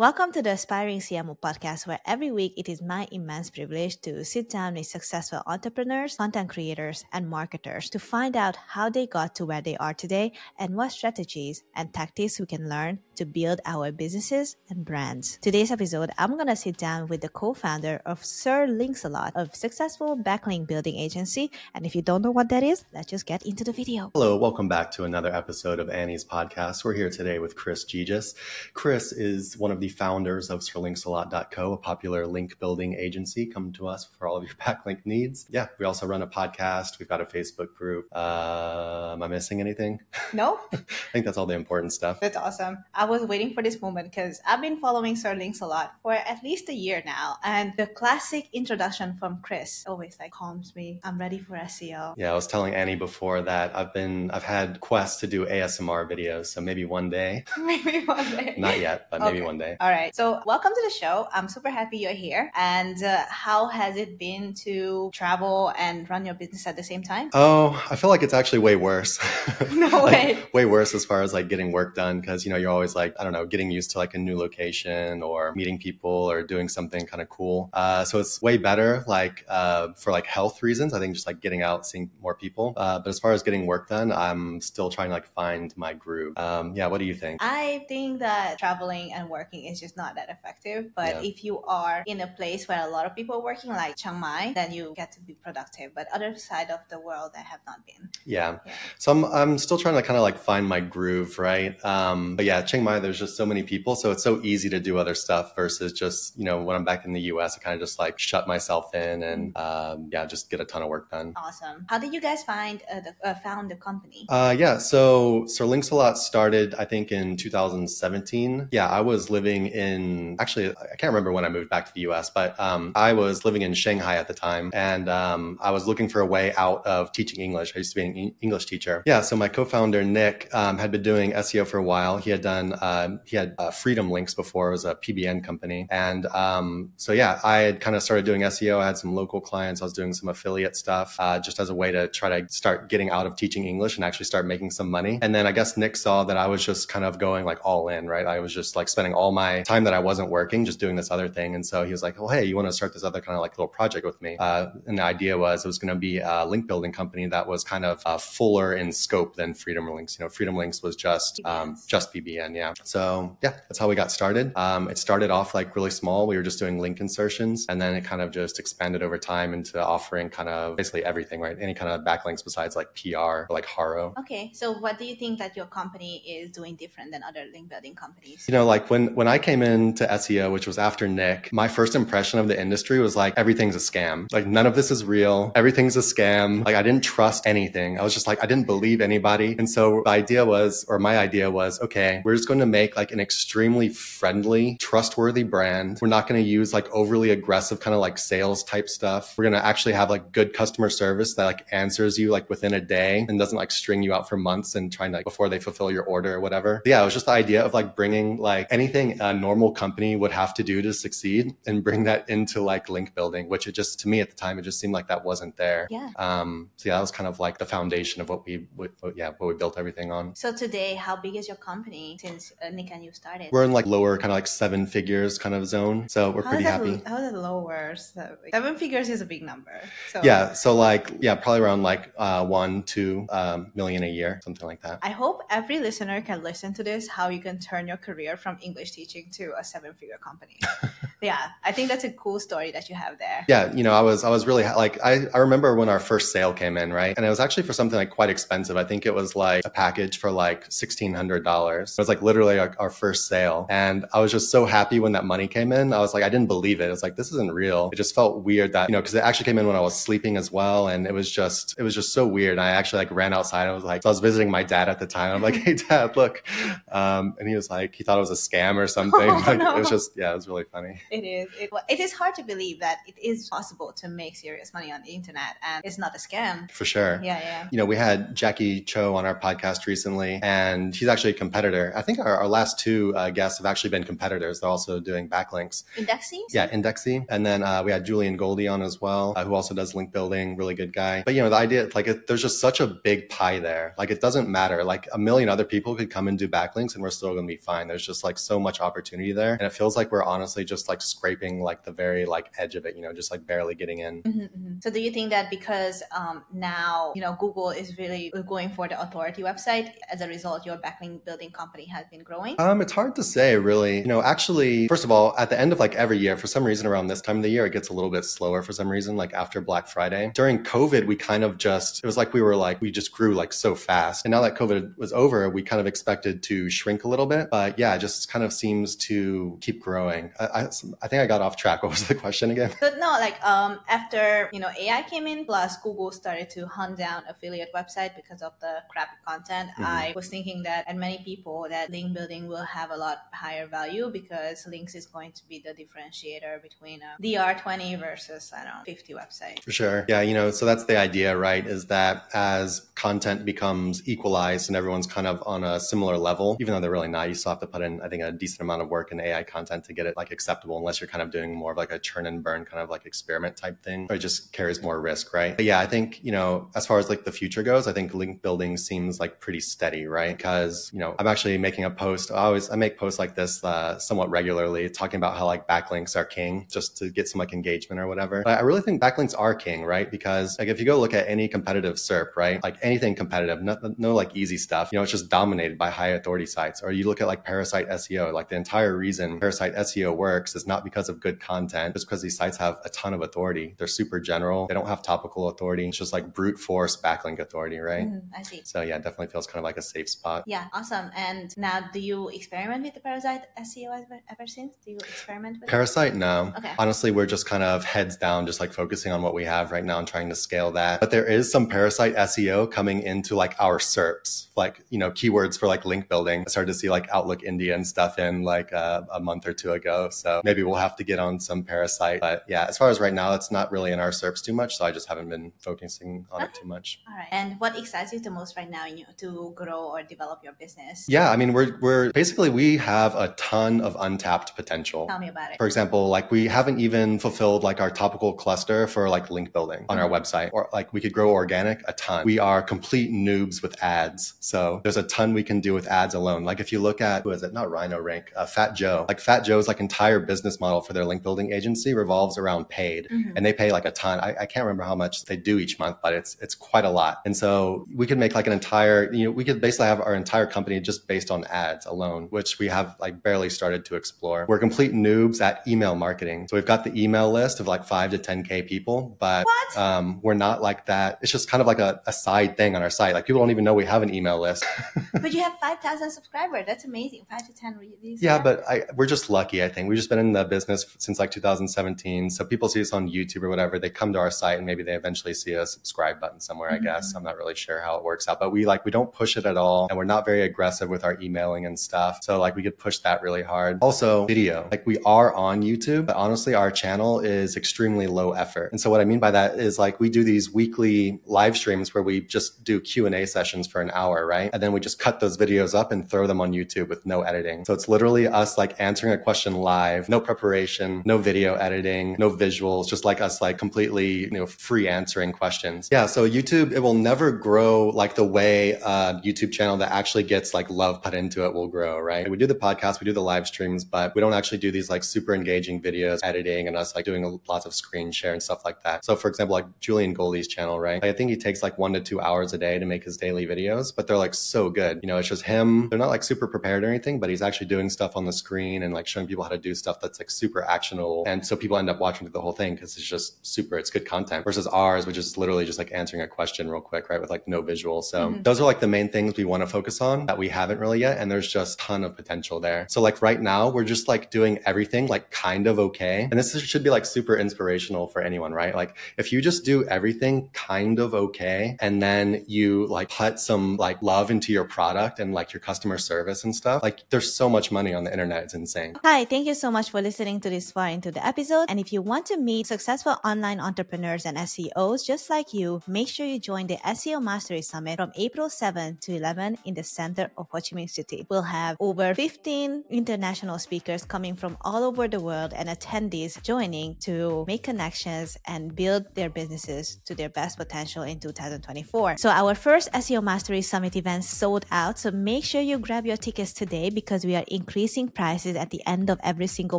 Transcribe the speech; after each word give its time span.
Welcome 0.00 0.32
to 0.32 0.40
the 0.40 0.52
Aspiring 0.52 1.00
CMO 1.00 1.38
podcast, 1.38 1.86
where 1.86 2.00
every 2.06 2.30
week 2.30 2.54
it 2.56 2.70
is 2.70 2.80
my 2.80 3.06
immense 3.12 3.50
privilege 3.50 4.00
to 4.00 4.24
sit 4.24 4.48
down 4.48 4.72
with 4.72 4.86
successful 4.86 5.42
entrepreneurs, 5.46 6.16
content 6.16 6.48
creators, 6.48 7.04
and 7.12 7.28
marketers 7.28 7.90
to 7.90 7.98
find 7.98 8.34
out 8.34 8.56
how 8.66 8.88
they 8.88 9.06
got 9.06 9.34
to 9.34 9.44
where 9.44 9.60
they 9.60 9.76
are 9.76 9.92
today 9.92 10.32
and 10.58 10.74
what 10.74 10.92
strategies 10.92 11.64
and 11.76 11.92
tactics 11.92 12.40
we 12.40 12.46
can 12.46 12.66
learn 12.66 12.98
to 13.14 13.26
build 13.26 13.60
our 13.66 13.92
businesses 13.92 14.56
and 14.70 14.86
brands. 14.86 15.38
Today's 15.42 15.70
episode, 15.70 16.08
I'm 16.16 16.32
going 16.32 16.46
to 16.46 16.56
sit 16.56 16.78
down 16.78 17.06
with 17.08 17.20
the 17.20 17.28
co 17.28 17.52
founder 17.52 18.00
of 18.06 18.24
Sir 18.24 18.66
Links-a-Lot, 18.68 19.34
of 19.36 19.54
successful 19.54 20.16
backlink 20.16 20.66
building 20.66 20.96
agency. 20.96 21.50
And 21.74 21.84
if 21.84 21.94
you 21.94 22.00
don't 22.00 22.22
know 22.22 22.30
what 22.30 22.48
that 22.48 22.62
is, 22.62 22.86
let's 22.94 23.10
just 23.10 23.26
get 23.26 23.44
into 23.44 23.64
the 23.64 23.72
video. 23.72 24.10
Hello, 24.14 24.38
welcome 24.38 24.66
back 24.66 24.90
to 24.92 25.04
another 25.04 25.30
episode 25.34 25.78
of 25.78 25.90
Annie's 25.90 26.24
podcast. 26.24 26.86
We're 26.86 26.94
here 26.94 27.10
today 27.10 27.38
with 27.38 27.54
Chris 27.54 27.84
Tzitzis. 27.84 28.32
Chris 28.72 29.12
is 29.12 29.58
one 29.58 29.70
of 29.70 29.78
the 29.80 29.89
founders 29.90 30.50
of 30.50 30.60
SirLinks-a-Lot.co, 30.60 31.76
popular 31.78 32.26
link 32.26 32.58
building 32.58 32.94
agency. 32.94 33.46
Come 33.46 33.72
to 33.72 33.88
us 33.88 34.08
for 34.18 34.26
all 34.26 34.36
of 34.36 34.44
your 34.44 34.54
backlink 34.60 35.04
needs. 35.04 35.46
Yeah, 35.50 35.66
we 35.78 35.86
also 35.86 36.06
run 36.06 36.22
a 36.22 36.26
podcast. 36.26 36.98
We've 36.98 37.08
got 37.08 37.20
a 37.20 37.24
Facebook 37.24 37.74
group. 37.74 38.06
Uh, 38.14 39.10
am 39.12 39.22
I 39.22 39.28
missing 39.28 39.60
anything? 39.60 40.00
No. 40.32 40.60
I 40.72 40.76
think 41.12 41.24
that's 41.24 41.36
all 41.36 41.46
the 41.46 41.54
important 41.54 41.92
stuff. 41.92 42.20
That's 42.20 42.36
awesome. 42.36 42.84
I 42.94 43.04
was 43.04 43.22
waiting 43.24 43.52
for 43.52 43.62
this 43.64 43.82
moment 43.82 44.10
because 44.12 44.40
I've 44.46 44.60
been 44.62 44.78
following 44.78 45.16
Sir 45.16 45.34
Links-a-Lot 45.34 45.94
for 46.02 46.12
at 46.12 46.38
least 46.44 46.68
a 46.68 46.72
year 46.72 47.02
now. 47.04 47.36
And 47.42 47.72
the 47.76 47.86
classic 47.88 48.48
introduction 48.52 49.16
from 49.18 49.40
Chris 49.42 49.84
always 49.88 50.16
like 50.20 50.30
calms 50.30 50.76
me. 50.76 51.00
I'm 51.02 51.18
ready 51.18 51.38
for 51.40 51.54
SEO. 51.56 52.14
Yeah, 52.16 52.30
I 52.30 52.34
was 52.34 52.46
telling 52.46 52.74
Annie 52.74 52.94
before 52.94 53.42
that 53.42 53.74
I've 53.76 53.92
been 53.92 54.30
I've 54.30 54.44
had 54.44 54.78
quests 54.80 55.18
to 55.20 55.26
do 55.26 55.46
ASMR 55.46 56.08
videos, 56.08 56.46
so 56.46 56.60
maybe 56.60 56.84
one 56.84 57.10
day. 57.10 57.44
maybe 57.58 58.04
one 58.04 58.30
day. 58.30 58.54
Not 58.56 58.78
yet, 58.78 59.08
but 59.10 59.20
maybe 59.22 59.38
Okay. 59.38 59.46
one 59.46 59.58
day. 59.58 59.76
All 59.80 59.88
right. 59.88 60.14
So, 60.14 60.42
welcome 60.44 60.72
to 60.74 60.80
the 60.84 60.90
show. 60.90 61.26
I'm 61.32 61.48
super 61.48 61.70
happy 61.70 61.96
you're 61.96 62.12
here. 62.12 62.52
And 62.54 63.02
uh, 63.02 63.24
how 63.30 63.66
has 63.68 63.96
it 63.96 64.18
been 64.18 64.52
to 64.66 65.10
travel 65.14 65.72
and 65.78 66.08
run 66.10 66.26
your 66.26 66.34
business 66.34 66.66
at 66.66 66.76
the 66.76 66.82
same 66.82 67.02
time? 67.02 67.30
Oh, 67.32 67.82
I 67.90 67.96
feel 67.96 68.10
like 68.10 68.22
it's 68.22 68.34
actually 68.34 68.58
way 68.58 68.76
worse. 68.76 69.18
No 69.72 69.88
Like, 70.04 70.12
way. 70.12 70.38
way 70.52 70.64
worse 70.66 70.94
as 70.94 71.06
far 71.06 71.22
as 71.22 71.32
like 71.32 71.48
getting 71.48 71.72
work 71.72 71.94
done 71.94 72.20
because 72.20 72.44
you 72.44 72.50
know 72.50 72.58
you're 72.58 72.70
always 72.70 72.94
like 72.94 73.14
I 73.18 73.24
don't 73.24 73.32
know 73.32 73.46
getting 73.46 73.70
used 73.70 73.90
to 73.92 73.98
like 73.98 74.12
a 74.12 74.18
new 74.18 74.36
location 74.36 75.22
or 75.22 75.54
meeting 75.54 75.78
people 75.78 76.10
or 76.10 76.42
doing 76.42 76.68
something 76.68 77.06
kind 77.06 77.22
of 77.22 77.30
cool. 77.30 77.70
Uh, 77.72 78.04
so 78.04 78.18
it's 78.18 78.42
way 78.42 78.58
better 78.58 79.02
like 79.06 79.46
uh, 79.48 79.94
for 79.94 80.12
like 80.12 80.26
health 80.26 80.62
reasons. 80.62 80.92
I 80.92 80.98
think 80.98 81.14
just 81.14 81.26
like 81.26 81.40
getting 81.40 81.62
out, 81.62 81.86
seeing 81.86 82.10
more 82.20 82.34
people. 82.34 82.74
Uh, 82.76 82.98
but 82.98 83.08
as 83.08 83.18
far 83.18 83.32
as 83.32 83.42
getting 83.42 83.64
work 83.66 83.88
done, 83.88 84.12
I'm 84.12 84.60
still 84.60 84.90
trying 84.90 85.08
to 85.08 85.14
like 85.14 85.26
find 85.26 85.74
my 85.76 85.94
groove. 85.94 86.36
Um, 86.36 86.74
yeah, 86.76 86.86
what 86.88 86.98
do 86.98 87.04
you 87.06 87.14
think? 87.14 87.42
I 87.42 87.86
think 87.88 88.18
that 88.18 88.58
traveling 88.58 89.12
and 89.14 89.30
working 89.30 89.59
is 89.66 89.80
just 89.80 89.96
not 89.96 90.14
that 90.16 90.28
effective. 90.28 90.94
But 90.94 91.16
Yeah. 91.22 91.30
if 91.30 91.44
you 91.44 91.62
are 91.64 92.02
in 92.06 92.20
a 92.20 92.26
place 92.26 92.68
where 92.68 92.80
a 92.86 92.90
lot 92.90 93.06
of 93.06 93.14
people 93.14 93.36
are 93.36 93.42
working, 93.42 93.70
like 93.70 93.96
Chiang 93.96 94.18
Mai, 94.20 94.52
then 94.54 94.72
you 94.72 94.92
get 94.96 95.12
to 95.12 95.20
be 95.20 95.34
productive. 95.34 95.92
But 95.94 96.06
other 96.12 96.34
side 96.36 96.70
of 96.70 96.80
the 96.88 96.98
world, 97.00 97.30
I 97.36 97.40
have 97.40 97.60
not 97.66 97.84
been. 97.86 98.08
Yeah. 98.24 98.58
Yeah. 98.66 98.72
So 98.98 99.12
I'm, 99.12 99.24
I'm 99.26 99.58
still 99.58 99.78
trying 99.78 99.94
to 99.96 100.02
kind 100.02 100.16
of 100.16 100.22
like 100.22 100.38
find 100.38 100.66
my 100.66 100.80
groove, 100.80 101.38
right? 101.38 101.72
Um, 101.84 102.36
but 102.36 102.44
yeah, 102.44 102.62
Chiang 102.62 102.82
Mai, 102.84 102.98
there's 102.98 103.18
just 103.18 103.36
so 103.36 103.44
many 103.46 103.62
people. 103.62 103.96
So 103.96 104.10
it's 104.10 104.22
so 104.22 104.40
easy 104.42 104.68
to 104.70 104.80
do 104.80 104.98
other 104.98 105.14
stuff 105.14 105.54
versus 105.56 105.92
just, 105.92 106.38
you 106.38 106.44
know, 106.44 106.62
when 106.62 106.76
I'm 106.76 106.84
back 106.84 107.04
in 107.04 107.12
the 107.12 107.20
US, 107.32 107.56
I 107.56 107.60
kind 107.60 107.74
of 107.74 107.80
just 107.80 107.98
like 107.98 108.18
shut 108.18 108.48
myself 108.48 108.94
in 108.94 109.22
and, 109.22 109.56
um, 109.56 110.08
yeah, 110.12 110.24
just 110.26 110.50
get 110.50 110.60
a 110.60 110.64
ton 110.64 110.82
of 110.82 110.88
work 110.88 111.10
done. 111.10 111.32
Awesome. 111.36 111.84
How 111.88 111.98
did 111.98 112.12
you 112.14 112.20
guys 112.20 112.42
find 112.42 112.82
uh, 112.92 113.00
the 113.00 113.12
uh, 113.28 113.34
found 113.46 113.70
the 113.70 113.76
company? 113.76 114.26
Uh, 114.28 114.54
yeah, 114.58 114.78
so 114.78 115.44
Sir 115.46 115.64
Links 115.64 115.90
a 115.90 115.94
Lot 115.94 116.16
started, 116.18 116.74
I 116.74 116.84
think, 116.84 117.12
in 117.12 117.36
2017. 117.36 118.68
Yeah, 118.72 118.88
I 118.88 119.00
was 119.00 119.30
living 119.30 119.49
in, 119.56 120.36
actually, 120.38 120.70
I 120.70 120.96
can't 120.96 121.12
remember 121.12 121.32
when 121.32 121.44
I 121.44 121.48
moved 121.48 121.70
back 121.70 121.86
to 121.86 121.94
the 121.94 122.02
US, 122.02 122.30
but 122.30 122.58
um, 122.60 122.92
I 122.94 123.12
was 123.12 123.44
living 123.44 123.62
in 123.62 123.74
Shanghai 123.74 124.16
at 124.16 124.28
the 124.28 124.34
time 124.34 124.70
and 124.74 125.08
um, 125.08 125.58
I 125.60 125.70
was 125.70 125.86
looking 125.86 126.08
for 126.08 126.20
a 126.20 126.26
way 126.26 126.54
out 126.54 126.84
of 126.86 127.12
teaching 127.12 127.40
English. 127.40 127.72
I 127.74 127.78
used 127.78 127.94
to 127.94 128.00
be 128.00 128.06
an 128.06 128.34
English 128.40 128.66
teacher. 128.66 129.02
Yeah, 129.06 129.20
so 129.20 129.36
my 129.36 129.48
co 129.48 129.64
founder, 129.64 130.04
Nick, 130.04 130.48
um, 130.52 130.78
had 130.78 130.90
been 130.90 131.02
doing 131.02 131.32
SEO 131.32 131.66
for 131.66 131.78
a 131.78 131.82
while. 131.82 132.18
He 132.18 132.30
had 132.30 132.40
done, 132.40 132.74
um, 132.80 133.20
he 133.24 133.36
had 133.36 133.54
uh, 133.58 133.70
Freedom 133.70 134.10
Links 134.10 134.34
before, 134.34 134.68
it 134.68 134.72
was 134.72 134.84
a 134.84 134.94
PBN 134.94 135.44
company. 135.44 135.86
And 135.90 136.26
um, 136.26 136.92
so, 136.96 137.12
yeah, 137.12 137.40
I 137.44 137.58
had 137.58 137.80
kind 137.80 137.96
of 137.96 138.02
started 138.02 138.24
doing 138.24 138.42
SEO. 138.42 138.78
I 138.78 138.86
had 138.86 138.98
some 138.98 139.14
local 139.14 139.40
clients, 139.40 139.82
I 139.82 139.84
was 139.84 139.92
doing 139.92 140.12
some 140.12 140.28
affiliate 140.28 140.76
stuff 140.76 141.16
uh, 141.18 141.38
just 141.40 141.60
as 141.60 141.70
a 141.70 141.74
way 141.74 141.92
to 141.92 142.08
try 142.08 142.40
to 142.40 142.48
start 142.52 142.88
getting 142.88 143.10
out 143.10 143.26
of 143.26 143.36
teaching 143.36 143.66
English 143.66 143.96
and 143.96 144.04
actually 144.04 144.26
start 144.26 144.46
making 144.46 144.70
some 144.70 144.90
money. 144.90 145.18
And 145.22 145.34
then 145.34 145.46
I 145.46 145.52
guess 145.52 145.76
Nick 145.76 145.96
saw 145.96 146.24
that 146.24 146.36
I 146.36 146.46
was 146.46 146.64
just 146.64 146.88
kind 146.88 147.04
of 147.04 147.18
going 147.18 147.44
like 147.44 147.58
all 147.64 147.88
in, 147.88 148.06
right? 148.06 148.26
I 148.26 148.40
was 148.40 148.52
just 148.52 148.76
like 148.76 148.88
spending 148.88 149.14
all 149.14 149.32
my 149.32 149.39
time 149.64 149.84
that 149.84 149.94
I 149.94 149.98
wasn't 149.98 150.30
working, 150.30 150.64
just 150.64 150.80
doing 150.80 150.96
this 150.96 151.10
other 151.10 151.28
thing. 151.28 151.54
And 151.54 151.64
so 151.64 151.84
he 151.84 151.92
was 151.92 152.02
like, 152.02 152.18
well, 152.18 152.28
hey, 152.28 152.44
you 152.44 152.56
want 152.56 152.68
to 152.68 152.72
start 152.72 152.92
this 152.92 153.04
other 153.04 153.20
kind 153.20 153.34
of 153.36 153.40
like 153.40 153.52
little 153.52 153.68
project 153.68 154.04
with 154.04 154.20
me? 154.22 154.36
Uh, 154.38 154.66
and 154.86 154.98
the 154.98 155.02
idea 155.02 155.36
was 155.38 155.64
it 155.64 155.68
was 155.68 155.78
going 155.78 155.92
to 155.92 155.98
be 155.98 156.18
a 156.18 156.44
link 156.44 156.66
building 156.66 156.92
company 156.92 157.26
that 157.26 157.46
was 157.46 157.64
kind 157.64 157.84
of 157.84 158.02
uh, 158.06 158.18
fuller 158.18 158.74
in 158.74 158.92
scope 158.92 159.36
than 159.36 159.54
Freedom 159.54 159.88
Links. 159.88 160.18
You 160.18 160.24
know, 160.24 160.28
Freedom 160.28 160.56
Links 160.56 160.82
was 160.82 160.96
just 160.96 161.40
um, 161.44 161.76
just 161.86 162.12
PBN, 162.12 162.54
yeah. 162.54 162.74
So 162.84 163.36
yeah, 163.42 163.50
that's 163.68 163.78
how 163.78 163.88
we 163.88 163.94
got 163.94 164.10
started. 164.12 164.52
Um, 164.56 164.88
it 164.88 164.98
started 164.98 165.30
off 165.30 165.54
like 165.54 165.74
really 165.76 165.90
small. 165.90 166.26
We 166.26 166.36
were 166.36 166.42
just 166.42 166.58
doing 166.58 166.78
link 166.78 167.00
insertions, 167.00 167.66
and 167.68 167.80
then 167.80 167.94
it 167.94 168.04
kind 168.04 168.22
of 168.22 168.30
just 168.30 168.58
expanded 168.58 169.02
over 169.02 169.18
time 169.18 169.54
into 169.54 169.82
offering 169.82 170.28
kind 170.30 170.48
of 170.48 170.76
basically 170.76 171.04
everything, 171.04 171.40
right? 171.40 171.56
Any 171.60 171.74
kind 171.74 171.90
of 171.90 172.02
backlinks 172.02 172.44
besides 172.44 172.76
like 172.76 172.88
PR 172.94 173.18
or 173.18 173.46
like 173.50 173.66
Haro. 173.66 174.14
Okay, 174.18 174.50
so 174.54 174.72
what 174.72 174.98
do 174.98 175.04
you 175.04 175.14
think 175.14 175.38
that 175.38 175.56
your 175.56 175.66
company 175.66 176.22
is 176.26 176.50
doing 176.50 176.76
different 176.76 177.12
than 177.12 177.22
other 177.22 177.46
link 177.52 177.68
building 177.68 177.94
companies? 177.94 178.44
You 178.48 178.52
know, 178.52 178.66
like 178.66 178.90
when 178.90 179.14
when 179.14 179.28
I 179.30 179.38
came 179.38 179.62
into 179.62 180.04
SEO, 180.06 180.52
which 180.52 180.66
was 180.66 180.76
after 180.76 181.06
Nick, 181.06 181.52
my 181.52 181.68
first 181.68 181.94
impression 181.94 182.40
of 182.40 182.48
the 182.48 182.60
industry 182.60 182.98
was 182.98 183.14
like 183.14 183.34
everything's 183.36 183.76
a 183.76 183.78
scam. 183.78 184.26
Like 184.32 184.44
none 184.44 184.66
of 184.66 184.74
this 184.74 184.90
is 184.90 185.04
real. 185.04 185.52
Everything's 185.54 185.96
a 185.96 186.00
scam. 186.00 186.64
Like 186.64 186.74
I 186.74 186.82
didn't 186.82 187.04
trust 187.04 187.46
anything. 187.46 188.00
I 188.00 188.02
was 188.02 188.12
just 188.12 188.26
like 188.26 188.42
I 188.42 188.46
didn't 188.46 188.66
believe 188.66 189.00
anybody. 189.00 189.54
And 189.56 189.70
so 189.70 190.02
the 190.04 190.10
idea 190.10 190.44
was, 190.44 190.84
or 190.88 190.98
my 190.98 191.16
idea 191.16 191.48
was, 191.48 191.80
okay, 191.80 192.22
we're 192.24 192.34
just 192.34 192.48
going 192.48 192.58
to 192.58 192.66
make 192.66 192.96
like 192.96 193.12
an 193.12 193.20
extremely 193.20 193.88
friendly, 193.88 194.76
trustworthy 194.80 195.44
brand. 195.44 195.98
We're 196.02 196.08
not 196.08 196.26
going 196.26 196.42
to 196.42 196.48
use 196.48 196.72
like 196.72 196.90
overly 196.90 197.30
aggressive 197.30 197.78
kind 197.78 197.94
of 197.94 198.00
like 198.00 198.18
sales 198.18 198.64
type 198.64 198.88
stuff. 198.88 199.38
We're 199.38 199.44
going 199.44 199.54
to 199.54 199.64
actually 199.64 199.92
have 199.92 200.10
like 200.10 200.32
good 200.32 200.52
customer 200.54 200.90
service 200.90 201.34
that 201.34 201.44
like 201.44 201.66
answers 201.70 202.18
you 202.18 202.30
like 202.30 202.50
within 202.50 202.74
a 202.74 202.80
day 202.80 203.24
and 203.28 203.38
doesn't 203.38 203.56
like 203.56 203.70
string 203.70 204.02
you 204.02 204.12
out 204.12 204.28
for 204.28 204.36
months 204.36 204.74
and 204.74 204.92
trying 204.92 205.12
to 205.12 205.18
like 205.18 205.24
before 205.24 205.48
they 205.48 205.60
fulfill 205.60 205.92
your 205.92 206.02
order 206.02 206.34
or 206.34 206.40
whatever. 206.40 206.80
But 206.84 206.90
yeah, 206.90 207.02
it 207.02 207.04
was 207.04 207.14
just 207.14 207.26
the 207.26 207.32
idea 207.32 207.64
of 207.64 207.72
like 207.72 207.94
bringing 207.94 208.38
like 208.38 208.66
anything 208.70 209.19
a 209.20 209.32
normal 209.34 209.70
company 209.70 210.16
would 210.16 210.32
have 210.32 210.54
to 210.54 210.62
do 210.62 210.80
to 210.82 210.92
succeed 210.92 211.54
and 211.66 211.84
bring 211.84 212.04
that 212.04 212.28
into 212.28 212.60
like 212.60 212.88
link 212.88 213.14
building, 213.14 213.48
which 213.48 213.66
it 213.66 213.72
just 213.72 214.00
to 214.00 214.08
me 214.08 214.20
at 214.20 214.30
the 214.30 214.36
time 214.36 214.58
it 214.58 214.62
just 214.62 214.80
seemed 214.80 214.94
like 214.94 215.08
that 215.08 215.24
wasn't 215.24 215.56
there. 215.56 215.86
Yeah. 215.90 216.10
Um, 216.16 216.70
so 216.76 216.88
yeah, 216.88 216.96
that 216.96 217.00
was 217.02 217.10
kind 217.10 217.28
of 217.28 217.38
like 217.38 217.58
the 217.58 217.66
foundation 217.66 218.22
of 218.22 218.28
what 218.28 218.46
we, 218.46 218.66
what, 218.74 218.92
yeah, 219.14 219.30
what 219.38 219.46
we 219.48 219.54
built 219.54 219.78
everything 219.78 220.10
on. 220.10 220.34
So 220.34 220.52
today, 220.52 220.94
how 220.94 221.16
big 221.16 221.36
is 221.36 221.46
your 221.48 221.58
company 221.58 222.18
since 222.20 222.52
uh, 222.64 222.70
Nick 222.70 222.90
and 222.90 223.04
you 223.04 223.12
started? 223.12 223.48
We're 223.52 223.64
in 223.64 223.72
like 223.72 223.86
lower 223.86 224.16
kind 224.16 224.32
of 224.32 224.36
like 224.36 224.46
seven 224.46 224.86
figures 224.86 225.38
kind 225.38 225.54
of 225.54 225.66
zone, 225.66 226.08
so 226.08 226.30
we're 226.30 226.42
how 226.42 226.50
pretty 226.50 226.64
that, 226.64 226.84
happy. 226.84 227.02
How 227.06 227.18
is 227.18 227.32
it 227.32 227.36
lower? 227.36 227.96
So, 227.96 228.36
seven 228.50 228.76
figures 228.76 229.08
is 229.08 229.20
a 229.20 229.26
big 229.26 229.42
number. 229.42 229.80
So 230.10 230.20
Yeah, 230.24 230.52
so 230.54 230.74
like 230.74 231.12
yeah, 231.20 231.34
probably 231.34 231.60
around 231.60 231.82
like 231.82 232.12
uh, 232.16 232.46
one 232.46 232.82
two 232.84 233.26
um, 233.30 233.70
million 233.74 234.02
a 234.02 234.08
year, 234.08 234.40
something 234.42 234.66
like 234.66 234.80
that. 234.82 234.98
I 235.02 235.10
hope 235.10 235.42
every 235.50 235.78
listener 235.78 236.20
can 236.22 236.42
listen 236.42 236.72
to 236.74 236.82
this. 236.82 237.08
How 237.08 237.28
you 237.28 237.40
can 237.40 237.58
turn 237.58 237.86
your 237.86 237.98
career 237.98 238.36
from 238.36 238.56
English 238.62 238.92
teaching 239.10 239.30
to 239.32 239.52
a 239.58 239.64
seven-figure 239.64 240.18
company. 240.22 240.58
yeah, 241.22 241.48
I 241.64 241.72
think 241.72 241.88
that's 241.88 242.04
a 242.04 242.10
cool 242.10 242.40
story 242.40 242.70
that 242.72 242.88
you 242.88 242.94
have 242.94 243.18
there. 243.18 243.44
Yeah, 243.48 243.72
you 243.74 243.82
know, 243.82 243.92
I 243.92 244.00
was 244.00 244.24
I 244.24 244.30
was 244.30 244.46
really 244.46 244.62
like 244.62 245.02
I, 245.04 245.26
I 245.34 245.38
remember 245.38 245.74
when 245.74 245.88
our 245.88 246.00
first 246.00 246.32
sale 246.32 246.52
came 246.52 246.76
in, 246.76 246.92
right? 246.92 247.14
And 247.16 247.26
it 247.26 247.28
was 247.28 247.40
actually 247.40 247.64
for 247.64 247.72
something 247.72 247.96
like 247.96 248.10
quite 248.10 248.30
expensive. 248.30 248.76
I 248.76 248.84
think 248.84 249.06
it 249.06 249.14
was 249.14 249.34
like 249.36 249.62
a 249.64 249.70
package 249.70 250.18
for 250.18 250.30
like 250.30 250.64
sixteen 250.70 251.14
hundred 251.14 251.44
dollars. 251.44 251.92
It 251.92 252.00
was 252.00 252.08
like 252.08 252.22
literally 252.22 252.58
our, 252.58 252.74
our 252.78 252.90
first 252.90 253.28
sale, 253.28 253.66
and 253.68 254.06
I 254.12 254.20
was 254.20 254.30
just 254.30 254.50
so 254.50 254.64
happy 254.64 255.00
when 255.00 255.12
that 255.12 255.24
money 255.24 255.48
came 255.48 255.72
in. 255.72 255.92
I 255.92 255.98
was 255.98 256.14
like, 256.14 256.22
I 256.22 256.28
didn't 256.28 256.48
believe 256.48 256.80
it. 256.80 256.86
It 256.86 256.90
was 256.90 257.02
like 257.02 257.16
this 257.16 257.32
isn't 257.32 257.52
real. 257.52 257.90
It 257.92 257.96
just 257.96 258.14
felt 258.14 258.42
weird 258.42 258.72
that 258.72 258.88
you 258.88 258.92
know 258.92 259.00
because 259.00 259.14
it 259.14 259.24
actually 259.24 259.44
came 259.44 259.58
in 259.58 259.66
when 259.66 259.76
I 259.76 259.80
was 259.80 259.98
sleeping 259.98 260.36
as 260.36 260.52
well, 260.52 260.88
and 260.88 261.06
it 261.06 261.12
was 261.12 261.30
just 261.30 261.74
it 261.78 261.82
was 261.82 261.94
just 261.94 262.12
so 262.12 262.26
weird. 262.26 262.52
And 262.52 262.60
I 262.60 262.70
actually 262.70 262.98
like 262.98 263.10
ran 263.10 263.32
outside. 263.32 263.68
I 263.68 263.72
was 263.72 263.84
like, 263.84 264.02
so 264.02 264.08
I 264.08 264.12
was 264.12 264.20
visiting 264.20 264.50
my 264.50 264.62
dad 264.62 264.88
at 264.88 264.98
the 264.98 265.06
time. 265.06 265.34
I'm 265.34 265.42
like, 265.42 265.54
hey 265.64 265.74
dad, 265.74 266.16
look, 266.16 266.42
um, 266.90 267.34
and 267.38 267.48
he 267.48 267.54
was 267.54 267.68
like, 267.70 267.94
he 267.94 268.04
thought 268.04 268.16
it 268.16 268.20
was 268.20 268.30
a 268.30 268.34
scam 268.34 268.76
or 268.76 268.86
something. 268.86 268.99
Oh, 269.20 269.42
like, 269.46 269.58
no. 269.58 269.76
It 269.76 269.80
was 269.80 269.90
just 269.90 270.12
yeah, 270.16 270.32
it 270.32 270.34
was 270.34 270.48
really 270.48 270.64
funny. 270.64 271.00
It 271.10 271.24
is. 271.24 271.48
It, 271.58 271.70
it 271.88 272.00
is 272.00 272.12
hard 272.12 272.34
to 272.36 272.42
believe 272.42 272.80
that 272.80 272.98
it 273.06 273.18
is 273.18 273.48
possible 273.48 273.92
to 273.92 274.08
make 274.08 274.36
serious 274.36 274.72
money 274.72 274.90
on 274.90 275.02
the 275.02 275.10
internet 275.10 275.56
and 275.66 275.84
it's 275.84 275.98
not 275.98 276.14
a 276.14 276.18
scam. 276.18 276.70
For 276.70 276.84
sure. 276.84 277.20
Yeah, 277.22 277.38
yeah. 277.40 277.68
You 277.70 277.78
know, 277.78 277.86
we 277.86 277.96
had 277.96 278.34
Jacky 278.34 278.80
Chou 278.80 279.14
on 279.14 279.26
our 279.26 279.38
podcast 279.38 279.86
recently, 279.86 280.40
and 280.42 280.94
he's 280.94 281.08
actually 281.08 281.30
a 281.30 281.34
competitor. 281.34 281.92
I 281.94 282.02
think 282.02 282.18
our, 282.18 282.36
our 282.36 282.48
last 282.48 282.78
two 282.78 283.14
uh, 283.16 283.30
guests 283.30 283.58
have 283.58 283.66
actually 283.66 283.90
been 283.90 284.04
competitors. 284.04 284.60
They're 284.60 284.70
also 284.70 285.00
doing 285.00 285.28
backlinks. 285.28 285.84
Indexing? 285.96 286.44
Yeah, 286.50 286.68
Indexsy. 286.68 287.26
And 287.28 287.44
then 287.44 287.62
uh, 287.62 287.82
we 287.82 287.92
had 287.92 288.04
Julian 288.04 288.36
Goldie 288.36 288.68
on 288.68 288.82
as 288.82 289.00
well, 289.00 289.34
uh, 289.36 289.44
who 289.44 289.54
also 289.54 289.74
does 289.74 289.94
link 289.94 290.12
building, 290.12 290.56
really 290.56 290.74
good 290.74 290.92
guy. 290.92 291.22
But, 291.24 291.34
you 291.34 291.42
know, 291.42 291.50
the 291.50 291.56
idea, 291.56 291.88
like, 291.94 292.06
it, 292.06 292.26
there's 292.26 292.42
just 292.42 292.60
such 292.60 292.80
a 292.80 292.86
big 292.86 293.28
pie 293.28 293.58
there. 293.58 293.94
Like, 293.98 294.10
it 294.10 294.20
doesn't 294.20 294.48
matter. 294.48 294.84
Like, 294.84 295.08
a 295.12 295.18
million 295.18 295.48
other 295.48 295.64
people 295.64 295.94
could 295.94 296.10
come 296.10 296.28
and 296.28 296.38
do 296.38 296.48
backlinks, 296.48 296.94
and 296.94 297.02
we're 297.02 297.10
still 297.10 297.32
going 297.32 297.46
to 297.46 297.52
be 297.52 297.58
fine. 297.58 297.88
There's 297.88 298.06
just, 298.06 298.24
like, 298.24 298.38
so 298.38 298.58
much 298.58 298.80
opportunity 298.80 298.89
there. 299.34 299.52
And 299.52 299.62
it 299.62 299.72
feels 299.72 299.96
like 299.96 300.10
we're 300.12 300.24
honestly 300.24 300.64
just 300.64 300.88
like 300.88 301.02
scraping 301.02 301.60
like 301.60 301.84
the 301.84 301.92
very 301.92 302.24
like 302.26 302.52
edge 302.58 302.74
of 302.74 302.86
it, 302.86 302.96
you 302.96 303.02
know, 303.02 303.12
just 303.12 303.30
like 303.30 303.46
barely 303.46 303.74
getting 303.74 303.98
in. 303.98 304.22
Mm-hmm, 304.22 304.40
mm-hmm. 304.40 304.74
So 304.82 304.90
do 304.90 305.00
you 305.00 305.10
think 305.10 305.30
that 305.30 305.50
because 305.50 306.02
um, 306.16 306.44
now, 306.52 307.12
you 307.14 307.20
know, 307.20 307.36
Google 307.38 307.70
is 307.70 307.96
really 307.98 308.32
going 308.46 308.70
for 308.70 308.88
the 308.88 309.00
authority 309.00 309.42
website, 309.42 309.92
as 310.12 310.20
a 310.20 310.28
result, 310.28 310.66
your 310.66 310.76
backlink 310.76 311.24
building 311.24 311.50
company 311.50 311.86
has 311.86 312.06
been 312.10 312.22
growing? 312.22 312.56
Um, 312.58 312.80
it's 312.80 312.92
hard 312.92 313.14
to 313.16 313.22
say 313.22 313.56
really. 313.56 313.98
You 313.98 314.06
know, 314.06 314.22
actually, 314.22 314.88
first 314.88 315.04
of 315.04 315.10
all, 315.10 315.34
at 315.38 315.50
the 315.50 315.58
end 315.58 315.72
of 315.72 315.78
like 315.78 315.94
every 315.94 316.18
year, 316.18 316.36
for 316.36 316.46
some 316.46 316.64
reason 316.64 316.86
around 316.86 317.06
this 317.08 317.20
time 317.20 317.38
of 317.38 317.42
the 317.42 317.48
year, 317.48 317.66
it 317.66 317.72
gets 317.72 317.88
a 317.88 317.92
little 317.92 318.10
bit 318.10 318.24
slower 318.24 318.62
for 318.62 318.72
some 318.72 318.88
reason, 318.88 319.16
like 319.16 319.32
after 319.34 319.60
Black 319.60 319.86
Friday. 319.88 320.30
During 320.34 320.62
COVID, 320.62 321.06
we 321.06 321.16
kind 321.16 321.44
of 321.44 321.58
just, 321.58 322.02
it 322.02 322.06
was 322.06 322.16
like 322.16 322.32
we 322.32 322.42
were 322.42 322.56
like, 322.56 322.80
we 322.80 322.90
just 322.90 323.12
grew 323.12 323.34
like 323.34 323.52
so 323.52 323.74
fast. 323.74 324.24
And 324.24 324.32
now 324.32 324.40
that 324.42 324.56
COVID 324.56 324.96
was 324.96 325.12
over, 325.12 325.48
we 325.48 325.62
kind 325.62 325.80
of 325.80 325.86
expected 325.86 326.42
to 326.44 326.70
shrink 326.70 327.04
a 327.04 327.08
little 327.08 327.26
bit. 327.26 327.48
But 327.50 327.78
yeah, 327.78 327.96
just 327.98 328.30
kind 328.30 328.44
of 328.44 328.52
seems 328.70 328.94
to 328.94 329.58
keep 329.60 329.80
growing. 329.82 330.30
I, 330.38 330.44
I, 330.44 330.62
I 331.02 331.06
think 331.08 331.20
I 331.24 331.26
got 331.26 331.40
off 331.46 331.56
track. 331.56 331.78
What 331.90 331.92
was 331.98 332.06
the 332.06 332.14
question 332.14 332.48
again? 332.54 332.70
But 332.84 332.98
no, 333.04 333.10
like 333.26 333.36
um, 333.44 333.80
after, 333.88 334.48
you 334.52 334.60
know, 334.60 334.70
AI 334.84 335.02
came 335.12 335.26
in, 335.26 335.44
plus 335.44 335.76
Google 335.84 336.12
started 336.12 336.48
to 336.50 336.60
hunt 336.66 336.94
down 337.04 337.22
affiliate 337.32 337.70
website 337.74 338.12
because 338.20 338.42
of 338.42 338.52
the 338.60 338.74
crappy 338.90 339.18
content. 339.26 339.70
Mm-hmm. 339.70 340.02
I 340.02 340.12
was 340.14 340.28
thinking 340.28 340.62
that, 340.68 340.84
and 340.88 341.00
many 341.00 341.18
people, 341.24 341.66
that 341.68 341.90
link 341.90 342.14
building 342.14 342.46
will 342.46 342.68
have 342.78 342.90
a 342.90 342.96
lot 342.96 343.16
higher 343.32 343.66
value 343.66 344.08
because 344.20 344.66
links 344.68 344.94
is 344.94 345.06
going 345.06 345.32
to 345.32 345.42
be 345.48 345.58
the 345.66 345.72
differentiator 345.80 346.62
between 346.62 347.00
a 347.02 347.12
DR20 347.20 347.98
versus, 347.98 348.52
I 348.56 348.64
don't 348.64 348.74
know, 348.74 348.84
50 348.84 349.14
website. 349.14 349.62
For 349.64 349.72
sure. 349.72 350.04
Yeah, 350.08 350.20
you 350.20 350.34
know, 350.34 350.50
so 350.52 350.64
that's 350.64 350.84
the 350.84 350.98
idea, 351.08 351.36
right? 351.36 351.66
Is 351.66 351.86
that 351.86 352.28
as 352.34 352.66
content 352.94 353.44
becomes 353.44 354.06
equalized 354.06 354.68
and 354.68 354.76
everyone's 354.76 355.08
kind 355.16 355.26
of 355.26 355.42
on 355.46 355.64
a 355.64 355.80
similar 355.80 356.16
level, 356.18 356.56
even 356.60 356.72
though 356.72 356.80
they're 356.80 356.98
really 356.98 357.14
not, 357.16 357.28
you 357.28 357.34
still 357.34 357.50
have 357.50 357.60
to 357.60 357.66
put 357.66 357.82
in, 357.82 358.00
I 358.02 358.08
think, 358.08 358.22
a 358.22 358.30
decent 358.30 358.59
amount 358.60 358.82
of 358.82 358.88
work 358.88 359.12
in 359.12 359.20
AI 359.20 359.42
content 359.42 359.84
to 359.84 359.92
get 359.92 360.06
it 360.06 360.16
like 360.16 360.30
acceptable, 360.30 360.78
unless 360.78 361.00
you're 361.00 361.08
kind 361.08 361.22
of 361.22 361.30
doing 361.30 361.54
more 361.54 361.72
of 361.72 361.76
like 361.76 361.92
a 361.92 361.98
churn 361.98 362.26
and 362.26 362.42
burn 362.42 362.64
kind 362.64 362.82
of 362.82 362.90
like 362.90 363.06
experiment 363.06 363.56
type 363.56 363.82
thing, 363.82 364.06
it 364.10 364.18
just 364.18 364.52
carries 364.52 364.82
more 364.82 365.00
risk, 365.00 365.32
right? 365.32 365.56
But 365.56 365.64
yeah, 365.64 365.80
I 365.80 365.86
think, 365.86 366.22
you 366.24 366.32
know, 366.32 366.70
as 366.74 366.86
far 366.86 366.98
as 366.98 367.08
like 367.08 367.24
the 367.24 367.32
future 367.32 367.62
goes, 367.62 367.86
I 367.86 367.92
think 367.92 368.14
link 368.14 368.42
building 368.42 368.76
seems 368.76 369.20
like 369.20 369.40
pretty 369.40 369.60
steady, 369.60 370.06
right? 370.06 370.36
Because, 370.36 370.90
you 370.92 370.98
know, 370.98 371.14
I'm 371.18 371.26
actually 371.26 371.56
making 371.58 371.84
a 371.84 371.90
post. 371.90 372.30
I 372.30 372.36
always, 372.44 372.70
I 372.70 372.76
make 372.76 372.98
posts 372.98 373.18
like 373.18 373.34
this 373.34 373.62
uh, 373.64 373.98
somewhat 373.98 374.30
regularly 374.30 374.88
talking 374.90 375.18
about 375.18 375.36
how 375.36 375.46
like 375.46 375.66
backlinks 375.66 376.16
are 376.16 376.24
king 376.24 376.66
just 376.70 376.96
to 376.98 377.10
get 377.10 377.28
some 377.28 377.38
like 377.38 377.52
engagement 377.52 378.00
or 378.00 378.06
whatever. 378.06 378.42
But 378.44 378.58
I 378.58 378.62
really 378.62 378.82
think 378.82 379.00
backlinks 379.00 379.34
are 379.38 379.54
king, 379.54 379.84
right? 379.84 380.10
Because 380.10 380.58
like 380.58 380.68
if 380.68 380.78
you 380.78 380.86
go 380.86 381.00
look 381.00 381.14
at 381.14 381.28
any 381.28 381.48
competitive 381.48 381.96
SERP, 381.96 382.36
right? 382.36 382.62
Like 382.62 382.76
anything 382.82 383.14
competitive, 383.14 383.62
no, 383.62 383.78
no 383.96 384.14
like 384.14 384.36
easy 384.36 384.58
stuff, 384.58 384.90
you 384.92 384.98
know, 384.98 385.02
it's 385.02 385.12
just 385.12 385.28
dominated 385.28 385.78
by 385.78 385.90
high 385.90 386.08
authority 386.08 386.46
sites. 386.46 386.82
Or 386.82 386.92
you 386.92 387.06
look 387.06 387.20
at 387.20 387.26
like 387.26 387.44
Parasite 387.44 387.88
SEO, 387.88 388.32
like 388.32 388.48
the 388.50 388.56
entire 388.56 388.96
reason 388.96 389.40
Parasite 389.40 389.74
SEO 389.74 390.14
works 390.14 390.54
is 390.54 390.66
not 390.66 390.84
because 390.84 391.08
of 391.08 391.20
good 391.20 391.40
content, 391.40 391.94
it's 391.94 392.04
because 392.04 392.22
these 392.22 392.36
sites 392.36 392.56
have 392.58 392.78
a 392.84 392.88
ton 392.90 393.14
of 393.14 393.22
authority. 393.22 393.74
They're 393.78 393.86
super 393.86 394.20
general. 394.20 394.66
They 394.66 394.74
don't 394.74 394.88
have 394.88 395.02
topical 395.02 395.48
authority. 395.48 395.86
It's 395.88 395.96
just 395.96 396.12
like 396.12 396.34
brute 396.34 396.58
force 396.58 397.00
backlink 397.00 397.38
authority, 397.38 397.78
right? 397.78 398.06
Mm, 398.06 398.22
I 398.36 398.42
see. 398.42 398.60
So 398.64 398.82
yeah, 398.82 398.96
it 398.96 399.02
definitely 399.02 399.28
feels 399.28 399.46
kind 399.46 399.58
of 399.58 399.64
like 399.64 399.76
a 399.76 399.82
safe 399.82 400.08
spot. 400.08 400.44
Yeah, 400.46 400.66
awesome. 400.72 401.10
And 401.16 401.56
now, 401.56 401.88
do 401.92 402.00
you 402.00 402.28
experiment 402.28 402.84
with 402.84 402.94
the 402.94 403.00
Parasite 403.00 403.42
SEO 403.58 404.02
ever, 404.02 404.20
ever 404.30 404.46
since? 404.46 404.76
Do 404.84 404.90
you 404.90 404.98
experiment 404.98 405.60
with 405.60 405.70
Parasite? 405.70 406.14
It? 406.14 406.16
No. 406.16 406.52
Okay. 406.58 406.72
Honestly, 406.78 407.10
we're 407.10 407.26
just 407.26 407.46
kind 407.46 407.62
of 407.62 407.84
heads 407.84 408.16
down, 408.16 408.46
just 408.46 408.60
like 408.60 408.72
focusing 408.72 409.12
on 409.12 409.22
what 409.22 409.34
we 409.34 409.44
have 409.44 409.72
right 409.72 409.84
now 409.84 409.98
and 409.98 410.08
trying 410.08 410.28
to 410.28 410.34
scale 410.34 410.72
that. 410.72 411.00
But 411.00 411.10
there 411.10 411.24
is 411.24 411.50
some 411.50 411.68
Parasite 411.68 412.14
SEO 412.16 412.70
coming 412.70 413.02
into 413.02 413.34
like 413.36 413.54
our 413.60 413.78
SERPs, 413.78 414.48
like 414.56 414.80
you 414.90 414.98
know 414.98 415.10
keywords 415.10 415.58
for 415.58 415.66
like 415.66 415.84
link 415.84 416.08
building. 416.08 416.44
I 416.46 416.50
started 416.50 416.72
to 416.72 416.78
see 416.78 416.90
like 416.90 417.08
Outlook 417.12 417.42
India 417.42 417.74
and 417.74 417.86
stuff 417.86 418.18
in 418.18 418.39
like 418.42 418.72
uh, 418.72 419.02
a 419.12 419.20
month 419.20 419.46
or 419.46 419.52
two 419.52 419.72
ago. 419.72 420.10
So 420.10 420.40
maybe 420.44 420.62
we'll 420.62 420.76
have 420.76 420.96
to 420.96 421.04
get 421.04 421.18
on 421.18 421.40
some 421.40 421.62
Parasite. 421.62 422.20
But 422.20 422.44
yeah, 422.48 422.66
as 422.68 422.78
far 422.78 422.90
as 422.90 423.00
right 423.00 423.12
now, 423.12 423.34
it's 423.34 423.50
not 423.50 423.70
really 423.70 423.92
in 423.92 424.00
our 424.00 424.10
SERPs 424.10 424.42
too 424.42 424.52
much. 424.52 424.76
So 424.76 424.84
I 424.84 424.92
just 424.92 425.08
haven't 425.08 425.28
been 425.28 425.52
focusing 425.58 426.26
on 426.30 426.42
okay. 426.42 426.50
it 426.50 426.54
too 426.54 426.66
much. 426.66 427.00
All 427.08 427.16
right. 427.16 427.28
And 427.30 427.58
what 427.58 427.78
excites 427.78 428.12
you 428.12 428.20
the 428.20 428.30
most 428.30 428.56
right 428.56 428.70
now 428.70 428.86
you, 428.86 429.04
to 429.18 429.52
grow 429.54 429.90
or 429.90 430.02
develop 430.02 430.40
your 430.42 430.54
business? 430.54 431.06
Yeah, 431.08 431.30
I 431.30 431.36
mean, 431.36 431.52
we're 431.52 431.78
we're 431.80 432.12
basically 432.12 432.48
we 432.48 432.76
have 432.78 433.14
a 433.14 433.28
ton 433.36 433.80
of 433.80 433.96
untapped 433.98 434.56
potential. 434.56 435.06
Tell 435.06 435.18
me 435.18 435.28
about 435.28 435.52
it. 435.52 435.56
For 435.58 435.66
example, 435.66 436.08
like 436.08 436.30
we 436.30 436.46
haven't 436.46 436.80
even 436.80 437.18
fulfilled 437.18 437.62
like 437.62 437.80
our 437.80 437.90
topical 437.90 438.32
cluster 438.32 438.86
for 438.86 439.08
like 439.08 439.30
link 439.30 439.52
building 439.52 439.86
on 439.88 439.98
our 439.98 440.04
mm-hmm. 440.04 440.14
website, 440.14 440.50
or 440.52 440.68
like 440.72 440.92
we 440.92 441.00
could 441.00 441.12
grow 441.12 441.30
organic 441.30 441.82
a 441.88 441.92
ton. 441.94 442.24
We 442.24 442.38
are 442.38 442.62
complete 442.62 443.10
noobs 443.10 443.62
with 443.62 443.82
ads, 443.82 444.34
so 444.40 444.80
there's 444.82 444.96
a 444.96 445.02
ton 445.02 445.34
we 445.34 445.42
can 445.42 445.60
do 445.60 445.74
with 445.74 445.86
ads 445.86 446.14
alone. 446.14 446.44
Like 446.44 446.60
if 446.60 446.72
you 446.72 446.80
look 446.80 447.00
at 447.00 447.22
who 447.22 447.30
is 447.30 447.42
it? 447.42 447.52
Not 447.52 447.70
Rhino 447.70 448.00
Rank, 448.00 448.29
uh, 448.36 448.46
Fat 448.46 448.74
Joe. 448.74 449.04
Like 449.08 449.20
Fat 449.20 449.40
Joe's 449.40 449.68
like 449.68 449.80
entire 449.80 450.20
business 450.20 450.60
model 450.60 450.80
for 450.80 450.92
their 450.92 451.04
link 451.04 451.22
building 451.22 451.52
agency 451.52 451.94
revolves 451.94 452.38
around 452.38 452.68
paid, 452.68 453.08
mm-hmm. 453.10 453.36
and 453.36 453.44
they 453.44 453.52
pay 453.52 453.72
like 453.72 453.84
a 453.84 453.90
ton. 453.90 454.20
I, 454.20 454.34
I 454.40 454.46
can't 454.46 454.64
remember 454.64 454.84
how 454.84 454.94
much 454.94 455.24
they 455.24 455.36
do 455.36 455.58
each 455.58 455.78
month, 455.78 455.98
but 456.02 456.14
it's 456.14 456.36
it's 456.40 456.54
quite 456.54 456.84
a 456.84 456.90
lot. 456.90 457.18
And 457.24 457.36
so 457.36 457.86
we 457.94 458.06
could 458.06 458.18
make 458.18 458.34
like 458.34 458.46
an 458.46 458.52
entire, 458.52 459.12
you 459.12 459.24
know, 459.24 459.30
we 459.30 459.44
could 459.44 459.60
basically 459.60 459.86
have 459.86 460.00
our 460.00 460.14
entire 460.14 460.46
company 460.46 460.80
just 460.80 461.06
based 461.08 461.30
on 461.30 461.44
ads 461.44 461.86
alone, 461.86 462.28
which 462.30 462.58
we 462.58 462.68
have 462.68 462.96
like 463.00 463.22
barely 463.22 463.50
started 463.50 463.84
to 463.86 463.96
explore. 463.96 464.46
We're 464.48 464.58
complete 464.58 464.92
noobs 464.92 465.40
at 465.40 465.66
email 465.66 465.94
marketing. 465.94 466.48
So 466.48 466.56
we've 466.56 466.66
got 466.66 466.84
the 466.84 466.94
email 467.00 467.30
list 467.30 467.60
of 467.60 467.66
like 467.66 467.84
five 467.84 468.10
to 468.10 468.18
10K 468.18 468.66
people, 468.66 469.16
but 469.20 469.46
um, 469.76 470.20
we're 470.22 470.34
not 470.34 470.62
like 470.62 470.86
that. 470.86 471.18
It's 471.22 471.32
just 471.32 471.48
kind 471.48 471.60
of 471.60 471.66
like 471.66 471.78
a, 471.78 472.00
a, 472.06 472.12
side 472.12 472.56
thing 472.56 472.76
on 472.76 472.82
our 472.82 472.90
site. 472.90 473.14
Like 473.14 473.26
people 473.26 473.40
don't 473.40 473.50
even 473.50 473.64
know 473.64 473.72
we 473.72 473.84
have 473.84 474.02
an 474.02 474.14
email 474.14 474.38
list. 474.40 474.64
but 475.12 475.32
you 475.32 475.42
have 475.42 475.54
5,000 475.60 476.10
subscribers. 476.10 476.64
That's 476.66 476.84
amazing. 476.84 477.26
Five 477.30 477.46
to 477.46 477.54
10. 477.54 477.78
Yeah, 478.20 478.40
but 478.40 478.62
I, 478.68 478.84
we're 478.94 479.06
just 479.06 479.30
lucky, 479.30 479.64
I 479.64 479.68
think. 479.68 479.88
We've 479.88 479.96
just 479.96 480.10
been 480.10 480.18
in 480.18 480.32
the 480.32 480.44
business 480.44 480.84
since 480.98 481.18
like 481.18 481.30
2017. 481.30 482.28
So 482.28 482.44
people 482.44 482.68
see 482.68 482.82
us 482.82 482.92
on 482.92 483.08
YouTube 483.08 483.42
or 483.42 483.48
whatever. 483.48 483.78
They 483.78 483.88
come 483.88 484.12
to 484.12 484.18
our 484.18 484.30
site 484.30 484.58
and 484.58 484.66
maybe 484.66 484.82
they 484.82 484.94
eventually 484.94 485.32
see 485.32 485.54
a 485.54 485.66
subscribe 485.66 486.20
button 486.20 486.38
somewhere, 486.38 486.70
mm-hmm. 486.70 486.86
I 486.86 486.92
guess. 486.92 487.14
I'm 487.14 487.22
not 487.22 487.38
really 487.38 487.54
sure 487.54 487.80
how 487.80 487.96
it 487.96 488.04
works 488.04 488.28
out, 488.28 488.38
but 488.38 488.50
we 488.50 488.66
like, 488.66 488.84
we 488.84 488.90
don't 488.90 489.10
push 489.10 489.38
it 489.38 489.46
at 489.46 489.56
all. 489.56 489.86
And 489.88 489.96
we're 489.96 490.04
not 490.04 490.26
very 490.26 490.42
aggressive 490.42 490.90
with 490.90 491.02
our 491.02 491.18
emailing 491.20 491.64
and 491.64 491.78
stuff. 491.78 492.18
So 492.22 492.38
like 492.38 492.54
we 492.56 492.62
could 492.62 492.78
push 492.78 492.98
that 492.98 493.22
really 493.22 493.42
hard. 493.42 493.78
Also 493.80 494.26
video, 494.26 494.68
like 494.70 494.86
we 494.86 494.98
are 495.06 495.34
on 495.34 495.62
YouTube, 495.62 496.06
but 496.06 496.16
honestly, 496.16 496.54
our 496.54 496.70
channel 496.70 497.20
is 497.20 497.56
extremely 497.56 498.06
low 498.06 498.32
effort. 498.32 498.70
And 498.70 498.80
so 498.80 498.90
what 498.90 499.00
I 499.00 499.06
mean 499.06 499.18
by 499.18 499.30
that 499.30 499.58
is 499.58 499.78
like 499.78 499.98
we 499.98 500.10
do 500.10 500.22
these 500.24 500.52
weekly 500.52 501.20
live 501.24 501.56
streams 501.56 501.94
where 501.94 502.02
we 502.02 502.20
just 502.20 502.64
do 502.64 502.80
Q&A 502.80 503.26
sessions 503.26 503.66
for 503.66 503.80
an 503.80 503.90
hour, 503.94 504.26
right? 504.26 504.50
And 504.52 504.62
then 504.62 504.72
we 504.72 504.80
just 504.80 504.98
cut 504.98 505.20
those 505.20 505.38
videos 505.38 505.74
up 505.74 505.90
and 505.90 506.08
throw 506.08 506.26
them 506.26 506.40
on 506.40 506.52
YouTube 506.52 506.88
with 506.88 507.06
no 507.06 507.22
editing. 507.22 507.64
So 507.64 507.72
it's 507.72 507.88
literally 507.88 508.09
us 508.18 508.58
like 508.58 508.78
answering 508.80 509.12
a 509.12 509.18
question 509.18 509.54
live, 509.54 510.08
no 510.08 510.20
preparation, 510.20 511.02
no 511.04 511.18
video 511.18 511.54
editing, 511.54 512.16
no 512.18 512.30
visuals, 512.30 512.88
just 512.88 513.04
like 513.04 513.20
us 513.20 513.40
like 513.40 513.58
completely, 513.58 514.24
you 514.24 514.30
know, 514.30 514.46
free 514.46 514.88
answering 514.88 515.32
questions. 515.32 515.88
Yeah, 515.90 516.06
so 516.06 516.28
YouTube 516.28 516.72
it 516.72 516.80
will 516.80 516.94
never 516.94 517.32
grow 517.32 517.88
like 517.88 518.14
the 518.14 518.24
way 518.24 518.72
a 518.72 519.20
YouTube 519.24 519.52
channel 519.52 519.76
that 519.78 519.92
actually 519.92 520.24
gets 520.24 520.54
like 520.54 520.68
love 520.70 521.02
put 521.02 521.14
into 521.14 521.44
it 521.44 521.54
will 521.54 521.68
grow, 521.68 521.98
right? 521.98 522.30
We 522.30 522.36
do 522.36 522.46
the 522.46 522.54
podcast, 522.54 523.00
we 523.00 523.04
do 523.04 523.12
the 523.12 523.22
live 523.22 523.46
streams, 523.46 523.84
but 523.84 524.14
we 524.14 524.20
don't 524.20 524.34
actually 524.34 524.58
do 524.58 524.70
these 524.70 524.90
like 524.90 525.04
super 525.04 525.34
engaging 525.34 525.80
videos, 525.80 526.20
editing 526.22 526.68
and 526.68 526.76
us 526.76 526.94
like 526.94 527.04
doing 527.04 527.40
lots 527.48 527.66
of 527.66 527.74
screen 527.74 528.10
share 528.12 528.32
and 528.32 528.42
stuff 528.42 528.64
like 528.64 528.82
that. 528.82 529.04
So 529.04 529.16
for 529.16 529.28
example, 529.28 529.54
like 529.54 529.80
Julian 529.80 530.14
Goldie's 530.14 530.48
channel, 530.48 530.78
right? 530.78 531.02
I 531.04 531.12
think 531.12 531.30
he 531.30 531.36
takes 531.36 531.62
like 531.62 531.78
one 531.78 531.92
to 531.92 532.00
two 532.00 532.20
hours 532.20 532.52
a 532.52 532.58
day 532.58 532.78
to 532.78 532.86
make 532.86 533.04
his 533.04 533.16
daily 533.16 533.46
videos, 533.46 533.94
but 533.94 534.06
they're 534.06 534.16
like 534.16 534.34
so 534.34 534.70
good. 534.70 535.00
You 535.02 535.06
know, 535.06 535.18
it's 535.18 535.28
just 535.28 535.42
him. 535.42 535.88
They're 535.88 535.98
not 535.98 536.08
like 536.08 536.22
super 536.22 536.46
prepared 536.46 536.84
or 536.84 536.88
anything, 536.88 537.20
but 537.20 537.30
he's 537.30 537.42
actually 537.42 537.66
doing 537.66 537.90
stuff 538.00 538.16
on 538.16 538.24
the 538.24 538.32
screen 538.32 538.82
and 538.82 538.94
like 538.94 539.06
showing 539.06 539.26
people 539.26 539.44
how 539.44 539.50
to 539.50 539.58
do 539.58 539.74
stuff 539.74 540.00
that's 540.00 540.18
like 540.18 540.30
super 540.30 540.64
actionable. 540.64 541.22
And 541.26 541.46
so 541.46 541.54
people 541.54 541.76
end 541.76 541.90
up 541.90 542.00
watching 542.00 542.30
the 542.30 542.40
whole 542.40 542.52
thing 542.52 542.74
because 542.74 542.96
it's 542.96 543.06
just 543.06 543.46
super, 543.46 543.76
it's 543.76 543.90
good 543.90 544.06
content 544.06 544.42
versus 544.42 544.66
ours, 544.66 545.04
which 545.04 545.18
is 545.18 545.36
literally 545.36 545.66
just 545.66 545.78
like 545.78 545.92
answering 545.92 546.22
a 546.22 546.26
question 546.26 546.70
real 546.70 546.80
quick, 546.80 547.10
right? 547.10 547.20
With 547.20 547.28
like 547.28 547.46
no 547.46 547.60
visual. 547.60 548.00
So 548.00 548.30
mm-hmm. 548.30 548.42
those 548.42 548.58
are 548.58 548.64
like 548.64 548.80
the 548.80 548.88
main 548.88 549.10
things 549.10 549.36
we 549.36 549.44
want 549.44 549.62
to 549.62 549.66
focus 549.66 550.00
on 550.00 550.24
that 550.26 550.38
we 550.38 550.48
haven't 550.48 550.78
really 550.78 551.00
yet. 551.00 551.18
And 551.18 551.30
there's 551.30 551.46
just 551.46 551.78
a 551.78 551.84
ton 551.84 552.02
of 552.04 552.16
potential 552.16 552.58
there. 552.58 552.86
So 552.88 553.02
like 553.02 553.20
right 553.20 553.38
now, 553.38 553.68
we're 553.68 553.84
just 553.84 554.08
like 554.08 554.30
doing 554.30 554.60
everything 554.64 555.06
like 555.06 555.30
kind 555.30 555.66
of 555.66 555.78
okay. 555.78 556.26
And 556.30 556.38
this 556.38 556.58
should 556.58 556.82
be 556.82 556.88
like 556.88 557.04
super 557.04 557.36
inspirational 557.36 558.08
for 558.08 558.22
anyone, 558.22 558.54
right? 558.54 558.74
Like 558.74 558.96
if 559.18 559.30
you 559.30 559.42
just 559.42 559.66
do 559.66 559.84
everything 559.88 560.48
kind 560.54 560.98
of 561.00 561.12
okay 561.12 561.76
and 561.80 562.00
then 562.00 562.44
you 562.46 562.86
like 562.86 563.10
put 563.10 563.38
some 563.38 563.76
like 563.76 564.00
love 564.00 564.30
into 564.30 564.54
your 564.54 564.64
product 564.64 565.18
and 565.20 565.34
like 565.34 565.52
your 565.52 565.60
customer 565.60 565.98
service 565.98 566.44
and 566.44 566.56
stuff, 566.56 566.82
like 566.82 567.04
there's 567.10 567.30
so 567.34 567.50
much 567.50 567.70
money 567.70 567.89
on 567.94 568.04
the 568.04 568.12
internet. 568.12 568.44
It's 568.44 568.54
insane. 568.54 568.96
Hi, 569.04 569.24
thank 569.24 569.46
you 569.46 569.54
so 569.54 569.70
much 569.70 569.90
for 569.90 570.00
listening 570.02 570.40
to 570.40 570.50
this 570.50 570.70
far 570.72 570.88
into 570.88 571.10
the 571.10 571.24
episode. 571.26 571.66
And 571.68 571.80
if 571.80 571.92
you 571.92 572.02
want 572.02 572.26
to 572.26 572.36
meet 572.36 572.66
successful 572.66 573.16
online 573.24 573.60
entrepreneurs 573.60 574.26
and 574.26 574.36
SEOs 574.36 575.04
just 575.04 575.30
like 575.30 575.52
you, 575.52 575.82
make 575.86 576.08
sure 576.08 576.26
you 576.26 576.38
join 576.38 576.66
the 576.66 576.76
SEO 576.76 577.22
Mastery 577.22 577.62
Summit 577.62 577.96
from 577.96 578.12
April 578.16 578.48
7 578.48 578.98
to 579.02 579.16
11 579.16 579.58
in 579.64 579.74
the 579.74 579.82
center 579.82 580.30
of 580.36 580.46
Ho 580.50 580.58
Chi 580.58 580.76
Minh 580.76 580.90
City. 580.90 581.26
We'll 581.28 581.42
have 581.42 581.76
over 581.80 582.14
15 582.14 582.84
international 582.90 583.58
speakers 583.58 584.04
coming 584.04 584.36
from 584.36 584.56
all 584.60 584.84
over 584.84 585.08
the 585.08 585.20
world 585.20 585.52
and 585.54 585.68
attendees 585.68 586.42
joining 586.42 586.96
to 587.00 587.44
make 587.46 587.62
connections 587.62 588.36
and 588.46 588.74
build 588.74 589.14
their 589.14 589.30
businesses 589.30 589.98
to 590.04 590.14
their 590.14 590.28
best 590.28 590.58
potential 590.58 591.02
in 591.02 591.18
2024. 591.18 592.16
So 592.18 592.28
our 592.28 592.54
first 592.54 592.92
SEO 592.92 593.22
Mastery 593.22 593.62
Summit 593.62 593.96
event 593.96 594.24
sold 594.24 594.66
out. 594.70 594.98
So 594.98 595.10
make 595.10 595.44
sure 595.44 595.60
you 595.60 595.78
grab 595.78 596.06
your 596.06 596.16
tickets 596.16 596.52
today 596.52 596.90
because 596.90 597.24
we 597.24 597.36
are 597.36 597.44
including 597.48 597.69
increasing 597.70 598.08
prices 598.08 598.56
at 598.56 598.70
the 598.70 598.82
end 598.84 599.08
of 599.10 599.20
every 599.22 599.46
single 599.46 599.78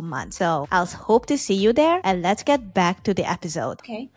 month. 0.00 0.32
So 0.32 0.66
I'll 0.72 0.86
hope 0.86 1.26
to 1.26 1.36
see 1.36 1.54
you 1.54 1.74
there 1.74 2.00
and 2.04 2.22
let's 2.22 2.42
get 2.42 2.72
back 2.72 3.04
to 3.04 3.12
the 3.12 3.24
episode. 3.30 3.80
Okay. 3.80 4.08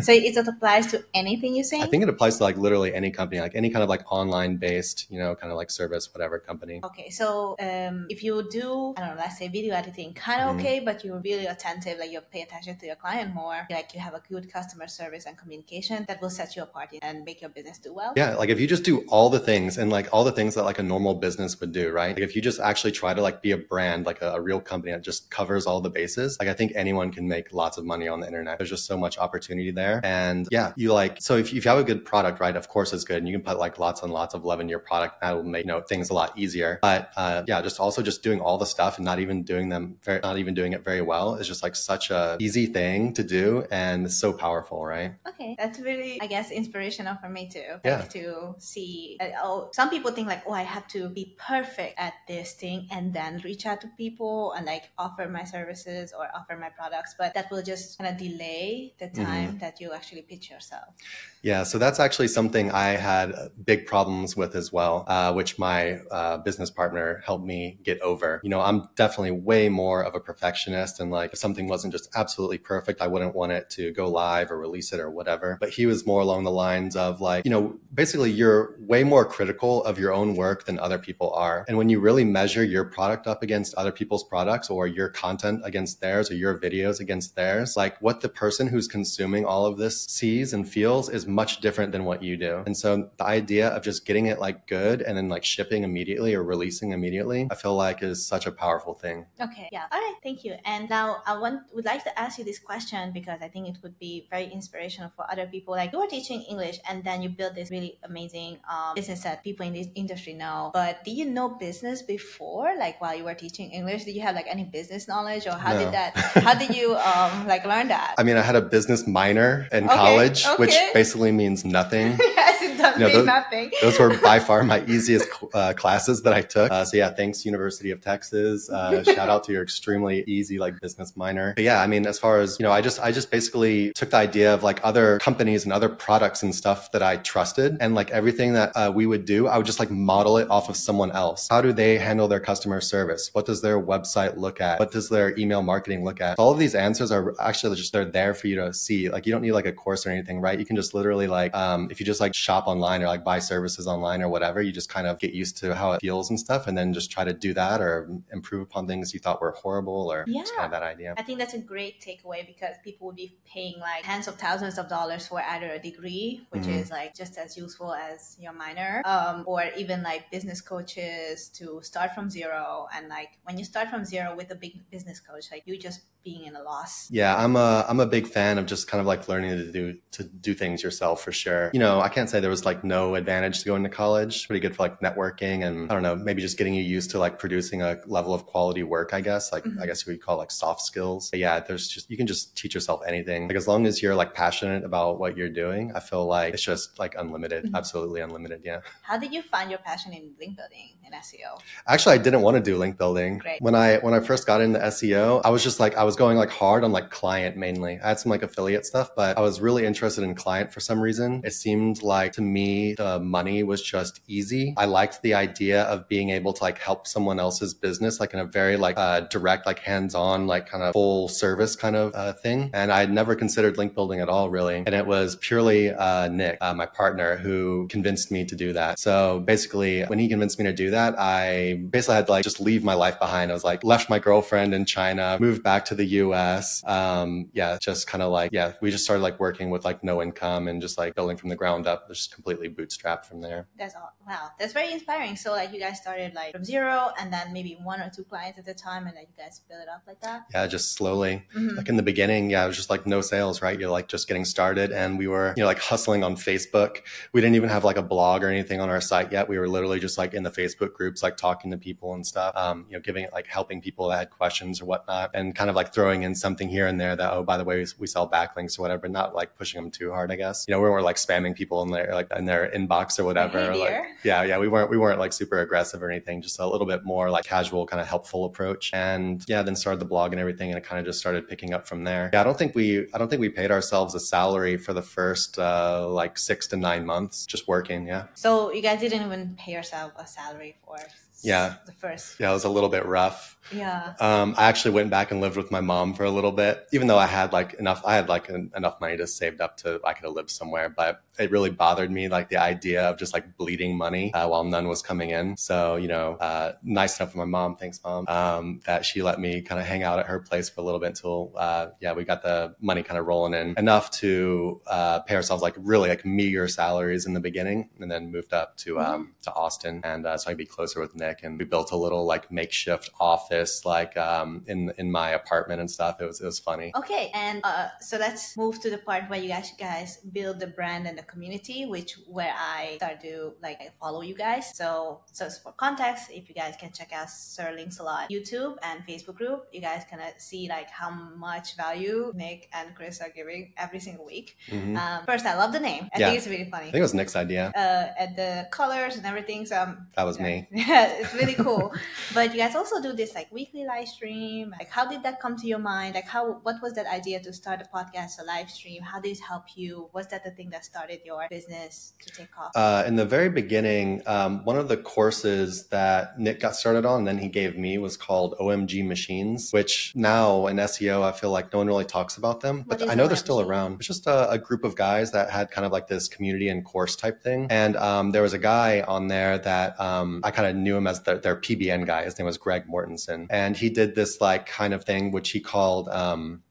so 0.00 0.12
it 0.12 0.34
applies 0.48 0.86
to 0.92 1.04
anything 1.12 1.54
you 1.54 1.62
say? 1.62 1.82
I 1.82 1.86
think 1.86 2.02
it 2.02 2.08
applies 2.08 2.38
to 2.38 2.44
like 2.44 2.56
literally 2.56 2.94
any 2.94 3.10
company, 3.10 3.42
like 3.42 3.54
any 3.54 3.68
kind 3.68 3.82
of 3.82 3.90
like 3.90 4.02
online 4.10 4.56
based, 4.56 5.06
you 5.10 5.18
know, 5.18 5.34
kind 5.34 5.52
of 5.52 5.58
like 5.58 5.70
service, 5.70 6.08
whatever 6.14 6.38
company. 6.38 6.80
Okay. 6.82 7.10
So 7.10 7.54
um, 7.60 8.06
if 8.08 8.24
you 8.24 8.48
do, 8.50 8.94
I 8.96 9.00
don't 9.00 9.10
know, 9.10 9.20
let's 9.24 9.38
say 9.38 9.48
video 9.48 9.74
editing, 9.74 10.14
kind 10.14 10.40
of 10.40 10.48
mm-hmm. 10.48 10.60
okay, 10.60 10.80
but 10.80 11.04
you're 11.04 11.20
really 11.20 11.44
attentive, 11.44 11.98
like 11.98 12.10
you 12.10 12.20
pay 12.22 12.40
attention 12.40 12.78
to 12.78 12.86
your 12.86 12.96
client 12.96 13.34
more, 13.34 13.66
like 13.70 13.92
you 13.94 14.00
have 14.00 14.14
a 14.14 14.22
good 14.30 14.50
customer 14.50 14.88
service 14.88 15.26
and 15.26 15.36
communication, 15.36 16.06
that 16.08 16.22
will 16.22 16.30
set 16.30 16.56
you 16.56 16.62
apart 16.62 16.88
and 17.02 17.24
make 17.24 17.42
your 17.42 17.50
business 17.50 17.76
do 17.76 17.92
well. 17.92 18.14
Yeah. 18.16 18.36
Like 18.36 18.48
if 18.48 18.58
you 18.58 18.66
just 18.66 18.84
do 18.84 19.04
all 19.08 19.28
the 19.28 19.40
things 19.50 19.76
and 19.76 19.90
like 19.90 20.08
all 20.14 20.24
the 20.24 20.32
things 20.32 20.54
that 20.54 20.62
like 20.62 20.78
a 20.78 20.82
normal 20.94 21.14
business 21.14 21.60
would 21.60 21.72
do, 21.72 21.90
right? 21.90 22.14
Like 22.16 22.24
if 22.24 22.34
you 22.34 22.40
just 22.40 22.58
actually 22.58 22.92
try 22.92 23.12
to 23.12 23.17
like 23.22 23.42
be 23.42 23.52
a 23.52 23.56
brand, 23.58 24.06
like 24.06 24.22
a, 24.22 24.32
a 24.32 24.40
real 24.40 24.60
company 24.60 24.92
that 24.92 25.02
just 25.02 25.30
covers 25.30 25.66
all 25.66 25.80
the 25.80 25.90
bases, 25.90 26.36
like 26.38 26.48
I 26.48 26.54
think 26.54 26.72
anyone 26.74 27.10
can 27.10 27.28
make 27.28 27.52
lots 27.52 27.78
of 27.78 27.84
money 27.84 28.08
on 28.08 28.20
the 28.20 28.26
internet. 28.26 28.58
There's 28.58 28.70
just 28.70 28.86
so 28.86 28.96
much 28.96 29.18
opportunity 29.18 29.70
there. 29.70 30.00
And 30.04 30.46
yeah, 30.50 30.72
you 30.76 30.92
like, 30.92 31.20
so 31.20 31.36
if 31.36 31.52
you, 31.52 31.58
if 31.58 31.64
you 31.64 31.70
have 31.70 31.78
a 31.78 31.84
good 31.84 32.04
product, 32.04 32.40
right, 32.40 32.56
of 32.56 32.68
course 32.68 32.92
it's 32.92 33.04
good. 33.04 33.18
And 33.18 33.28
you 33.28 33.34
can 33.34 33.42
put 33.42 33.58
like 33.58 33.78
lots 33.78 34.02
and 34.02 34.12
lots 34.12 34.34
of 34.34 34.44
love 34.44 34.60
in 34.60 34.68
your 34.68 34.78
product. 34.78 35.20
That 35.20 35.36
will 35.36 35.44
make, 35.44 35.64
you 35.64 35.68
know, 35.68 35.80
things 35.80 36.10
a 36.10 36.14
lot 36.14 36.36
easier. 36.38 36.78
But 36.82 37.10
uh, 37.16 37.44
yeah, 37.46 37.60
just 37.62 37.80
also 37.80 38.02
just 38.02 38.22
doing 38.22 38.40
all 38.40 38.58
the 38.58 38.66
stuff 38.66 38.98
and 38.98 39.04
not 39.04 39.18
even 39.18 39.42
doing 39.42 39.68
them, 39.68 39.96
very, 40.02 40.20
not 40.20 40.38
even 40.38 40.54
doing 40.54 40.72
it 40.72 40.84
very 40.84 41.02
well 41.02 41.34
is 41.34 41.46
just 41.46 41.62
like 41.62 41.76
such 41.76 42.10
a 42.10 42.36
easy 42.40 42.66
thing 42.66 43.12
to 43.14 43.24
do. 43.24 43.64
And 43.70 44.06
it's 44.06 44.18
so 44.18 44.32
powerful, 44.32 44.84
right? 44.84 45.14
Okay. 45.28 45.56
That's 45.58 45.78
really, 45.80 46.20
I 46.20 46.26
guess, 46.26 46.50
inspirational 46.50 47.16
for 47.20 47.28
me 47.28 47.48
too. 47.48 47.64
Like 47.72 47.84
yeah. 47.84 48.02
to 48.02 48.54
see, 48.58 49.16
uh, 49.20 49.28
oh, 49.42 49.70
some 49.72 49.90
people 49.90 50.10
think 50.12 50.28
like, 50.28 50.42
oh, 50.46 50.52
I 50.52 50.62
have 50.62 50.86
to 50.88 51.08
be 51.08 51.36
perfect 51.38 51.94
at 51.98 52.14
this 52.26 52.52
thing 52.52 52.88
and 52.90 53.07
then 53.12 53.40
reach 53.44 53.66
out 53.66 53.80
to 53.82 53.88
people 53.96 54.52
and 54.52 54.66
like 54.66 54.90
offer 54.98 55.28
my 55.28 55.44
services 55.44 56.12
or 56.16 56.28
offer 56.34 56.56
my 56.56 56.68
products. 56.70 57.14
But 57.18 57.34
that 57.34 57.50
will 57.50 57.62
just 57.62 57.98
kind 57.98 58.10
of 58.10 58.16
delay 58.18 58.94
the 58.98 59.06
mm-hmm. 59.06 59.24
time 59.24 59.48
mm-hmm. 59.48 59.58
that 59.58 59.80
you 59.80 59.92
actually 59.92 60.22
pitch 60.22 60.50
yourself. 60.50 60.94
Yeah, 61.42 61.62
so 61.62 61.78
that's 61.78 62.00
actually 62.00 62.28
something 62.28 62.72
I 62.72 62.88
had 62.88 63.32
big 63.64 63.86
problems 63.86 64.36
with 64.36 64.56
as 64.56 64.72
well, 64.72 65.04
uh, 65.06 65.32
which 65.32 65.58
my 65.58 66.00
uh, 66.10 66.38
business 66.38 66.68
partner 66.70 67.22
helped 67.24 67.44
me 67.44 67.78
get 67.84 68.00
over. 68.00 68.40
You 68.42 68.50
know, 68.50 68.60
I'm 68.60 68.88
definitely 68.96 69.30
way 69.30 69.68
more 69.68 70.02
of 70.02 70.14
a 70.14 70.20
perfectionist, 70.20 70.98
and 70.98 71.10
like 71.10 71.32
if 71.32 71.38
something 71.38 71.68
wasn't 71.68 71.92
just 71.92 72.08
absolutely 72.16 72.58
perfect, 72.58 73.00
I 73.00 73.06
wouldn't 73.06 73.36
want 73.36 73.52
it 73.52 73.70
to 73.70 73.92
go 73.92 74.08
live 74.08 74.50
or 74.50 74.58
release 74.58 74.92
it 74.92 74.98
or 74.98 75.10
whatever. 75.10 75.58
But 75.60 75.70
he 75.70 75.86
was 75.86 76.04
more 76.06 76.20
along 76.20 76.44
the 76.44 76.50
lines 76.50 76.96
of 76.96 77.20
like, 77.20 77.44
you 77.44 77.50
know, 77.50 77.78
basically 77.94 78.30
you're 78.30 78.74
way 78.80 79.04
more 79.04 79.24
critical 79.24 79.84
of 79.84 79.98
your 79.98 80.12
own 80.12 80.34
work 80.34 80.64
than 80.64 80.78
other 80.78 80.98
people 80.98 81.32
are. 81.32 81.64
And 81.68 81.78
when 81.78 81.88
you 81.88 82.00
really 82.00 82.24
measure 82.24 82.64
your 82.64 82.84
product 82.98 83.28
up 83.28 83.44
against 83.44 83.76
other 83.76 83.92
people's 83.92 84.24
products 84.24 84.68
or 84.68 84.88
your 84.88 85.08
content 85.08 85.60
against 85.62 86.00
theirs 86.00 86.32
or 86.32 86.34
your 86.34 86.58
videos 86.58 86.98
against 86.98 87.36
theirs, 87.36 87.76
like 87.76 87.96
what 88.02 88.22
the 88.22 88.28
person 88.28 88.66
who's 88.66 88.88
consuming 88.88 89.44
all 89.44 89.66
of 89.66 89.78
this 89.78 90.02
sees 90.06 90.52
and 90.52 90.68
feels 90.68 91.08
is 91.08 91.24
much 91.24 91.60
different 91.60 91.92
than 91.92 92.02
what 92.04 92.24
you 92.24 92.36
do. 92.36 92.64
And 92.66 92.76
so 92.76 93.08
the 93.16 93.24
idea 93.24 93.68
of 93.68 93.84
just 93.84 94.04
getting 94.04 94.26
it 94.26 94.40
like 94.40 94.66
good 94.66 95.00
and 95.00 95.16
then 95.16 95.28
like 95.28 95.44
shipping 95.44 95.84
immediately 95.84 96.34
or 96.34 96.42
releasing 96.42 96.90
immediately, 96.90 97.46
I 97.52 97.54
feel 97.54 97.76
like 97.76 98.02
is 98.02 98.26
such 98.26 98.46
a 98.46 98.50
powerful 98.50 98.94
thing. 98.94 99.26
Okay. 99.40 99.68
Yeah. 99.70 99.84
All 99.92 100.00
right. 100.00 100.16
Thank 100.24 100.42
you. 100.44 100.56
And 100.64 100.90
now 100.90 101.22
I 101.24 101.38
want 101.38 101.72
would 101.72 101.84
like 101.84 102.02
to 102.02 102.18
ask 102.18 102.36
you 102.36 102.44
this 102.44 102.58
question 102.58 103.12
because 103.12 103.38
I 103.40 103.46
think 103.46 103.68
it 103.68 103.78
would 103.84 103.96
be 104.00 104.26
very 104.28 104.46
inspirational 104.50 105.12
for 105.14 105.24
other 105.30 105.46
people. 105.46 105.74
Like 105.74 105.92
you 105.92 106.00
are 106.00 106.08
teaching 106.08 106.42
English 106.50 106.80
and 106.88 107.04
then 107.04 107.22
you 107.22 107.28
build 107.28 107.54
this 107.54 107.70
really 107.70 108.00
amazing 108.02 108.58
um, 108.68 108.96
business 108.96 109.22
that 109.22 109.44
people 109.44 109.64
in 109.64 109.72
this 109.72 109.86
industry 109.94 110.34
know. 110.34 110.72
But 110.74 111.04
did 111.04 111.12
you 111.12 111.26
know 111.26 111.48
business 111.50 112.02
before? 112.02 112.74
Like 112.76 112.87
while 112.98 113.14
you 113.14 113.24
were 113.24 113.34
teaching 113.34 113.70
English, 113.70 114.04
did 114.04 114.14
you 114.14 114.22
have 114.22 114.34
like 114.34 114.46
any 114.48 114.64
business 114.64 115.06
knowledge 115.06 115.46
or 115.46 115.52
how 115.52 115.72
no. 115.72 115.84
did 115.84 115.92
that 115.92 116.16
how 116.16 116.54
did 116.54 116.74
you 116.74 116.96
um 117.10 117.46
like 117.46 117.64
learn 117.64 117.88
that? 117.88 118.14
I 118.18 118.22
mean 118.22 118.36
I 118.36 118.42
had 118.42 118.56
a 118.56 118.62
business 118.62 119.06
minor 119.06 119.68
in 119.72 119.84
okay. 119.84 119.94
college, 119.94 120.46
okay. 120.46 120.56
which 120.56 120.76
basically 120.94 121.32
means 121.32 121.64
nothing. 121.64 122.16
yes, 122.18 122.47
it 122.78 122.82
does 122.82 122.94
you 122.94 123.00
know, 123.00 123.06
mean 123.06 123.16
those, 123.16 123.26
nothing. 123.26 123.70
those 123.82 123.98
were 123.98 124.18
by 124.18 124.38
far 124.48 124.62
my 124.64 124.84
easiest 124.86 125.28
uh, 125.54 125.72
classes 125.74 126.22
that 126.22 126.32
I 126.32 126.42
took. 126.42 126.70
Uh, 126.70 126.84
so 126.84 126.96
yeah, 126.96 127.10
thanks 127.10 127.44
University 127.44 127.90
of 127.90 128.00
Texas. 128.00 128.70
Uh, 128.70 129.02
shout 129.14 129.28
out 129.28 129.44
to 129.44 129.52
your 129.52 129.62
extremely 129.62 130.24
easy 130.26 130.58
like 130.58 130.80
business 130.80 131.16
minor. 131.16 131.54
But 131.54 131.64
yeah, 131.64 131.82
I 131.82 131.86
mean, 131.86 132.06
as 132.06 132.18
far 132.18 132.40
as 132.40 132.58
you 132.58 132.64
know, 132.64 132.72
I 132.72 132.80
just 132.80 133.00
I 133.00 133.12
just 133.12 133.30
basically 133.30 133.92
took 133.92 134.10
the 134.10 134.16
idea 134.16 134.54
of 134.54 134.62
like 134.62 134.80
other 134.84 135.18
companies 135.18 135.64
and 135.64 135.72
other 135.72 135.88
products 135.88 136.42
and 136.42 136.54
stuff 136.54 136.92
that 136.92 137.02
I 137.02 137.16
trusted, 137.16 137.76
and 137.80 137.94
like 137.94 138.10
everything 138.10 138.52
that 138.54 138.72
uh, 138.74 138.92
we 138.94 139.06
would 139.06 139.24
do, 139.24 139.46
I 139.48 139.56
would 139.56 139.66
just 139.66 139.78
like 139.78 139.90
model 139.90 140.38
it 140.38 140.48
off 140.50 140.68
of 140.68 140.76
someone 140.76 141.10
else. 141.10 141.48
How 141.50 141.60
do 141.60 141.72
they 141.72 141.98
handle 141.98 142.28
their 142.28 142.40
customer 142.40 142.80
service? 142.80 143.30
What 143.32 143.46
does 143.46 143.62
their 143.62 143.80
website 143.80 144.36
look 144.36 144.60
at? 144.60 144.78
What 144.78 144.92
does 144.92 145.08
their 145.08 145.36
email 145.38 145.62
marketing 145.62 146.04
look 146.04 146.20
at? 146.20 146.38
All 146.38 146.52
of 146.52 146.58
these 146.58 146.74
answers 146.74 147.10
are 147.10 147.34
actually 147.40 147.76
just 147.76 147.92
they're 147.92 148.04
there 148.04 148.34
for 148.34 148.46
you 148.46 148.56
to 148.56 148.72
see. 148.72 149.08
Like 149.08 149.26
you 149.26 149.32
don't 149.32 149.42
need 149.42 149.52
like 149.52 149.66
a 149.66 149.72
course 149.72 150.06
or 150.06 150.10
anything, 150.10 150.40
right? 150.40 150.58
You 150.58 150.64
can 150.64 150.76
just 150.76 150.94
literally 150.94 151.26
like 151.26 151.54
um, 151.54 151.88
if 151.90 152.00
you 152.00 152.06
just 152.06 152.20
like 152.20 152.34
shop 152.34 152.67
online 152.68 153.02
or 153.02 153.06
like 153.06 153.24
buy 153.24 153.38
services 153.38 153.86
online 153.86 154.22
or 154.22 154.28
whatever, 154.28 154.62
you 154.62 154.72
just 154.72 154.88
kind 154.88 155.06
of 155.06 155.18
get 155.18 155.32
used 155.32 155.56
to 155.58 155.74
how 155.74 155.92
it 155.92 156.00
feels 156.00 156.30
and 156.30 156.38
stuff, 156.38 156.66
and 156.66 156.76
then 156.76 156.92
just 156.92 157.10
try 157.10 157.24
to 157.24 157.32
do 157.32 157.52
that 157.54 157.80
or 157.80 158.08
improve 158.32 158.62
upon 158.62 158.86
things 158.86 159.12
you 159.14 159.20
thought 159.20 159.40
were 159.40 159.52
horrible 159.52 160.12
or 160.12 160.24
yeah. 160.26 160.42
just 160.42 160.54
kind 160.54 160.66
of 160.66 160.70
that 160.72 160.82
idea. 160.82 161.14
I 161.16 161.22
think 161.22 161.38
that's 161.38 161.54
a 161.54 161.58
great 161.58 162.00
takeaway 162.00 162.46
because 162.46 162.76
people 162.84 163.06
would 163.08 163.16
be 163.16 163.36
paying 163.44 163.78
like 163.80 164.04
tens 164.04 164.28
of 164.28 164.36
thousands 164.36 164.78
of 164.78 164.88
dollars 164.88 165.26
for 165.26 165.40
either 165.40 165.70
a 165.70 165.78
degree, 165.78 166.46
which 166.50 166.62
mm-hmm. 166.62 166.72
is 166.72 166.90
like 166.90 167.14
just 167.14 167.38
as 167.38 167.56
useful 167.56 167.94
as 167.94 168.36
your 168.38 168.52
minor, 168.52 169.02
um, 169.04 169.44
or 169.46 169.64
even 169.76 170.02
like 170.02 170.30
business 170.30 170.60
coaches 170.60 171.48
to 171.50 171.80
start 171.82 172.14
from 172.14 172.30
zero. 172.30 172.86
And 172.94 173.08
like 173.08 173.38
when 173.44 173.58
you 173.58 173.64
start 173.64 173.88
from 173.88 174.04
zero 174.04 174.36
with 174.36 174.50
a 174.50 174.54
big 174.54 174.88
business 174.90 175.20
coach, 175.20 175.46
like 175.50 175.62
you 175.66 175.78
just 175.78 176.02
being 176.24 176.44
in 176.44 176.56
a 176.56 176.62
loss. 176.62 177.08
Yeah, 177.10 177.36
I'm 177.36 177.56
a 177.56 177.86
I'm 177.88 178.00
a 178.00 178.06
big 178.06 178.26
fan 178.26 178.58
of 178.58 178.66
just 178.66 178.88
kind 178.88 179.00
of 179.00 179.06
like 179.06 179.28
learning 179.28 179.50
to 179.50 179.72
do 179.72 179.98
to 180.12 180.24
do 180.24 180.54
things 180.54 180.82
yourself 180.82 181.22
for 181.22 181.32
sure. 181.32 181.70
You 181.72 181.80
know, 181.80 182.00
I 182.00 182.08
can't 182.08 182.28
say 182.28 182.40
there 182.40 182.50
was 182.58 182.66
like 182.66 182.82
no 182.82 183.14
advantage 183.14 183.60
to 183.60 183.64
going 183.66 183.82
to 183.84 183.88
college. 183.88 184.46
Pretty 184.46 184.60
good 184.60 184.74
for 184.74 184.82
like 184.82 185.00
networking 185.00 185.66
and 185.66 185.90
I 185.90 185.94
don't 185.94 186.02
know, 186.02 186.16
maybe 186.16 186.42
just 186.42 186.58
getting 186.58 186.74
you 186.74 186.82
used 186.82 187.10
to 187.12 187.18
like 187.18 187.38
producing 187.38 187.82
a 187.82 187.98
level 188.06 188.34
of 188.34 188.46
quality 188.46 188.82
work, 188.82 189.14
I 189.14 189.20
guess. 189.20 189.52
Like 189.52 189.64
mm-hmm. 189.64 189.80
I 189.80 189.86
guess 189.86 190.06
we 190.06 190.16
call 190.16 190.36
like 190.36 190.50
soft 190.50 190.82
skills. 190.82 191.30
But 191.30 191.40
yeah, 191.40 191.60
there's 191.60 191.88
just 191.88 192.10
you 192.10 192.16
can 192.16 192.26
just 192.26 192.56
teach 192.56 192.74
yourself 192.74 193.02
anything. 193.06 193.46
Like 193.48 193.56
as 193.56 193.68
long 193.68 193.86
as 193.86 194.02
you're 194.02 194.14
like 194.14 194.34
passionate 194.34 194.84
about 194.84 195.20
what 195.20 195.36
you're 195.36 195.48
doing, 195.48 195.92
I 195.94 196.00
feel 196.00 196.26
like 196.26 196.54
it's 196.54 196.62
just 196.62 196.98
like 196.98 197.14
unlimited, 197.16 197.64
mm-hmm. 197.64 197.76
absolutely 197.76 198.20
unlimited. 198.20 198.62
Yeah. 198.64 198.80
How 199.02 199.18
did 199.18 199.32
you 199.32 199.42
find 199.42 199.70
your 199.70 199.80
passion 199.80 200.12
in 200.12 200.32
link 200.40 200.56
building 200.56 200.96
and 201.04 201.14
SEO? 201.14 201.60
Actually, 201.86 202.16
I 202.16 202.18
didn't 202.18 202.42
want 202.42 202.56
to 202.56 202.62
do 202.62 202.76
link 202.76 202.98
building. 202.98 203.38
Great. 203.38 203.62
When 203.62 203.74
I 203.74 203.98
when 203.98 204.14
I 204.14 204.20
first 204.20 204.46
got 204.46 204.60
into 204.60 204.80
SEO, 204.80 205.42
I 205.44 205.50
was 205.50 205.62
just 205.62 205.78
like 205.78 205.96
I 205.96 206.02
was 206.02 206.16
going 206.16 206.36
like 206.36 206.50
hard 206.50 206.82
on 206.82 206.90
like 206.90 207.10
client 207.10 207.56
mainly. 207.56 208.00
I 208.02 208.08
had 208.08 208.18
some 208.18 208.30
like 208.30 208.42
affiliate 208.42 208.84
stuff, 208.84 209.10
but 209.14 209.38
I 209.38 209.42
was 209.42 209.60
really 209.60 209.86
interested 209.86 210.24
in 210.24 210.34
client 210.34 210.72
for 210.72 210.80
some 210.80 211.00
reason. 211.00 211.42
It 211.44 211.52
seemed 211.52 212.02
like 212.02 212.32
to 212.32 212.42
me 212.42 212.47
the 212.54 213.20
money 213.22 213.62
was 213.62 213.82
just 213.82 214.20
easy. 214.26 214.74
I 214.76 214.86
liked 214.86 215.22
the 215.22 215.34
idea 215.34 215.82
of 215.84 216.08
being 216.08 216.30
able 216.30 216.52
to 216.52 216.62
like 216.62 216.78
help 216.78 217.06
someone 217.06 217.38
else's 217.40 217.74
business 217.74 218.20
like 218.20 218.34
in 218.34 218.40
a 218.40 218.44
very 218.44 218.76
like 218.76 218.96
uh, 218.98 219.20
direct, 219.20 219.66
like 219.66 219.80
hands-on, 219.80 220.46
like 220.46 220.68
kind 220.68 220.82
of 220.82 220.92
full 220.92 221.28
service 221.28 221.76
kind 221.76 221.96
of 221.96 222.14
uh, 222.14 222.32
thing. 222.32 222.70
And 222.72 222.92
I 222.92 223.00
had 223.00 223.12
never 223.12 223.34
considered 223.34 223.76
link 223.78 223.94
building 223.94 224.20
at 224.20 224.28
all 224.28 224.50
really. 224.50 224.82
And 224.86 224.94
it 224.94 225.06
was 225.06 225.36
purely 225.36 225.90
uh, 225.90 226.28
Nick, 226.28 226.58
uh, 226.60 226.74
my 226.74 226.86
partner, 226.86 227.36
who 227.36 227.88
convinced 227.88 228.30
me 228.30 228.44
to 228.44 228.56
do 228.56 228.72
that. 228.72 228.98
So 228.98 229.40
basically 229.40 230.04
when 230.04 230.18
he 230.18 230.28
convinced 230.28 230.58
me 230.58 230.64
to 230.64 230.72
do 230.72 230.90
that, 230.90 231.18
I 231.18 231.74
basically 231.90 232.16
had 232.16 232.26
to 232.26 232.32
like 232.32 232.44
just 232.44 232.60
leave 232.60 232.84
my 232.84 232.94
life 232.94 233.18
behind. 233.18 233.50
I 233.50 233.54
was 233.54 233.64
like 233.64 233.84
left 233.84 234.10
my 234.10 234.18
girlfriend 234.18 234.74
in 234.74 234.84
China, 234.84 235.36
moved 235.40 235.62
back 235.62 235.84
to 235.86 235.94
the 235.94 236.04
US 236.04 236.28
US. 236.58 236.82
Um, 236.86 237.48
yeah, 237.52 237.78
just 237.80 238.06
kind 238.06 238.22
of 238.22 238.32
like, 238.32 238.50
yeah, 238.52 238.72
we 238.80 238.90
just 238.90 239.04
started 239.04 239.22
like 239.22 239.40
working 239.40 239.70
with 239.70 239.84
like 239.84 240.02
no 240.04 240.22
income 240.22 240.68
and 240.68 240.80
just 240.80 240.98
like 240.98 241.14
building 241.14 241.36
from 241.36 241.48
the 241.48 241.56
ground 241.56 241.86
up, 241.86 242.08
just 242.08 242.37
completely 242.38 242.68
bootstrapped 242.68 243.24
from 243.24 243.40
there. 243.40 243.66
That's 243.76 243.96
all. 243.96 244.12
Wow. 244.26 244.50
That's 244.60 244.72
very 244.72 244.92
inspiring. 244.92 245.34
So 245.34 245.50
like 245.50 245.72
you 245.72 245.80
guys 245.80 245.98
started 246.00 246.34
like 246.34 246.52
from 246.52 246.64
zero 246.64 247.10
and 247.18 247.32
then 247.32 247.52
maybe 247.52 247.76
one 247.82 248.00
or 248.00 248.10
two 248.14 248.22
clients 248.22 248.60
at 248.60 248.68
a 248.68 248.74
time 248.74 249.08
and 249.08 249.16
then 249.16 249.24
you 249.24 249.42
guys 249.42 249.60
build 249.68 249.80
it 249.82 249.88
up 249.88 250.02
like 250.06 250.20
that? 250.20 250.46
Yeah, 250.54 250.66
just 250.68 250.92
slowly. 250.92 251.42
Mm-hmm. 251.56 251.76
Like 251.76 251.88
in 251.88 251.96
the 251.96 252.02
beginning, 252.04 252.50
yeah, 252.50 252.64
it 252.64 252.68
was 252.68 252.76
just 252.76 252.90
like 252.90 253.06
no 253.06 253.20
sales, 253.20 253.60
right? 253.60 253.78
You're 253.78 253.90
like 253.90 254.06
just 254.06 254.28
getting 254.28 254.44
started 254.44 254.92
and 254.92 255.18
we 255.18 255.26
were, 255.26 255.52
you 255.56 255.62
know, 255.62 255.66
like 255.66 255.80
hustling 255.80 256.22
on 256.22 256.36
Facebook. 256.36 256.98
We 257.32 257.40
didn't 257.40 257.56
even 257.56 257.70
have 257.70 257.82
like 257.82 257.96
a 257.96 258.02
blog 258.02 258.44
or 258.44 258.48
anything 258.48 258.80
on 258.80 258.88
our 258.88 259.00
site 259.00 259.32
yet. 259.32 259.48
We 259.48 259.58
were 259.58 259.68
literally 259.68 259.98
just 259.98 260.16
like 260.16 260.32
in 260.32 260.44
the 260.44 260.50
Facebook 260.50 260.92
groups, 260.92 261.24
like 261.24 261.36
talking 261.36 261.72
to 261.72 261.76
people 261.76 262.14
and 262.14 262.24
stuff, 262.24 262.54
um, 262.56 262.86
you 262.88 262.96
know, 262.96 263.00
giving 263.00 263.24
it 263.24 263.32
like 263.32 263.48
helping 263.48 263.80
people 263.80 264.08
that 264.10 264.18
had 264.18 264.30
questions 264.30 264.80
or 264.80 264.84
whatnot 264.84 265.32
and 265.34 265.56
kind 265.56 265.70
of 265.70 265.74
like 265.74 265.92
throwing 265.92 266.22
in 266.22 266.36
something 266.36 266.68
here 266.68 266.86
and 266.86 267.00
there 267.00 267.16
that, 267.16 267.32
oh, 267.32 267.42
by 267.42 267.56
the 267.56 267.64
way, 267.64 267.84
we 267.98 268.06
sell 268.06 268.28
backlinks 268.28 268.78
or 268.78 268.82
whatever, 268.82 269.02
but 269.02 269.10
not 269.10 269.34
like 269.34 269.56
pushing 269.56 269.82
them 269.82 269.90
too 269.90 270.12
hard, 270.12 270.30
I 270.30 270.36
guess. 270.36 270.64
You 270.68 270.74
know, 270.74 270.80
we 270.80 270.88
weren't 270.88 271.04
like 271.04 271.16
spamming 271.16 271.56
people 271.56 271.82
in 271.82 271.90
their 271.90 272.14
like 272.14 272.27
in 272.36 272.44
their 272.44 272.70
inbox 272.74 273.18
or 273.18 273.24
whatever. 273.24 273.72
Hey, 273.72 273.78
like, 273.78 274.04
yeah, 274.24 274.42
yeah, 274.42 274.58
we 274.58 274.68
weren't 274.68 274.90
we 274.90 274.98
weren't 274.98 275.18
like 275.18 275.32
super 275.32 275.58
aggressive 275.58 276.02
or 276.02 276.10
anything, 276.10 276.42
just 276.42 276.58
a 276.58 276.66
little 276.66 276.86
bit 276.86 277.04
more 277.04 277.30
like 277.30 277.44
casual, 277.44 277.86
kind 277.86 278.00
of 278.00 278.06
helpful 278.06 278.44
approach. 278.44 278.90
And 278.92 279.44
yeah, 279.48 279.62
then 279.62 279.76
started 279.76 280.00
the 280.00 280.06
blog 280.06 280.32
and 280.32 280.40
everything, 280.40 280.70
and 280.70 280.78
it 280.78 280.84
kind 280.84 280.98
of 280.98 281.06
just 281.06 281.18
started 281.18 281.48
picking 281.48 281.74
up 281.74 281.86
from 281.86 282.04
there. 282.04 282.30
Yeah, 282.32 282.40
I 282.40 282.44
don't 282.44 282.58
think 282.58 282.74
we 282.74 283.06
I 283.12 283.18
don't 283.18 283.28
think 283.28 283.40
we 283.40 283.48
paid 283.48 283.70
ourselves 283.70 284.14
a 284.14 284.20
salary 284.20 284.76
for 284.76 284.92
the 284.92 285.02
first 285.02 285.58
uh, 285.58 286.08
like 286.08 286.38
six 286.38 286.66
to 286.68 286.76
nine 286.76 287.04
months 287.04 287.46
just 287.46 287.68
working. 287.68 288.06
Yeah. 288.06 288.26
So 288.34 288.72
you 288.72 288.82
guys 288.82 289.00
didn't 289.00 289.24
even 289.24 289.56
pay 289.58 289.72
yourself 289.72 290.12
a 290.16 290.26
salary 290.26 290.76
for 290.84 290.98
Yeah. 291.42 291.76
The 291.86 291.92
first. 291.92 292.40
Yeah, 292.40 292.50
it 292.50 292.54
was 292.54 292.64
a 292.64 292.68
little 292.68 292.88
bit 292.88 293.06
rough. 293.06 293.56
Yeah. 293.72 294.14
Um, 294.20 294.54
I 294.56 294.68
actually 294.68 294.92
went 294.92 295.10
back 295.10 295.30
and 295.30 295.40
lived 295.40 295.56
with 295.56 295.70
my 295.70 295.80
mom 295.80 296.14
for 296.14 296.24
a 296.24 296.30
little 296.30 296.52
bit, 296.52 296.86
even 296.92 297.06
though 297.06 297.18
I 297.18 297.26
had 297.26 297.52
like 297.52 297.74
enough, 297.74 298.02
I 298.04 298.14
had 298.14 298.28
like 298.28 298.48
en- 298.48 298.70
enough 298.76 299.00
money 299.00 299.16
to 299.18 299.26
saved 299.26 299.60
up 299.60 299.76
to, 299.78 300.00
I 300.04 300.14
could 300.14 300.24
have 300.24 300.32
lived 300.32 300.50
somewhere, 300.50 300.88
but 300.88 301.22
it 301.38 301.50
really 301.50 301.70
bothered 301.70 302.10
me, 302.10 302.28
like 302.28 302.48
the 302.48 302.56
idea 302.56 303.02
of 303.02 303.18
just 303.18 303.32
like 303.34 303.56
bleeding 303.56 303.96
money 303.96 304.32
uh, 304.32 304.48
while 304.48 304.64
none 304.64 304.88
was 304.88 305.02
coming 305.02 305.30
in. 305.30 305.56
So, 305.56 305.96
you 305.96 306.08
know, 306.08 306.32
uh, 306.34 306.72
nice 306.82 307.20
enough 307.20 307.32
for 307.32 307.38
my 307.38 307.44
mom, 307.44 307.76
thanks 307.76 308.00
mom, 308.02 308.26
um, 308.28 308.80
that 308.86 309.04
she 309.04 309.22
let 309.22 309.38
me 309.38 309.60
kind 309.60 309.80
of 309.80 309.86
hang 309.86 310.02
out 310.02 310.18
at 310.18 310.26
her 310.26 310.40
place 310.40 310.68
for 310.68 310.80
a 310.80 310.84
little 310.84 311.00
bit 311.00 311.08
until, 311.10 311.52
uh, 311.56 311.88
yeah, 312.00 312.14
we 312.14 312.24
got 312.24 312.42
the 312.42 312.74
money 312.80 313.02
kind 313.02 313.18
of 313.18 313.26
rolling 313.26 313.54
in 313.54 313.74
enough 313.78 314.10
to, 314.12 314.80
uh, 314.86 315.20
pay 315.20 315.36
ourselves 315.36 315.62
like 315.62 315.74
really 315.76 316.08
like 316.08 316.24
meager 316.24 316.66
salaries 316.68 317.26
in 317.26 317.34
the 317.34 317.40
beginning 317.40 317.90
and 318.00 318.10
then 318.10 318.32
moved 318.32 318.54
up 318.54 318.76
to, 318.78 318.98
um, 318.98 319.34
to 319.42 319.52
Austin. 319.52 320.00
And, 320.04 320.26
uh, 320.26 320.38
so 320.38 320.50
I'd 320.50 320.56
be 320.56 320.66
closer 320.66 321.00
with 321.00 321.14
Nick 321.14 321.27
and 321.42 321.58
we 321.58 321.64
built 321.64 321.92
a 321.92 321.96
little 321.96 322.24
like 322.24 322.50
makeshift 322.50 323.10
office, 323.20 323.84
like, 323.84 324.16
um, 324.16 324.64
in, 324.66 324.92
in 324.98 325.10
my 325.10 325.30
apartment 325.30 325.80
and 325.80 325.90
stuff. 325.90 326.20
It 326.20 326.24
was, 326.26 326.40
it 326.40 326.46
was 326.46 326.58
funny. 326.58 326.92
Okay, 326.96 327.30
and 327.34 327.60
uh, 327.64 327.88
so 328.00 328.16
let's 328.18 328.56
move 328.56 328.80
to 328.80 328.90
the 328.90 328.98
part 328.98 329.28
where 329.30 329.40
you 329.40 329.48
guys 329.48 329.72
guys 329.78 330.18
build 330.32 330.60
the 330.60 330.66
brand 330.66 331.06
and 331.06 331.16
the 331.18 331.22
community, 331.22 331.86
which 331.86 332.16
where 332.26 332.54
I 332.56 332.94
start 332.96 333.20
to 333.22 333.52
like 333.62 333.92
follow 334.00 334.22
you 334.22 334.34
guys. 334.34 334.76
So 334.76 335.20
so 335.32 335.48
for 335.62 335.72
context, 335.72 336.30
if 336.30 336.48
you 336.48 336.54
guys 336.54 336.74
can 336.78 336.90
check 336.92 337.12
out 337.12 337.30
Sir 337.30 337.72
Links 337.76 337.98
a 337.98 338.02
lot 338.02 338.28
YouTube 338.30 338.76
and 338.82 338.96
Facebook 339.06 339.36
group, 339.36 339.66
you 339.72 339.80
guys 339.80 340.02
can 340.10 340.20
see 340.38 340.68
like 340.68 340.90
how 340.90 341.10
much 341.10 341.76
value 341.76 342.32
Nick 342.34 342.68
and 342.72 342.94
Chris 342.94 343.20
are 343.20 343.30
giving 343.34 343.72
every 343.76 344.00
single 344.00 344.24
week. 344.26 344.56
Mhm. 344.70 344.96
Um, 344.96 345.24
first, 345.26 345.44
I 345.46 345.54
love 345.56 345.72
the 345.72 345.80
name. 345.80 346.08
I 346.14 346.18
Yeah. 346.18 346.26
think 346.26 346.38
it's 346.38 346.48
really 346.48 346.70
funny. 346.70 346.88
I 346.88 346.90
think 346.92 346.96
it 347.04 347.08
was 347.10 347.14
Nick's 347.14 347.36
idea. 347.36 347.72
Uh, 347.76 348.12
and 348.18 348.36
the 348.36 348.68
colors 348.70 349.16
and 349.16 349.26
everything. 349.26 349.66
So 349.66 349.80
um, 349.82 350.06
That 350.16 350.24
was 350.24 350.38
me. 350.40 350.66
it's 351.18 351.34
really 351.34 351.54
cool. 351.54 351.92
but 352.34 352.52
you 352.52 352.58
guys 352.58 352.74
also 352.74 353.00
do 353.00 353.12
this 353.12 353.34
like 353.34 353.50
weekly 353.52 353.84
live 353.84 354.08
stream. 354.08 354.74
Like, 354.78 354.90
how 354.90 355.08
did 355.08 355.22
that 355.22 355.40
come 355.40 355.56
to 355.56 355.66
your 355.66 355.78
mind? 355.78 356.14
Like, 356.14 356.28
how 356.28 356.60
what 356.62 356.76
was 356.82 356.94
that 356.94 357.06
idea 357.06 357.40
to 357.40 357.52
start 357.52 357.80
a 357.82 357.96
podcast, 357.96 358.40
a 358.40 358.44
live 358.44 358.70
stream? 358.70 359.02
How 359.02 359.20
did 359.20 359.32
it 359.32 359.40
help 359.40 359.64
you? 359.74 360.08
Was 360.12 360.28
that 360.28 360.44
the 360.44 360.50
thing 360.50 360.70
that 360.70 360.84
started 360.84 361.20
your 361.24 361.46
business 361.50 362.12
to 362.24 362.32
take 362.32 362.58
off? 362.58 362.72
Uh, 362.74 363.04
in 363.06 363.16
the 363.16 363.24
very 363.24 363.48
beginning, 363.48 364.22
um, 364.26 364.64
one 364.64 364.78
of 364.78 364.88
the 364.88 364.96
courses 364.96 365.88
that 365.88 366.38
Nick 366.38 366.60
got 366.60 366.76
started 366.76 367.04
on, 367.04 367.18
and 367.18 367.26
then 367.26 367.38
he 367.38 367.48
gave 367.48 367.76
me, 367.76 367.98
was 367.98 368.16
called 368.16 368.54
OMG 368.60 369.06
Machines, 369.06 369.70
which 369.72 370.12
now 370.14 370.66
in 370.66 370.76
SEO, 370.76 371.22
I 371.22 371.32
feel 371.32 371.50
like 371.50 371.72
no 371.72 371.78
one 371.78 371.86
really 371.86 372.04
talks 372.04 372.36
about 372.36 372.60
them, 372.60 372.84
What 372.86 373.00
but 373.00 373.10
I 373.10 373.14
know 373.14 373.26
they're 373.26 373.36
still 373.36 373.60
around. 373.60 373.94
It's 373.94 374.06
just 374.06 374.26
a, 374.26 374.50
a 374.50 374.58
group 374.58 374.84
of 374.84 374.94
guys 374.94 375.32
that 375.32 375.50
had 375.50 375.70
kind 375.70 375.84
of 375.84 375.92
like 375.92 376.06
this 376.06 376.28
community 376.28 376.68
and 376.68 376.84
course 376.84 377.16
type 377.16 377.42
thing. 377.42 377.66
And 377.70 377.96
um, 377.96 378.30
there 378.30 378.42
was 378.42 378.52
a 378.52 378.58
guy 378.58 379.00
on 379.00 379.28
there 379.28 379.58
that 379.58 379.98
um, 380.00 380.40
I 380.44 380.50
kind 380.50 380.68
of 380.68 380.76
knew 380.76 380.96
him 380.96 381.06
as 381.08 381.22
their, 381.22 381.38
their 381.38 381.56
PBN 381.56 382.06
guy. 382.06 382.24
His 382.24 382.38
name 382.38 382.46
was 382.46 382.58
Greg 382.58 382.86
Mortensen. 382.86 383.46
And 383.50 383.76
he 383.76 383.90
did 383.90 384.14
this 384.14 384.40
like 384.40 384.66
kind 384.66 384.94
of 384.94 385.04
thing, 385.04 385.32
which 385.32 385.50
he 385.50 385.60
called, 385.60 386.08
um, 386.10 386.62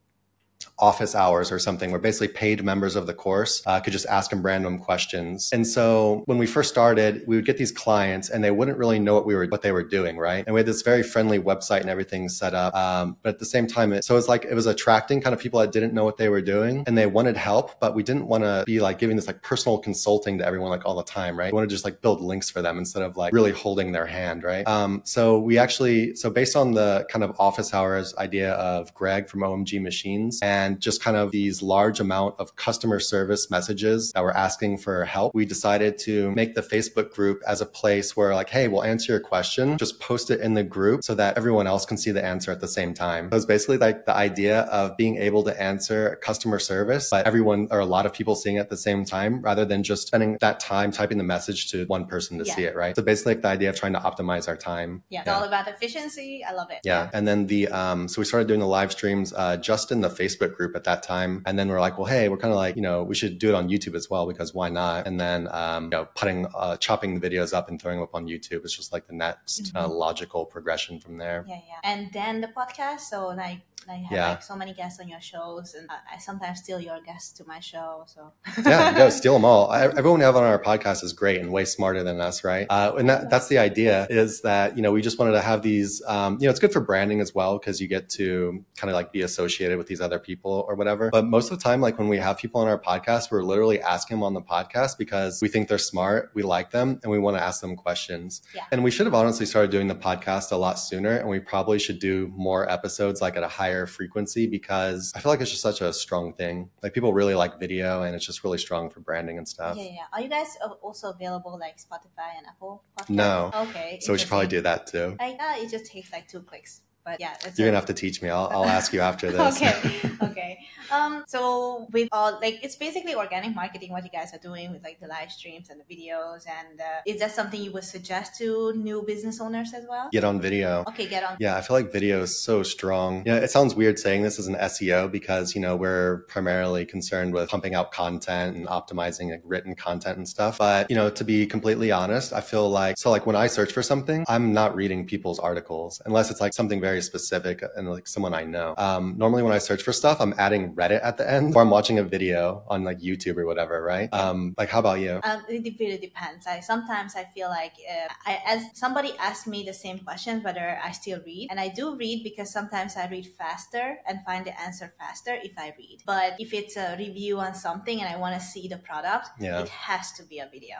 office 0.79 1.15
hours 1.15 1.51
or 1.51 1.59
something 1.59 1.91
where 1.91 1.99
basically 1.99 2.27
paid 2.27 2.63
members 2.63 2.95
of 2.95 3.07
the 3.07 3.13
course 3.13 3.63
uh, 3.65 3.79
could 3.79 3.93
just 3.93 4.05
ask 4.07 4.29
them 4.29 4.43
random 4.43 4.77
questions. 4.77 5.49
And 5.51 5.65
so 5.65 6.23
when 6.25 6.37
we 6.37 6.45
first 6.45 6.69
started, 6.69 7.23
we 7.27 7.35
would 7.35 7.45
get 7.45 7.57
these 7.57 7.71
clients 7.71 8.29
and 8.29 8.43
they 8.43 8.51
wouldn't 8.51 8.77
really 8.77 8.99
know 8.99 9.13
what 9.15 9.25
we 9.25 9.35
were 9.35 9.45
what 9.47 9.61
they 9.61 9.71
were 9.71 9.83
doing, 9.83 10.17
right? 10.17 10.43
And 10.45 10.53
we 10.53 10.59
had 10.59 10.67
this 10.67 10.81
very 10.81 11.03
friendly 11.03 11.39
website 11.39 11.81
and 11.81 11.89
everything 11.89 12.29
set 12.29 12.53
up. 12.53 12.75
Um, 12.75 13.17
but 13.23 13.29
at 13.29 13.39
the 13.39 13.45
same 13.45 13.67
time, 13.67 13.93
it, 13.93 14.03
so 14.05 14.17
it's 14.17 14.27
like 14.27 14.45
it 14.45 14.53
was 14.53 14.65
attracting 14.65 15.21
kind 15.21 15.33
of 15.33 15.39
people 15.39 15.59
that 15.59 15.71
didn't 15.71 15.93
know 15.93 16.03
what 16.03 16.17
they 16.17 16.29
were 16.29 16.41
doing 16.41 16.83
and 16.85 16.97
they 16.97 17.07
wanted 17.07 17.37
help, 17.37 17.79
but 17.79 17.95
we 17.95 18.03
didn't 18.03 18.27
want 18.27 18.43
to 18.43 18.63
be 18.65 18.79
like 18.79 18.99
giving 18.99 19.15
this 19.15 19.27
like 19.27 19.41
personal 19.41 19.77
consulting 19.77 20.37
to 20.37 20.45
everyone 20.45 20.69
like 20.69 20.85
all 20.85 20.95
the 20.95 21.03
time, 21.03 21.37
right? 21.37 21.51
We 21.51 21.55
want 21.55 21.69
to 21.69 21.73
just 21.73 21.85
like 21.85 22.01
build 22.01 22.21
links 22.21 22.49
for 22.49 22.61
them 22.61 22.77
instead 22.77 23.03
of 23.03 23.17
like 23.17 23.33
really 23.33 23.51
holding 23.51 23.91
their 23.91 24.05
hand, 24.05 24.43
right? 24.43 24.67
Um, 24.67 25.01
so 25.05 25.39
we 25.39 25.57
actually 25.57 26.15
so 26.15 26.29
based 26.29 26.55
on 26.55 26.73
the 26.73 27.05
kind 27.09 27.23
of 27.23 27.35
office 27.39 27.73
hours 27.73 28.13
idea 28.17 28.51
of 28.53 28.93
Greg 28.93 29.29
from 29.29 29.41
OMG 29.41 29.81
Machines 29.81 30.39
and 30.41 30.66
just 30.75 31.01
kind 31.01 31.17
of 31.17 31.31
these 31.31 31.61
large 31.61 31.99
amount 31.99 32.35
of 32.39 32.55
customer 32.55 32.99
service 32.99 33.49
messages 33.49 34.11
that 34.13 34.23
were 34.23 34.35
asking 34.35 34.77
for 34.77 35.05
help, 35.05 35.33
we 35.33 35.45
decided 35.45 35.97
to 35.99 36.31
make 36.31 36.55
the 36.55 36.61
Facebook 36.61 37.11
group 37.13 37.41
as 37.47 37.61
a 37.61 37.65
place 37.65 38.15
where 38.17 38.33
like, 38.35 38.49
hey, 38.49 38.67
we'll 38.67 38.83
answer 38.83 39.13
your 39.13 39.19
question, 39.21 39.77
just 39.77 39.99
post 39.99 40.29
it 40.29 40.39
in 40.41 40.53
the 40.53 40.63
group 40.63 41.03
so 41.03 41.15
that 41.15 41.37
everyone 41.37 41.67
else 41.67 41.85
can 41.85 41.97
see 41.97 42.11
the 42.11 42.23
answer 42.23 42.51
at 42.51 42.59
the 42.59 42.67
same 42.67 42.93
time. 42.93 43.29
So 43.31 43.37
it's 43.37 43.45
basically 43.45 43.77
like 43.77 44.05
the 44.05 44.15
idea 44.15 44.61
of 44.63 44.95
being 44.97 45.17
able 45.17 45.43
to 45.43 45.61
answer 45.61 46.17
customer 46.21 46.59
service, 46.59 47.09
but 47.09 47.25
everyone 47.25 47.67
or 47.71 47.79
a 47.79 47.85
lot 47.85 48.05
of 48.05 48.13
people 48.13 48.35
seeing 48.35 48.57
it 48.57 48.59
at 48.59 48.69
the 48.69 48.77
same 48.77 49.05
time 49.05 49.41
rather 49.41 49.65
than 49.65 49.83
just 49.83 50.07
spending 50.07 50.37
that 50.41 50.59
time 50.59 50.91
typing 50.91 51.17
the 51.17 51.23
message 51.23 51.71
to 51.71 51.85
one 51.85 52.05
person 52.05 52.37
to 52.39 52.45
Yeah. 52.45 52.55
see 52.55 52.63
it, 52.63 52.75
right? 52.75 52.95
So 52.95 53.01
basically 53.01 53.33
like 53.35 53.41
the 53.41 53.49
idea 53.49 53.69
of 53.69 53.75
trying 53.75 53.93
to 53.93 53.99
optimize 53.99 54.47
our 54.47 54.57
time. 54.57 55.03
yeah, 55.09 55.21
it's 55.21 55.29
all 55.29 55.43
about 55.43 55.67
efficiency. 55.67 56.43
I 56.43 56.53
love 56.53 56.69
it. 56.71 56.79
Yeah. 56.83 57.09
And 57.13 57.27
then 57.27 57.47
the, 57.47 57.67
um, 57.69 58.07
so 58.07 58.21
we 58.21 58.25
started 58.25 58.47
doing 58.47 58.59
the 58.59 58.67
live 58.67 58.91
streams, 58.91 59.33
uh, 59.33 59.57
just 59.57 59.91
in 59.91 60.01
the 60.01 60.09
Facebook 60.09 60.56
group 60.57 60.75
at 60.75 60.83
that 60.85 61.03
time. 61.03 61.43
And 61.45 61.57
then 61.57 61.69
we're 61.69 61.79
like, 61.79 61.97
well, 61.97 62.07
hey, 62.07 62.27
we're 62.29 62.37
kind 62.37 62.51
of 62.51 62.57
like, 62.57 62.75
you 62.75 62.81
know, 62.81 63.03
we 63.03 63.15
should 63.15 63.37
do 63.39 63.49
it 63.49 63.55
on 63.55 63.69
YouTube 63.69 63.95
as 63.95 64.09
well 64.09 64.27
because 64.27 64.53
why 64.53 64.69
not? 64.69 65.07
And 65.07 65.19
then, 65.19 65.47
um, 65.51 65.85
you 65.85 65.89
know, 65.91 66.05
putting, 66.15 66.47
uh, 66.55 66.75
chopping 66.77 67.19
the 67.19 67.29
videos 67.29 67.53
up 67.53 67.69
and 67.69 67.81
throwing 67.81 67.97
them 67.99 68.03
up 68.03 68.15
on 68.15 68.25
YouTube 68.27 68.65
is 68.65 68.75
just 68.75 68.91
like 68.91 69.07
the 69.07 69.13
next 69.13 69.71
uh, 69.75 69.87
Mhm. 69.87 69.95
logical 69.97 70.45
progression 70.45 70.99
from 70.99 71.17
there. 71.17 71.45
Yeah, 71.47 71.59
yeah. 71.67 71.79
And 71.91 72.11
then 72.11 72.41
the 72.41 72.47
podcast. 72.49 73.01
So 73.01 73.27
like, 73.29 73.59
like 73.87 74.01
have 74.03 74.11
Yeah. 74.11 74.29
like 74.29 74.43
so 74.43 74.55
many 74.55 74.73
guests 74.73 74.99
on 74.99 75.07
your 75.07 75.21
shows, 75.21 75.73
and 75.73 75.87
I, 75.89 76.17
sometimes 76.19 76.59
steal 76.59 76.79
your 76.79 76.99
guests 77.01 77.31
to 77.37 77.45
my 77.45 77.59
show. 77.59 78.03
So 78.07 78.31
yeah, 78.65 78.95
go 78.97 79.09
steal 79.21 79.33
them 79.33 79.45
all. 79.45 79.69
I, 79.71 79.83
everyone 79.85 80.19
we 80.19 80.25
have 80.25 80.35
on 80.35 80.43
our 80.43 80.61
podcast 80.61 81.03
is 81.03 81.13
great 81.13 81.39
and 81.41 81.51
way 81.51 81.65
smarter 81.65 82.03
than 82.03 82.19
us, 82.21 82.43
right? 82.43 82.67
Uh, 82.69 82.93
and 82.97 83.09
that, 83.09 83.29
that's 83.29 83.47
the 83.47 83.57
idea 83.57 84.07
is 84.09 84.41
that, 84.41 84.75
you 84.75 84.83
know, 84.83 84.91
we 84.91 85.01
just 85.01 85.19
wanted 85.19 85.33
to 85.33 85.41
have 85.41 85.61
these, 85.61 86.01
um, 86.07 86.37
you 86.39 86.45
know, 86.45 86.51
it's 86.51 86.59
good 86.59 86.73
for 86.73 86.81
branding 86.81 87.21
as 87.21 87.33
well 87.33 87.57
because 87.57 87.79
you 87.81 87.87
get 87.87 88.09
to 88.11 88.63
kind 88.75 88.89
of 88.89 88.95
like 88.95 89.11
be 89.11 89.21
associated 89.21 89.77
with 89.77 89.87
these 89.87 90.01
other 90.01 90.19
people 90.19 90.65
or 90.67 90.75
whatever. 90.75 91.09
But 91.09 91.25
most 91.25 91.51
of 91.51 91.57
the 91.57 91.63
time, 91.63 91.81
like 91.81 91.97
when 91.97 92.07
we 92.07 92.17
have 92.17 92.37
people 92.37 92.61
on 92.61 92.67
our 92.67 92.79
podcast, 92.79 93.31
we're 93.31 93.43
literally 93.43 93.81
asking 93.81 94.17
them 94.17 94.23
on 94.23 94.33
the 94.33 94.41
podcast 94.41 94.97
because 94.97 95.41
we 95.41 95.47
think 95.47 95.67
they're 95.67 95.77
smart, 95.77 96.31
we 96.33 96.43
like 96.43 96.71
them, 96.71 96.99
and 97.03 97.11
we 97.11 97.19
want 97.19 97.37
to 97.37 97.43
ask 97.43 97.61
them 97.61 97.75
questions. 97.75 98.41
Yeah. 98.55 98.63
And 98.71 98.83
we 98.83 98.91
should 98.91 99.05
have 99.05 99.13
honestly 99.13 99.45
started 99.45 99.71
doing 99.71 99.87
the 99.87 99.95
podcast 99.95 100.51
a 100.51 100.55
lot 100.55 100.79
sooner. 100.79 101.17
And 101.17 101.29
we 101.29 101.39
probably 101.39 101.79
should 101.79 101.99
do 101.99 102.31
more 102.35 102.69
episodes 102.69 103.21
like 103.21 103.35
at 103.37 103.43
a 103.43 103.47
higher 103.47 103.76
frequency 103.85 104.47
because 104.47 105.11
I 105.15 105.19
feel 105.19 105.31
like 105.31 105.41
it's 105.41 105.51
just 105.51 105.61
such 105.61 105.81
a 105.81 105.93
strong 105.93 106.33
thing. 106.33 106.69
Like 106.81 106.93
people 106.93 107.13
really 107.13 107.35
like 107.35 107.59
video 107.59 108.03
and 108.03 108.15
it's 108.15 108.25
just 108.25 108.43
really 108.43 108.57
strong 108.57 108.89
for 108.89 109.01
branding 109.01 109.37
and 109.37 109.47
stuff. 109.47 109.77
yeah, 109.77 109.83
yeah. 109.83 109.97
Are 110.13 110.21
you 110.21 110.29
guys 110.29 110.57
also 110.81 111.11
available 111.11 111.57
like 111.59 111.77
Spotify 111.77 112.37
and 112.37 112.47
Apple? 112.47 112.83
Podcast? 112.97 113.09
No. 113.09 113.51
Okay. 113.53 113.99
So 114.01 114.13
we 114.13 114.19
should 114.19 114.29
probably 114.29 114.47
do 114.47 114.61
that 114.61 114.87
too. 114.87 115.15
Like, 115.19 115.35
uh, 115.39 115.55
it 115.57 115.69
just 115.69 115.91
takes 115.91 116.11
like 116.11 116.27
two 116.27 116.41
clicks. 116.41 116.81
But 117.07 117.21
yeah, 117.21 117.33
it's 117.45 117.57
You're 117.57 117.67
a- 117.67 117.71
gonna 117.71 117.77
have 117.81 117.85
to 117.93 117.93
teach 118.03 118.21
me. 118.21 118.29
I'll, 118.29 118.49
I'll 118.55 118.65
ask 118.79 118.91
you 118.95 119.01
after 119.11 119.27
this. 119.31 119.55
okay 119.55 119.75
okay 120.29 120.51
um 120.97 121.13
so 121.27 121.85
with 121.91 122.07
all 122.13 122.31
like 122.41 122.55
it's 122.65 122.77
basically 122.77 123.13
organic 123.23 123.53
marketing 123.53 123.91
what 123.91 124.03
you 124.07 124.09
guys 124.19 124.29
are 124.33 124.43
doing 124.49 124.71
with 124.73 124.81
like 124.87 124.97
the 125.03 125.07
live 125.07 125.29
streams 125.37 125.69
and 125.69 125.77
the 125.81 125.87
videos 125.93 126.41
and 126.59 126.79
uh, 126.79 126.85
is 127.05 127.19
that 127.19 127.31
something 127.39 127.61
you 127.61 127.71
would 127.73 127.83
suggest 127.83 128.37
to 128.37 128.71
new 128.89 129.03
business 129.11 129.41
owners 129.41 129.73
as 129.73 129.85
well 129.91 130.05
Get 130.13 130.23
on 130.23 130.39
video. 130.47 130.83
okay 130.87 131.05
get 131.07 131.23
on 131.23 131.35
Yeah, 131.39 131.57
I 131.57 131.61
feel 131.61 131.75
like 131.79 131.91
video 131.91 132.21
is 132.21 132.33
so 132.43 132.63
strong. 132.63 133.23
Yeah, 133.25 133.37
it 133.45 133.51
sounds 133.51 133.75
weird 133.75 133.99
saying 133.99 134.21
this 134.23 134.39
as 134.39 134.47
an 134.47 134.55
SEO 134.55 135.11
because, 135.11 135.53
you 135.55 135.61
know, 135.61 135.75
we're 135.75 136.23
primarily 136.29 136.85
concerned 136.85 137.33
with 137.33 137.49
pumping 137.49 137.75
out 137.75 137.91
content 137.91 138.55
and 138.57 138.65
optimizing 138.67 139.29
like, 139.31 139.41
written 139.43 139.75
content 139.75 140.17
and 140.17 140.27
stuff. 140.27 140.57
But, 140.57 140.89
you 140.89 140.95
know, 140.95 141.09
to 141.09 141.23
be 141.23 141.45
completely 141.45 141.91
honest, 141.91 142.31
I 142.33 142.41
feel 142.41 142.69
like, 142.69 142.97
so 142.97 143.09
like 143.11 143.25
when 143.25 143.35
I 143.35 143.47
search 143.47 143.71
for 143.73 143.83
something, 143.83 144.23
I'm 144.27 144.53
not 144.53 144.75
reading 144.75 145.05
people's 145.05 145.39
articles 145.39 146.01
unless 146.05 146.31
it's 146.31 146.41
like 146.41 146.53
something 146.53 146.79
very 146.81 146.96
specific 147.01 147.63
and 147.75 147.89
like 147.89 148.07
someone 148.07 148.33
I 148.33 148.43
know. 148.43 148.73
Um, 148.77 149.15
normally 149.17 149.43
when 149.43 149.53
I 149.53 149.57
search 149.57 149.83
for 149.83 149.93
stuff, 149.93 150.19
I'm 150.21 150.33
adding 150.37 150.73
Reddit 150.75 151.01
at 151.03 151.17
the 151.17 151.29
end 151.29 151.55
or 151.55 151.61
I'm 151.61 151.69
watching 151.69 151.99
a 151.99 152.03
video 152.03 152.63
on 152.67 152.83
like 152.83 152.99
YouTube 152.99 153.37
or 153.37 153.45
whatever, 153.45 153.81
right? 153.83 154.09
Um, 154.13 154.53
like, 154.57 154.69
how 154.69 154.79
about 154.79 154.99
you? 154.99 155.19
um, 155.23 155.43
it 155.49 155.75
really 155.79 155.97
depends. 155.97 156.45
I 156.47 156.59
sometimes 156.59 157.15
I 157.15 157.25
feel 157.35 157.49
like 157.49 157.73
uh, 157.89 158.07
I, 158.25 158.41
as 158.45 158.61
somebody 158.73 159.13
asked 159.19 159.47
me 159.47 159.63
the 159.63 159.73
same 159.73 159.99
question 159.99 160.41
whether 160.43 160.79
I 160.83 160.91
still 160.91 161.19
read, 161.25 161.47
and 161.49 161.59
I 161.59 161.69
do 161.69 161.95
read 161.95 162.23
because 162.23 162.51
sometimes 162.51 162.95
I 162.97 163.07
read 163.07 163.27
faster 163.37 163.97
and 164.07 164.19
find 164.25 164.45
the 164.45 164.59
answer 164.61 164.93
faster 164.99 165.37
if 165.43 165.53
I 165.57 165.73
read. 165.77 166.03
But 166.05 166.35
if 166.39 166.53
it's 166.53 166.77
a 166.77 166.95
review 166.97 167.39
on 167.39 167.53
something 167.55 167.99
and 168.01 168.07
I 168.13 168.17
want 168.17 168.39
to 168.39 168.45
see 168.45 168.67
the 168.67 168.77
product, 168.77 169.29
Yeah. 169.39 169.61
it 169.61 169.69
has 169.69 170.11
to 170.13 170.23
be 170.23 170.39
a 170.39 170.49
video. 170.51 170.77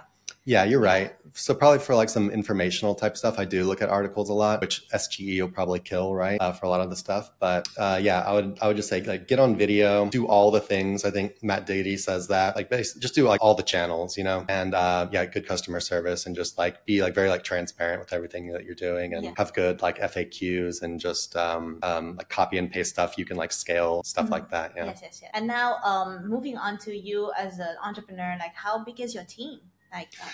Yeah, 0.48 0.64
you're 0.64 0.80
right. 0.80 1.14
So 1.34 1.54
probably 1.54 1.80
for 1.80 1.94
like 1.94 2.08
some 2.08 2.32
informational 2.32 2.96
type 2.96 3.18
stuff, 3.18 3.38
I 3.38 3.44
do 3.44 3.66
look 3.66 3.82
at 3.82 3.90
articles 3.90 4.30
a 4.30 4.34
lot, 4.34 4.62
which 4.62 4.88
SGE 4.94 5.42
will 5.42 5.50
probably 5.52 5.82
kill, 5.82 6.16
right, 6.16 6.40
uh, 6.40 6.54
for 6.54 6.68
a 6.68 6.70
lot 6.70 6.80
of 6.80 6.90
the 6.90 6.96
stuff. 6.96 7.30
But 7.38 7.68
uh, 7.78 8.00
yeah, 8.02 8.22
I 8.22 8.32
would 8.32 8.58
I 8.62 8.68
would 8.70 8.78
just 8.78 8.88
say 8.88 9.02
like 9.04 9.28
get 9.28 9.40
on 9.40 9.58
video, 9.58 10.10
do 10.10 10.26
all 10.26 10.50
the 10.50 10.62
things. 10.62 11.04
I 11.04 11.12
think 11.12 11.44
Matt 11.44 11.66
Diggity 11.66 11.98
says 11.98 12.30
that 12.30 12.56
like 12.56 12.70
just 12.72 13.14
do 13.14 13.28
like 13.28 13.44
all 13.44 13.56
the 13.56 13.62
channels, 13.62 14.18
you 14.18 14.24
know, 14.24 14.46
and 14.48 14.74
uh, 14.74 15.10
yeah, 15.12 15.26
good 15.26 15.46
customer 15.46 15.82
service 15.82 16.26
and 16.26 16.34
just 16.34 16.58
like 16.58 16.86
be 16.86 17.02
like 17.02 17.14
very 17.14 17.28
like 17.28 17.44
transparent 17.44 18.00
with 18.00 18.14
everything 18.14 18.48
that 18.54 18.64
you're 18.64 18.74
doing 18.74 19.14
and 19.14 19.26
Yeah. 19.26 19.34
have 19.36 19.54
good 19.54 19.82
like 19.82 20.00
FAQs 20.00 20.82
and 20.82 20.98
just 20.98 21.36
um, 21.36 21.80
um, 21.84 22.16
like 22.16 22.30
copy 22.30 22.58
and 22.58 22.72
paste 22.72 22.92
stuff 22.92 23.18
you 23.18 23.26
can 23.26 23.36
like 23.36 23.52
scale 23.52 24.02
stuff 24.06 24.28
Mhm. 24.28 24.32
like 24.32 24.50
that. 24.52 24.72
Yeah. 24.78 24.86
Yes, 24.86 25.00
yes, 25.04 25.20
yes. 25.24 25.32
And 25.34 25.46
now, 25.46 25.76
um, 25.84 26.26
moving 26.26 26.56
on 26.58 26.78
to 26.86 26.98
you 26.98 27.34
as 27.38 27.60
an 27.60 27.76
entrepreneur, 27.84 28.38
like 28.40 28.56
how 28.56 28.82
big 28.82 29.02
is 29.02 29.14
your 29.14 29.26
team? 29.26 29.60
Like, 29.94 30.10
uh, 30.22 30.26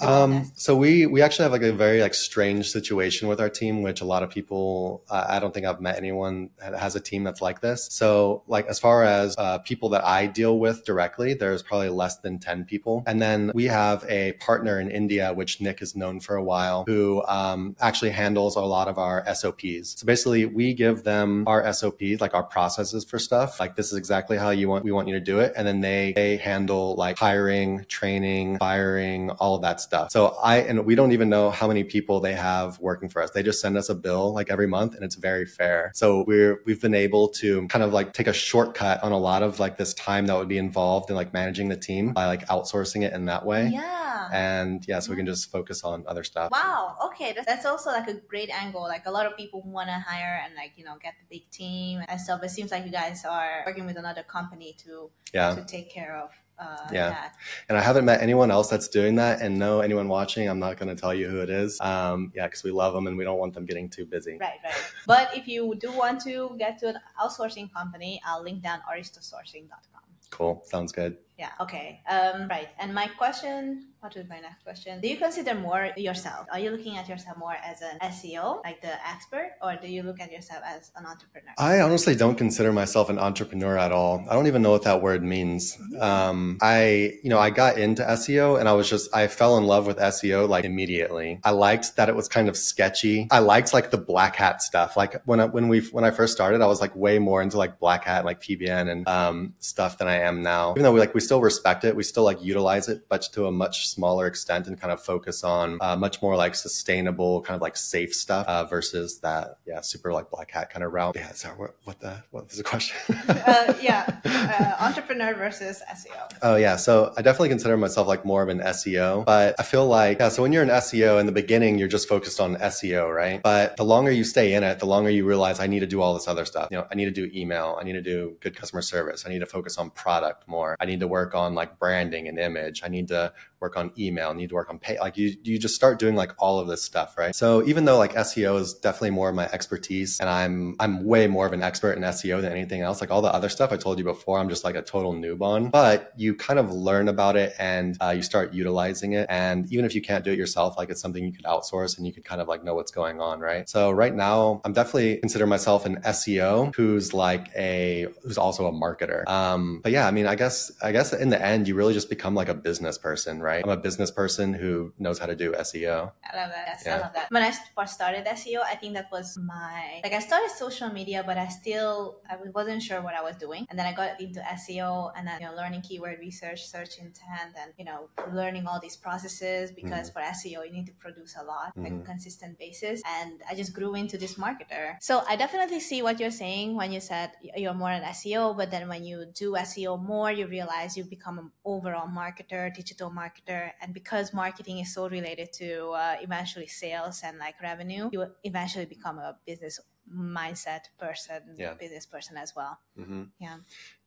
um, 0.00 0.50
so 0.54 0.76
we 0.76 1.06
we 1.06 1.22
actually 1.22 1.44
have 1.44 1.52
like 1.52 1.62
a 1.62 1.72
very 1.72 2.02
like 2.02 2.14
strange 2.14 2.70
situation 2.70 3.28
with 3.28 3.40
our 3.40 3.48
team, 3.48 3.82
which 3.82 4.00
a 4.00 4.04
lot 4.04 4.22
of 4.22 4.30
people 4.30 5.02
uh, 5.08 5.26
I 5.28 5.38
don't 5.38 5.54
think 5.54 5.66
I've 5.66 5.80
met 5.80 5.96
anyone 5.96 6.50
that 6.58 6.78
has 6.78 6.94
a 6.94 7.00
team 7.00 7.24
that's 7.24 7.40
like 7.40 7.60
this. 7.60 7.88
So 7.90 8.42
like 8.46 8.66
as 8.66 8.78
far 8.78 9.04
as 9.04 9.34
uh, 9.38 9.58
people 9.58 9.88
that 9.90 10.04
I 10.04 10.26
deal 10.26 10.58
with 10.58 10.84
directly, 10.84 11.34
there's 11.34 11.62
probably 11.62 11.88
less 11.88 12.18
than 12.18 12.38
ten 12.38 12.64
people, 12.64 13.02
and 13.06 13.20
then 13.22 13.50
we 13.54 13.64
have 13.64 14.04
a 14.08 14.32
partner 14.34 14.78
in 14.78 14.90
India, 14.90 15.32
which 15.32 15.60
Nick 15.60 15.80
has 15.80 15.96
known 15.96 16.20
for 16.20 16.36
a 16.36 16.42
while, 16.42 16.84
who 16.86 17.24
um, 17.26 17.74
actually 17.80 18.10
handles 18.10 18.56
a 18.56 18.60
lot 18.60 18.88
of 18.88 18.98
our 18.98 19.24
SOPs. 19.34 19.98
So 19.98 20.06
basically, 20.06 20.44
we 20.44 20.74
give 20.74 21.04
them 21.04 21.44
our 21.46 21.72
SOPs, 21.72 22.20
like 22.20 22.34
our 22.34 22.42
processes 22.42 23.04
for 23.04 23.18
stuff. 23.18 23.58
Like 23.58 23.76
this 23.76 23.86
is 23.90 23.96
exactly 23.96 24.36
how 24.36 24.50
you 24.50 24.68
want 24.68 24.84
we 24.84 24.92
want 24.92 25.08
you 25.08 25.14
to 25.14 25.20
do 25.20 25.40
it, 25.40 25.54
and 25.56 25.66
then 25.66 25.80
they 25.80 26.12
they 26.14 26.36
handle 26.36 26.94
like 26.96 27.18
hiring, 27.18 27.86
training, 27.88 28.58
firing, 28.58 28.97
all 29.38 29.54
of 29.54 29.62
that 29.62 29.80
stuff. 29.80 30.10
So 30.10 30.36
I, 30.42 30.58
and 30.58 30.84
we 30.84 30.94
don't 30.94 31.12
even 31.12 31.28
know 31.28 31.50
how 31.50 31.68
many 31.68 31.84
people 31.84 32.20
they 32.20 32.34
have 32.34 32.78
working 32.80 33.08
for 33.08 33.22
us. 33.22 33.30
They 33.30 33.42
just 33.42 33.60
send 33.60 33.76
us 33.76 33.88
a 33.88 33.94
bill 33.94 34.32
like 34.32 34.50
every 34.50 34.66
month 34.66 34.94
and 34.94 35.04
it's 35.04 35.14
very 35.14 35.46
fair. 35.46 35.92
So 35.94 36.24
we're, 36.26 36.60
we've 36.66 36.80
been 36.80 36.94
able 36.94 37.28
to 37.28 37.66
kind 37.68 37.82
of 37.82 37.92
like 37.92 38.12
take 38.12 38.26
a 38.26 38.32
shortcut 38.32 39.02
on 39.02 39.12
a 39.12 39.18
lot 39.18 39.42
of 39.42 39.60
like 39.60 39.76
this 39.76 39.94
time 39.94 40.26
that 40.26 40.36
would 40.36 40.48
be 40.48 40.58
involved 40.58 41.10
in 41.10 41.16
like 41.16 41.32
managing 41.32 41.68
the 41.68 41.76
team 41.76 42.12
by 42.12 42.26
like 42.26 42.46
outsourcing 42.48 43.02
it 43.02 43.12
in 43.12 43.26
that 43.26 43.44
way. 43.44 43.70
Yeah. 43.72 44.28
And 44.32 44.84
yeah, 44.86 44.98
so 44.98 45.10
we 45.10 45.16
can 45.16 45.26
just 45.26 45.50
focus 45.50 45.84
on 45.84 46.04
other 46.06 46.24
stuff. 46.24 46.50
Wow. 46.50 46.96
Okay. 47.06 47.34
That's 47.46 47.64
also 47.64 47.90
like 47.90 48.08
a 48.08 48.14
great 48.14 48.50
angle. 48.50 48.82
Like 48.82 49.06
a 49.06 49.10
lot 49.10 49.26
of 49.26 49.36
people 49.36 49.62
want 49.62 49.88
to 49.88 49.94
hire 49.94 50.42
and 50.44 50.54
like, 50.54 50.72
you 50.76 50.84
know, 50.84 50.96
get 51.00 51.14
the 51.18 51.36
big 51.38 51.50
team 51.50 52.02
and 52.08 52.20
stuff. 52.20 52.42
It 52.42 52.50
seems 52.50 52.70
like 52.70 52.84
you 52.84 52.92
guys 52.92 53.24
are 53.24 53.62
working 53.66 53.86
with 53.86 53.96
another 53.96 54.22
company 54.22 54.74
to, 54.84 55.10
yeah. 55.32 55.54
to 55.54 55.64
take 55.64 55.90
care 55.90 56.16
of 56.16 56.30
uh, 56.58 56.88
yeah. 56.92 57.10
yeah. 57.10 57.28
And 57.68 57.78
I 57.78 57.80
haven't 57.80 58.04
met 58.04 58.20
anyone 58.20 58.50
else 58.50 58.68
that's 58.68 58.88
doing 58.88 59.14
that. 59.16 59.40
And 59.40 59.58
no, 59.58 59.80
anyone 59.80 60.08
watching, 60.08 60.48
I'm 60.48 60.58
not 60.58 60.76
going 60.76 60.94
to 60.94 61.00
tell 61.00 61.14
you 61.14 61.28
who 61.28 61.40
it 61.40 61.50
is. 61.50 61.80
Um, 61.80 62.32
yeah, 62.34 62.46
because 62.46 62.64
we 62.64 62.70
love 62.70 62.94
them 62.94 63.06
and 63.06 63.16
we 63.16 63.24
don't 63.24 63.38
want 63.38 63.54
them 63.54 63.64
getting 63.64 63.88
too 63.88 64.04
busy. 64.04 64.38
Right, 64.40 64.58
right. 64.64 64.74
but 65.06 65.36
if 65.36 65.46
you 65.46 65.74
do 65.78 65.92
want 65.92 66.20
to 66.22 66.54
get 66.58 66.78
to 66.80 66.88
an 66.88 66.98
outsourcing 67.20 67.72
company, 67.72 68.20
I'll 68.26 68.42
link 68.42 68.62
down 68.62 68.80
aristosourcing.com. 68.90 70.02
Cool. 70.30 70.62
Sounds 70.66 70.92
good. 70.92 71.16
Yeah. 71.38 71.50
Okay. 71.60 72.02
Um, 72.10 72.48
right. 72.48 72.68
And 72.80 72.92
my 72.92 73.06
question, 73.06 73.86
what 74.00 74.14
was 74.16 74.28
my 74.28 74.40
next 74.40 74.64
question? 74.64 75.00
Do 75.00 75.08
you 75.08 75.16
consider 75.16 75.54
more 75.54 75.90
yourself? 75.96 76.46
Are 76.52 76.58
you 76.58 76.70
looking 76.70 76.96
at 76.96 77.08
yourself 77.08 77.38
more 77.38 77.56
as 77.64 77.80
an 77.80 77.98
SEO, 78.10 78.62
like 78.64 78.80
the 78.80 78.94
expert, 79.08 79.52
or 79.62 79.76
do 79.80 79.88
you 79.88 80.02
look 80.02 80.20
at 80.20 80.32
yourself 80.32 80.62
as 80.66 80.90
an 80.96 81.06
entrepreneur? 81.06 81.52
I 81.56 81.80
honestly 81.80 82.16
don't 82.16 82.34
consider 82.34 82.72
myself 82.72 83.08
an 83.08 83.20
entrepreneur 83.20 83.78
at 83.78 83.92
all. 83.92 84.24
I 84.28 84.34
don't 84.34 84.48
even 84.48 84.62
know 84.62 84.72
what 84.72 84.82
that 84.82 85.00
word 85.00 85.22
means. 85.22 85.76
Mm-hmm. 85.76 86.02
Um, 86.02 86.58
I, 86.60 87.18
you 87.22 87.30
know, 87.30 87.38
I 87.38 87.50
got 87.50 87.78
into 87.78 88.02
SEO 88.02 88.58
and 88.58 88.68
I 88.68 88.72
was 88.72 88.90
just, 88.90 89.14
I 89.14 89.28
fell 89.28 89.58
in 89.58 89.64
love 89.64 89.86
with 89.86 89.98
SEO 89.98 90.48
like 90.48 90.64
immediately. 90.64 91.38
I 91.44 91.52
liked 91.52 91.94
that 91.96 92.08
it 92.08 92.16
was 92.16 92.28
kind 92.28 92.48
of 92.48 92.56
sketchy. 92.56 93.28
I 93.30 93.38
liked 93.38 93.72
like 93.72 93.92
the 93.92 93.98
black 93.98 94.34
hat 94.34 94.60
stuff. 94.60 94.96
Like 94.96 95.22
when 95.24 95.38
I, 95.38 95.44
when 95.44 95.68
we, 95.68 95.82
when 95.92 96.02
I 96.02 96.10
first 96.10 96.32
started, 96.32 96.62
I 96.62 96.66
was 96.66 96.80
like 96.80 96.96
way 96.96 97.20
more 97.20 97.42
into 97.42 97.58
like 97.58 97.78
black 97.78 98.02
hat, 98.04 98.24
like 98.24 98.40
PBN 98.40 98.90
and 98.90 99.08
um, 99.08 99.54
stuff 99.60 99.98
than 99.98 100.08
I 100.08 100.20
am 100.20 100.42
now. 100.42 100.72
Even 100.72 100.82
though 100.82 100.92
we 100.92 100.98
like 100.98 101.14
we 101.14 101.20
still 101.28 101.42
respect 101.42 101.84
it. 101.84 101.94
We 101.94 102.04
still 102.04 102.22
like 102.22 102.42
utilize 102.42 102.88
it, 102.88 103.06
but 103.10 103.20
to 103.34 103.46
a 103.46 103.52
much 103.52 103.86
smaller 103.88 104.26
extent 104.26 104.66
and 104.66 104.80
kind 104.80 104.90
of 104.90 105.02
focus 105.02 105.44
on 105.44 105.76
uh, 105.82 105.94
much 105.94 106.22
more 106.22 106.36
like 106.36 106.54
sustainable, 106.54 107.42
kind 107.42 107.54
of 107.54 107.60
like 107.60 107.76
safe 107.76 108.14
stuff 108.14 108.46
uh, 108.46 108.64
versus 108.64 109.20
that, 109.20 109.58
yeah, 109.66 109.82
super 109.82 110.10
like 110.10 110.30
black 110.30 110.50
hat 110.50 110.70
kind 110.70 110.82
of 110.82 110.92
route. 110.94 111.16
Yeah, 111.16 111.30
sorry, 111.32 111.58
what, 111.58 111.74
what 111.84 112.00
the, 112.00 112.22
what 112.30 112.46
was 112.48 112.56
the 112.56 112.62
question? 112.62 112.96
uh, 113.28 113.74
yeah, 113.82 114.20
uh, 114.24 114.82
entrepreneur 114.86 115.34
versus 115.34 115.82
SEO. 115.92 116.30
Oh, 116.40 116.56
yeah. 116.56 116.76
So 116.76 117.12
I 117.18 117.20
definitely 117.20 117.50
consider 117.50 117.76
myself 117.76 118.08
like 118.08 118.24
more 118.24 118.42
of 118.42 118.48
an 118.48 118.60
SEO, 118.60 119.26
but 119.26 119.54
I 119.58 119.64
feel 119.64 119.86
like, 119.86 120.20
yeah, 120.20 120.30
so 120.30 120.40
when 120.40 120.54
you're 120.54 120.62
an 120.62 120.70
SEO 120.70 121.20
in 121.20 121.26
the 121.26 121.32
beginning, 121.32 121.78
you're 121.78 121.88
just 121.88 122.08
focused 122.08 122.40
on 122.40 122.56
SEO, 122.56 123.14
right? 123.14 123.42
But 123.42 123.76
the 123.76 123.84
longer 123.84 124.10
you 124.10 124.24
stay 124.24 124.54
in 124.54 124.62
it, 124.64 124.78
the 124.78 124.86
longer 124.86 125.10
you 125.10 125.26
realize 125.26 125.60
I 125.60 125.66
need 125.66 125.80
to 125.80 125.86
do 125.86 126.00
all 126.00 126.14
this 126.14 126.26
other 126.26 126.46
stuff. 126.46 126.68
You 126.70 126.78
know, 126.78 126.86
I 126.90 126.94
need 126.94 127.04
to 127.04 127.10
do 127.10 127.30
email. 127.38 127.76
I 127.78 127.84
need 127.84 127.92
to 127.92 128.00
do 128.00 128.38
good 128.40 128.56
customer 128.56 128.80
service. 128.80 129.26
I 129.26 129.28
need 129.28 129.40
to 129.40 129.46
focus 129.46 129.76
on 129.76 129.90
product 129.90 130.48
more. 130.48 130.74
I 130.80 130.86
need 130.86 131.00
to 131.00 131.08
work 131.08 131.17
on 131.34 131.54
like 131.54 131.78
branding 131.78 132.28
and 132.28 132.38
image. 132.38 132.82
I 132.84 132.88
need 132.88 133.08
to 133.08 133.32
work 133.60 133.76
on 133.76 133.92
email, 133.98 134.34
need 134.34 134.48
to 134.48 134.54
work 134.54 134.70
on 134.70 134.78
pay. 134.78 134.98
Like 134.98 135.16
you, 135.16 135.34
you 135.42 135.58
just 135.58 135.74
start 135.74 135.98
doing 135.98 136.14
like 136.14 136.32
all 136.38 136.58
of 136.58 136.68
this 136.68 136.82
stuff, 136.82 137.16
right? 137.18 137.34
So 137.34 137.64
even 137.64 137.84
though 137.84 137.98
like 137.98 138.14
SEO 138.14 138.58
is 138.60 138.74
definitely 138.74 139.10
more 139.10 139.28
of 139.28 139.34
my 139.34 139.48
expertise 139.50 140.20
and 140.20 140.28
I'm, 140.28 140.76
I'm 140.80 141.04
way 141.04 141.26
more 141.26 141.46
of 141.46 141.52
an 141.52 141.62
expert 141.62 141.92
in 141.92 142.02
SEO 142.02 142.40
than 142.40 142.52
anything 142.52 142.82
else, 142.82 143.00
like 143.00 143.10
all 143.10 143.22
the 143.22 143.32
other 143.32 143.48
stuff 143.48 143.72
I 143.72 143.76
told 143.76 143.98
you 143.98 144.04
before, 144.04 144.38
I'm 144.38 144.48
just 144.48 144.64
like 144.64 144.76
a 144.76 144.82
total 144.82 145.12
noob 145.12 145.42
on, 145.42 145.70
but 145.70 146.12
you 146.16 146.34
kind 146.34 146.58
of 146.58 146.72
learn 146.72 147.08
about 147.08 147.36
it 147.36 147.54
and 147.58 147.96
uh, 148.00 148.10
you 148.10 148.22
start 148.22 148.52
utilizing 148.52 149.12
it. 149.12 149.26
And 149.28 149.70
even 149.72 149.84
if 149.84 149.94
you 149.94 150.02
can't 150.02 150.24
do 150.24 150.32
it 150.32 150.38
yourself, 150.38 150.78
like 150.78 150.90
it's 150.90 151.00
something 151.00 151.24
you 151.24 151.32
could 151.32 151.44
outsource 151.44 151.98
and 151.98 152.06
you 152.06 152.12
could 152.12 152.24
kind 152.24 152.40
of 152.40 152.48
like 152.48 152.64
know 152.64 152.74
what's 152.74 152.92
going 152.92 153.20
on, 153.20 153.40
right? 153.40 153.68
So 153.68 153.90
right 153.90 154.14
now 154.14 154.60
I'm 154.64 154.72
definitely 154.72 155.16
consider 155.18 155.46
myself 155.46 155.86
an 155.86 155.96
SEO 156.02 156.74
who's 156.74 157.12
like 157.14 157.48
a, 157.56 158.06
who's 158.22 158.38
also 158.38 158.66
a 158.66 158.72
marketer. 158.72 159.26
Um, 159.28 159.80
but 159.82 159.92
yeah, 159.92 160.06
I 160.06 160.10
mean, 160.10 160.26
I 160.26 160.34
guess, 160.34 160.70
I 160.82 160.92
guess 160.92 161.12
in 161.12 161.28
the 161.30 161.40
end, 161.40 161.66
you 161.66 161.74
really 161.74 161.94
just 161.94 162.08
become 162.08 162.34
like 162.34 162.48
a 162.48 162.54
business 162.54 162.98
person, 162.98 163.40
right? 163.40 163.47
I'm 163.64 163.70
a 163.70 163.76
business 163.76 164.10
person 164.10 164.52
who 164.52 164.92
knows 164.98 165.18
how 165.18 165.26
to 165.26 165.36
do 165.36 165.52
SEO. 165.52 166.12
I 166.32 166.36
love 166.36 166.50
that. 166.50 166.64
Yes, 166.66 166.82
yeah. 166.84 166.96
I 166.96 167.00
love 167.00 167.12
that. 167.14 167.30
When 167.30 167.42
I 167.42 167.52
first 167.76 167.94
started 167.94 168.26
SEO, 168.26 168.60
I 168.62 168.74
think 168.74 168.94
that 168.94 169.10
was 169.10 169.38
my, 169.38 170.00
like 170.02 170.12
I 170.12 170.18
started 170.20 170.50
social 170.50 170.90
media, 170.90 171.22
but 171.26 171.36
I 171.38 171.48
still, 171.48 172.18
I 172.28 172.36
wasn't 172.54 172.82
sure 172.82 173.00
what 173.02 173.14
I 173.14 173.22
was 173.22 173.36
doing. 173.36 173.66
And 173.70 173.78
then 173.78 173.86
I 173.86 173.92
got 173.92 174.20
into 174.20 174.40
SEO 174.40 175.12
and 175.16 175.26
then, 175.26 175.40
you 175.40 175.46
know, 175.46 175.54
learning 175.54 175.82
keyword 175.82 176.18
research, 176.18 176.66
search 176.66 176.98
intent, 176.98 177.54
and, 177.60 177.72
you 177.78 177.84
know, 177.84 178.08
learning 178.32 178.66
all 178.66 178.80
these 178.80 178.96
processes 178.96 179.70
because 179.72 180.10
mm-hmm. 180.10 180.18
for 180.18 180.34
SEO, 180.36 180.66
you 180.66 180.72
need 180.72 180.86
to 180.86 180.92
produce 180.94 181.36
a 181.40 181.44
lot, 181.44 181.70
mm-hmm. 181.70 181.84
like 181.84 181.92
a 181.92 182.04
consistent 182.04 182.58
basis. 182.58 183.02
And 183.06 183.40
I 183.50 183.54
just 183.54 183.72
grew 183.72 183.94
into 183.94 184.18
this 184.18 184.34
marketer. 184.34 184.96
So 185.00 185.22
I 185.28 185.36
definitely 185.36 185.80
see 185.80 186.02
what 186.02 186.20
you're 186.20 186.30
saying 186.30 186.76
when 186.76 186.92
you 186.92 187.00
said 187.00 187.32
you're 187.56 187.74
more 187.74 187.90
an 187.90 188.02
SEO, 188.02 188.56
but 188.56 188.70
then 188.70 188.88
when 188.88 189.04
you 189.04 189.26
do 189.34 189.52
SEO 189.52 190.02
more, 190.02 190.30
you 190.30 190.46
realize 190.46 190.96
you 190.96 191.04
become 191.04 191.38
an 191.38 191.50
overall 191.64 192.08
marketer, 192.08 192.74
digital 192.74 193.10
marketer. 193.10 193.37
And 193.46 193.94
because 193.94 194.32
marketing 194.34 194.78
is 194.78 194.94
so 194.94 195.08
related 195.08 195.52
to 195.54 195.90
uh, 195.90 196.16
eventually 196.20 196.66
sales 196.66 197.22
and 197.24 197.38
like 197.38 197.60
revenue, 197.62 198.10
you 198.12 198.26
eventually 198.44 198.86
become 198.86 199.18
a 199.18 199.36
business 199.46 199.80
mindset 200.14 200.80
person, 200.98 201.42
yeah. 201.56 201.74
business 201.74 202.06
person 202.06 202.36
as 202.36 202.54
well. 202.56 202.78
Mm-hmm. 202.98 203.24
Yeah. 203.38 203.58